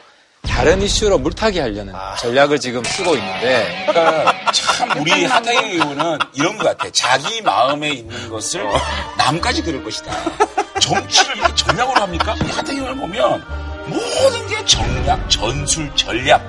[0.48, 6.64] 다른 이슈로 물타기 하려는 전략을 지금 쓰고 있는데 그러니까 참 우리 하태경 의원은 이런 것
[6.66, 6.90] 같아.
[6.92, 8.64] 자기 마음에 있는 것을
[9.18, 10.12] 남까지 들을 것이다.
[10.80, 12.36] 정치를 이렇게 전략으로 합니까?
[12.44, 13.44] 이 하태경 의원 보면
[13.88, 16.42] 모든 게 전략, 전술, 전략.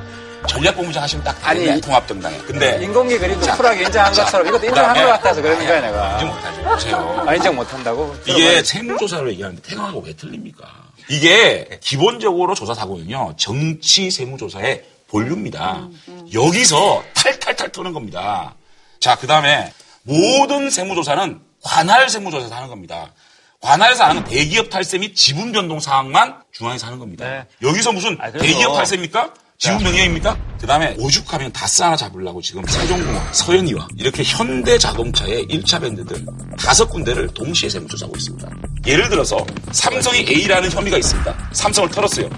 [0.47, 2.39] 전략 본부장 하시면 딱 아니, 통합정당에.
[2.47, 6.12] 근데 인공기 그림도 자, 쿨하게 인정한 자, 것처럼 이것도 인정한 것 같아서 그러는 거야 내가.
[6.20, 7.24] 인정 못하죠.
[7.27, 8.16] 아, 인정 못한다고?
[8.27, 10.86] 이게 세무조사를 얘기하는데 태강하고 왜 틀립니까?
[11.09, 15.89] 이게 기본적으로 조사 사고는요 정치 세무조사의 본류입니다.
[16.35, 18.55] 여기서 탈탈탈 터는 겁니다.
[18.99, 19.73] 자, 그 다음에
[20.03, 23.12] 모든 세무조사는 관할 세무조사에서 하는 겁니다.
[23.61, 27.47] 관할에서 하는 대기업 탈세 및 지분 변동 사항만 중앙에서 하는 겁니다.
[27.62, 29.33] 여기서 무슨 그래서- 대기업 탈세입니까?
[29.59, 30.37] 지금 명령입니까?
[30.61, 36.27] 그 다음에 오죽하면 다스 하나 잡으려고 지금 세종공업, 서현이와 이렇게 현대 자동차의 1차 밴드들
[36.59, 38.49] 다섯 군데를 동시에 세무조사하고 있습니다.
[38.87, 39.39] 예를 들어서
[39.73, 41.51] 삼성이 A라는 혐의가 있습니다.
[41.53, 42.28] 삼성을 털었어요.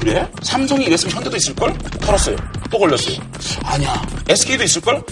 [0.00, 0.28] 그래?
[0.42, 1.78] 삼성이 이랬으면 현대도 있을걸?
[2.00, 2.36] 털었어요.
[2.68, 3.16] 또 걸렸어요.
[3.62, 4.02] 아니야.
[4.28, 5.02] SK도 있을걸?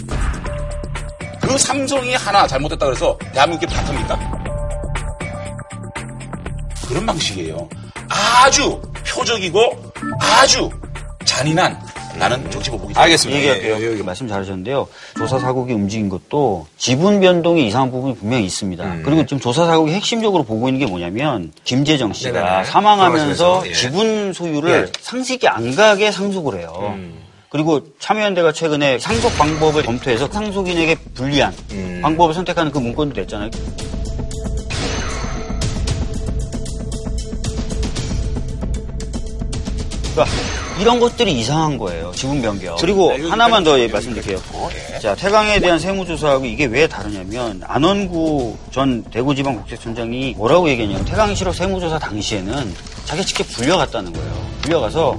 [1.41, 4.39] 그 삼성이 하나 잘못했다 그래서 대한민국에 다 탑니까?
[6.89, 7.69] 그런 방식이에요.
[8.09, 10.69] 아주 표적이고 아주
[11.39, 11.79] 잔인한
[12.19, 12.95] 나는 정치 보복이
[13.29, 13.93] 얘기할게요.
[13.93, 14.89] 여기 말씀 잘하셨는데요.
[15.17, 18.85] 조사 사국이 움직인 것도 지분 변동에 이상한 부분이 분명히 있습니다.
[18.85, 19.03] 음.
[19.05, 22.65] 그리고 지금 조사 사국이 핵심적으로 보고 있는 게 뭐냐면 김재정 씨가 네네네.
[22.65, 23.73] 사망하면서 돌아가시면서, 예.
[23.73, 24.93] 지분 소유를 예.
[25.01, 26.95] 상식이 안 가게 상속을 해요.
[26.97, 27.23] 음.
[27.51, 32.01] 그리고 참여연대가 최근에 상속 방법을 검토해서 상속인에게 불리한 음.
[32.03, 33.51] 방법을 선택하는 그 문건도 냈잖아요.
[40.15, 42.13] 그러니까 이런 것들이 이상한 거예요.
[42.15, 42.77] 지분 변경.
[42.79, 44.41] 그리고 하나만 더 말씀드릴게요.
[45.01, 51.99] 자, 태강에 대한 세무조사하고 이게 왜 다르냐면 안원구 전 대구지방국세청장이 뭐라고 얘기했냐면 태강 실업 세무조사
[51.99, 52.75] 당시에는
[53.07, 54.47] 자기가 직접 불려갔다는 거예요.
[54.63, 55.19] 불려가서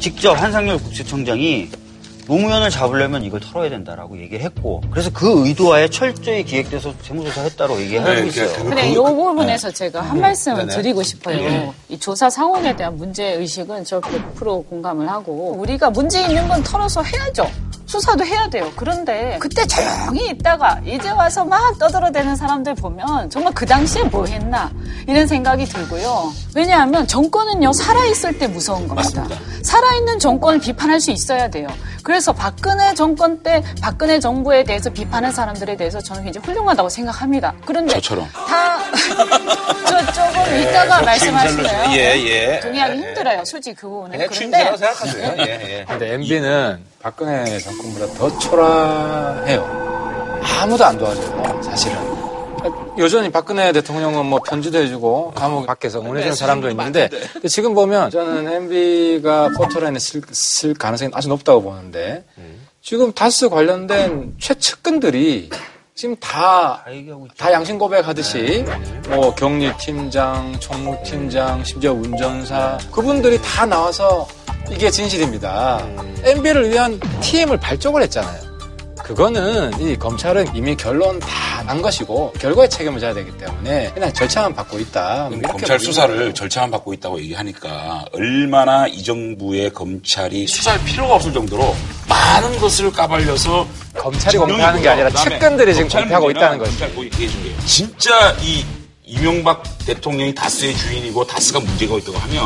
[0.00, 1.70] 직접 한상열 국세청장이
[2.26, 8.10] 노무현을 잡으려면 이걸 털어야 된다라고 얘기를 했고 그래서 그 의도하에 철저히 기획돼서 세무조사 했다고 얘기하고
[8.10, 8.64] 네, 있어요.
[8.64, 10.74] 근데 이 부분에서 제가 한 말씀 네네.
[10.74, 11.36] 드리고 싶어요.
[11.36, 11.72] 네.
[11.88, 17.02] 이 조사 상황에 대한 문제 의식은 저 100% 공감을 하고 우리가 문제 있는 건 털어서
[17.02, 17.48] 해야죠.
[17.94, 18.72] 수사도 해야 돼요.
[18.74, 24.68] 그런데 그때 조용히 있다가 이제 와서 막 떠들어대는 사람들 보면 정말 그 당시에 뭐 했나
[25.06, 26.32] 이런 생각이 들고요.
[26.56, 29.24] 왜냐하면 정권은요 살아있을 때 무서운 겁니다.
[29.62, 31.68] 살아있는 정권을 비판할 수 있어야 돼요.
[32.02, 37.54] 그래서 박근혜 정권 때 박근혜 정부에 대해서 비판한 사람들에 대해서 저는 굉장히 훌륭하다고 생각합니다.
[37.64, 38.28] 그런데 저처럼.
[38.28, 38.78] 다
[39.86, 41.82] 저 조금 이따가 말씀하시네요.
[41.92, 42.60] 예, 예.
[42.60, 43.44] 동의하기 힘들어요.
[43.44, 44.18] 솔직히 그 부분은.
[44.18, 45.34] 네, 취임새라고 생각하세요.
[45.38, 45.84] 예, 예.
[45.88, 50.40] 근데 MB는 박근혜 정권보다 더 초라해요.
[50.62, 51.98] 아무도 안 도와줘요, 사실은.
[52.96, 57.10] 여전히 박근혜 대통령은 뭐 편지도 해주고 감옥 밖에서 응원해주는 사람도 있는데
[57.46, 62.24] 지금 보면 저는 MB가 포토라인에 쓸, 쓸 가능성이 아주 높다고 보는데
[62.80, 65.50] 지금 다스 관련된 최측근들이
[65.94, 66.84] 지금 다,
[67.36, 68.64] 다 양심 고백하듯이,
[69.10, 74.26] 뭐, 격리팀장, 총무팀장, 심지어 운전사, 그분들이 다 나와서
[74.68, 75.86] 이게 진실입니다.
[76.24, 78.53] MB를 위한 TM을 발족을 했잖아요.
[79.04, 84.54] 그거는 이 검찰은 이미 결론 다 난 것이고, 결과에 책임을 져야 되기 때문에 그냥 절차만
[84.54, 85.30] 받고 있다.
[85.48, 86.34] 검찰 수사를 거예요.
[86.34, 91.74] 절차만 받고 있다고 얘기하니까 얼마나 이 정부의 검찰이 수사할 필요가 없을 정도로
[92.06, 93.66] 많은 것을 까발려서
[93.96, 96.86] 검찰이 공표하는 게 아니라 측근들이 지금 공표하고 있다는 거죠.
[97.64, 98.62] 진짜 이
[99.06, 102.44] 이명박 대통령이 다스의 주인이고 다스가 문제가 있다고 하면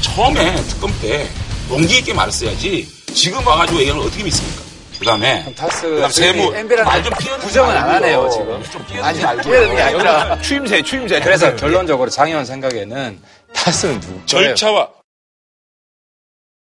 [0.00, 1.28] 처음에 특검 때
[1.70, 4.62] 용기 있게 말했어야지 지금 와가지고 얘기하는 걸 어떻게 믿습니까?
[5.02, 8.62] 그 다음에 다스 그다음 세무 MB라는 말좀 피하는 부정은 안 하네요 지금.
[9.02, 11.20] 아니 피하는 게 아니라 취임새, 취임새.
[11.20, 13.20] 그래서 결론적으로 장 의원 생각에는
[13.52, 14.24] 다스는 누구?
[14.26, 14.88] 절차와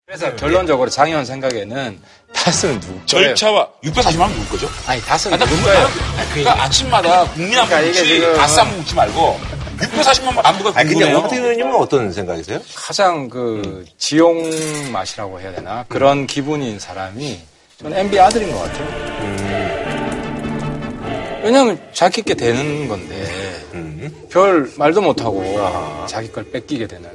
[0.06, 2.00] 그래서 결론적으로 장 의원 생각에는
[2.34, 3.06] 다스는 누구?
[3.06, 4.68] 절차와 640만 원 누굴 거죠?
[4.86, 5.88] 아니 다스는 아니, 누구 거예요?
[6.34, 9.40] 그러니까 아침마다 국민 그러니까 이게 묻지 지금- 다스 안보 묻지 말고
[9.78, 11.18] 640만 안보가 아니, 근데 궁금해요.
[11.18, 12.60] 오태훈 의원님은 어떤 생각이세요?
[12.74, 14.42] 가장 그 지용
[14.92, 17.40] 맛이라고 해야 되나 그런 기분인 사람이
[17.78, 18.88] 저는 MB 아들인 것 같아요.
[21.44, 23.14] 왜냐하면 자기 게 되는 건데
[24.28, 25.44] 별 말도 못하고
[26.06, 27.08] 자기 걸 뺏기게 되는.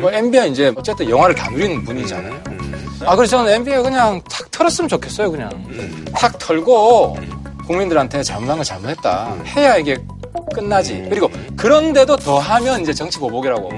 [0.00, 2.34] 뭐 MB가 이제 어쨌든 영화를 다 누리는 분이잖아요.
[3.06, 5.30] 아 그래서 저는 MB가 그냥 탁 털었으면 좋겠어요.
[5.30, 5.50] 그냥
[6.14, 7.16] 탁 털고
[7.66, 9.34] 국민들한테 잘못한 건 잘못했다.
[9.56, 9.96] 해야 이게
[10.54, 11.06] 끝나지.
[11.08, 13.72] 그리고 그런데도 더 하면 이제 정치 보복이라고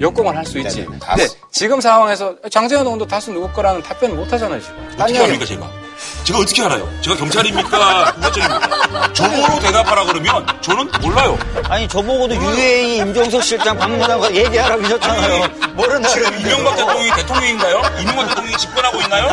[0.00, 0.84] 역공을 할 수 있지.
[0.84, 4.76] 근데 지금 상황에서 장재현 의원도 다수 누구 거라는 답변을 못 하잖아요, 지금.
[4.94, 5.68] 어떻게 합니까, 제가?
[6.24, 6.88] 제가 어떻게 알아요?
[7.00, 8.12] 제가 경찰입니까?
[8.14, 9.12] 국가적입니까?
[9.12, 11.38] 저보고 대답하라 그러면 저는 몰라요.
[11.64, 15.48] 아니 저보고도 UAE 임종석 실장 방문하고 얘기하라고 하셨잖아요.
[15.74, 16.38] 모른다 지금.
[16.40, 17.82] 이명박 대통령이 대통령인가요?
[18.00, 19.28] 이명박 대통령이 집권하고 있나요?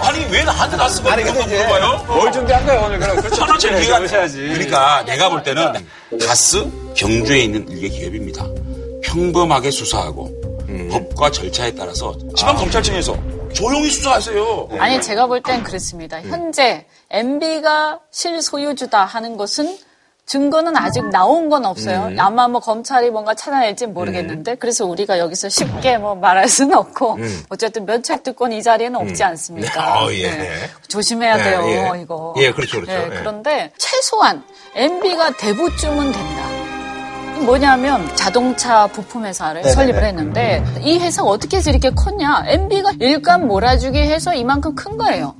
[0.00, 2.04] 아니 왜 나한테 나스가 아니 근데 물어봐요?
[2.06, 3.16] 뭘 준비한 거야, 오늘 그럼?
[3.16, 3.36] 그렇죠.
[3.36, 4.38] 천원짜리 기가 해야지.
[4.38, 5.86] 그러니까 내가 볼 때는
[6.26, 8.44] 다스 경주에 있는 일개 기업입니다.
[9.04, 10.30] 평범하게 수사하고
[10.90, 13.16] 법과 절차에 따라서 지방 검찰청에서
[13.52, 14.68] 조용히 수사하세요.
[14.78, 16.20] 아니 제가 볼 땐 그렇습니다.
[16.22, 19.78] 현재 MB가 실소유주다 하는 것은
[20.26, 22.08] 증거는 아직 나온 건 없어요.
[22.08, 22.16] 음.
[22.20, 27.44] 아마 뭐 검찰이 뭔가 찾아낼지 모르겠는데 그래서 우리가 여기서 쉽게 뭐 말할 수는 없고 음.
[27.48, 29.28] 어쨌든 면책특권 이 자리에는 없지 음.
[29.28, 30.04] 않습니까?
[30.04, 30.30] 어, 예.
[30.30, 30.50] 네.
[30.88, 31.62] 조심해야 네, 돼요
[31.96, 32.02] 예.
[32.02, 32.34] 이거.
[32.36, 32.92] 예, 그렇죠, 그렇죠.
[32.92, 33.18] 네, 예.
[33.20, 34.44] 그런데 최소한
[34.74, 36.67] MB가 대부쯤은 된다.
[37.44, 39.74] 뭐냐면 자동차 부품 회사를 네네네.
[39.74, 42.44] 설립을 했는데 이 회사가 어떻게 해서 이렇게 컸냐?
[42.46, 45.34] MB가 일감 몰아주기 해서 이만큼 큰 거예요.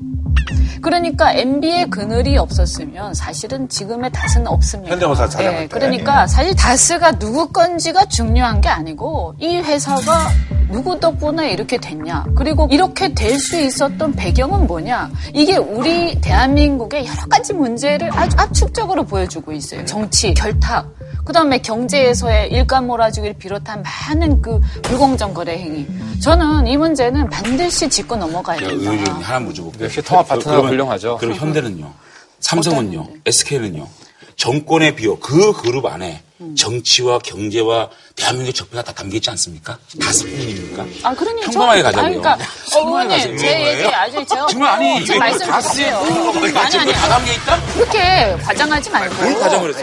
[0.80, 4.92] 그러니까 MB의 그늘이 없었으면 사실은 지금의 다스는 없습니다.
[4.92, 5.62] 현대모사 찾아볼 때.
[5.62, 10.28] 예, 그러니까 사실 다스가 누구 건지가 중요한 게 아니고 이 회사가
[10.70, 12.26] 누구 덕분에 이렇게 됐냐.
[12.36, 15.10] 그리고 이렇게 될 수 있었던 배경은 뭐냐.
[15.32, 19.84] 이게 우리 대한민국의 여러 가지 문제를 아주 압축적으로 보여주고 있어요.
[19.86, 20.88] 정치, 결탁.
[21.24, 25.86] 그 다음에 경제에서의 일감 몰아주기를 비롯한 많은 그 불공정 거래 행위.
[26.20, 28.74] 저는 이 문제는 반드시 짚고 넘어가야 야, 된다.
[28.74, 29.84] 의원님 하나 물어볼게요.
[29.84, 31.16] 역시 통합 파 그러면- 훌륭하죠.
[31.18, 31.92] 그럼 현대는요?
[32.40, 33.08] 삼성은요?
[33.26, 33.88] SK는요?
[34.36, 36.54] 정권의 비호 그 그룹 안에 음.
[36.54, 39.76] 정치와 경제와 대한민국의 적폐가 다 담겨 있지 않습니까?
[40.00, 40.84] 다스뿐입니까?
[41.02, 42.06] 아, 그러니까 평범하게 저- 가자고요.
[42.06, 42.32] 아니, 그러니까,
[42.76, 43.36] 어, 가자고요.
[43.38, 44.46] 제 얘기 아주 제가.
[44.46, 46.00] 정말 아니, 좀 이거 말씀 다스의 주세요.
[46.32, 47.60] 그룹이 아니, 아니, 다 담겨 있다?
[47.74, 49.14] 그렇게 과장하지 말고.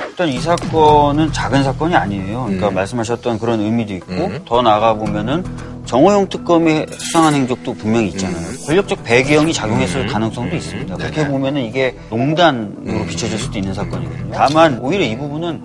[0.07, 2.44] 일단 이 사건은 작은 사건이 아니에요.
[2.45, 5.44] 그러니까 말씀하셨던 그런 의미도 있고 더 나아가 보면은
[5.86, 8.57] 정호영 특검이 수상한 행적도 분명히 있잖아요.
[8.66, 10.98] 권력적 배경이 작용했을 가능성도 있습니다.
[10.98, 14.32] 그렇게 보면은 이게 농단으로 비춰질 수도 있는 사건이거든요.
[14.34, 15.62] 다만 오히려 이 부분은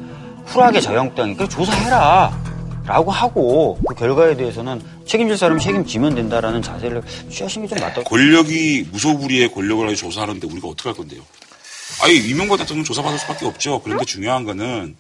[0.47, 2.51] 쿨하게 자영당이 그래 조사해라.
[2.87, 8.03] 라고 하고 그 결과에 대해서는 책임질 사람이 책임지면 된다라는 자세를 취하시는 게좀 맞다.
[8.03, 11.21] 권력이 무소불위의 권력을 가지고 조사하는데 우리가 어떻게 할 건데요?
[12.03, 13.81] 아니, 이명박 대통령 조사받을 수밖에 없죠.
[13.83, 14.97] 그런데 중요한 거는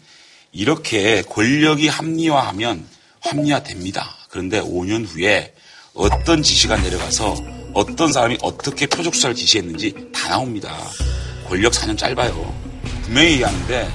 [0.52, 2.84] 이렇게 권력이 합리화하면
[3.20, 4.16] 합리화됩니다.
[4.28, 5.54] 그런데 5년 후에
[5.94, 7.34] 어떤 지시가 내려가서
[7.74, 10.76] 어떤 사람이 어떻게 표적 수사를 지시했는지 다 나옵니다.
[11.48, 12.54] 권력 4년 짧아요.
[13.04, 13.88] 분명히 얘기하는데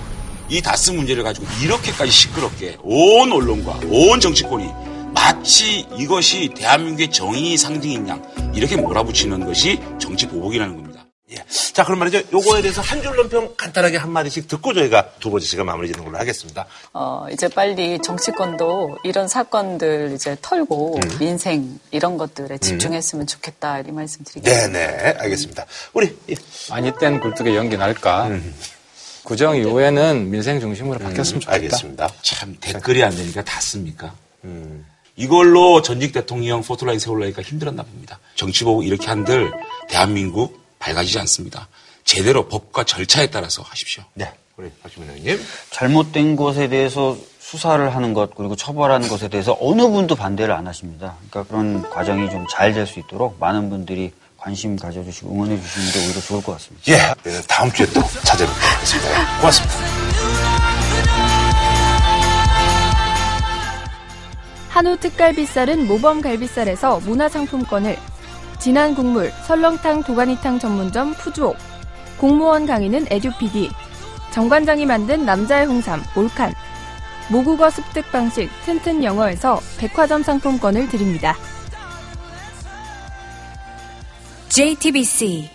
[0.50, 4.68] 이 다스 문제를 가지고 이렇게까지 시끄럽게 온 언론과 온 정치권이
[5.14, 8.22] 마치 이것이 대한민국의 정의 상징인 양
[8.54, 10.95] 이렇게 몰아붙이는 것이 정치 보복이라는 겁니다.
[11.74, 12.22] 자, 그럼 말이죠.
[12.32, 16.18] 요거에 대해서 한 줄 논평 간단하게 한마디씩 듣고 저희가 두 번째 시간 마무리 짓는 걸로
[16.20, 16.66] 하겠습니다.
[16.94, 21.18] 어, 이제 빨리 정치권도 이런 사건들 이제 털고 음.
[21.20, 24.68] 민생 이런 것들에 집중했으면 좋겠다 이 말씀 드리겠습니다.
[24.68, 25.66] 네네, 알겠습니다.
[25.94, 26.16] 우리.
[26.70, 28.30] 많이 뗀 굴뚝에 연기 날까?
[29.24, 31.56] 구정 이후에는 민생 중심으로 바뀌었으면 좋겠다.
[31.56, 32.10] 알겠습니다.
[32.22, 34.14] 참 댓글이 안 되니까 다 씁니까?
[35.16, 38.20] 이걸로 전직 대통령 포토라인 세우려니까 힘들었나 봅니다.
[38.36, 39.52] 정치 보고 이렇게 한들
[39.90, 41.68] 대한민국 밝아지지 않습니다.
[42.04, 44.04] 제대로 법과 절차에 따라서 하십시오.
[44.14, 45.44] 네, 우리 박주민 의원님.
[45.72, 51.16] 잘못된 것에 대해서 수사를 하는 것 그리고 처벌하는 것에 대해서 어느 분도 반대를 안 하십니다.
[51.30, 56.06] 그러니까 그런 과정이 좀 잘 될 수 있도록 많은 분들이 관심 가져주시고 응원해 주시는 게
[56.08, 56.84] 오히려 좋을 것 같습니다.
[56.92, 56.98] 예,
[57.32, 59.38] 네, 다음 주에 또 찾아뵙도록 하겠습니다.
[59.40, 59.76] 고맙습니다.
[64.70, 67.98] 한우 특갈비살은 모범 갈비살에서 문화상품권을
[68.66, 71.56] 진한 국물 설렁탕 도가니탕 전문점 푸주옥.
[72.18, 73.70] 공무원 강의는 에듀피디.
[74.32, 76.52] 정관장이 만든 남자의 홍삼 올칸.
[77.30, 81.38] 모국어 습득 방식 튼튼 영어에서 백화점 상품권을 드립니다.
[84.50, 85.55] JTBC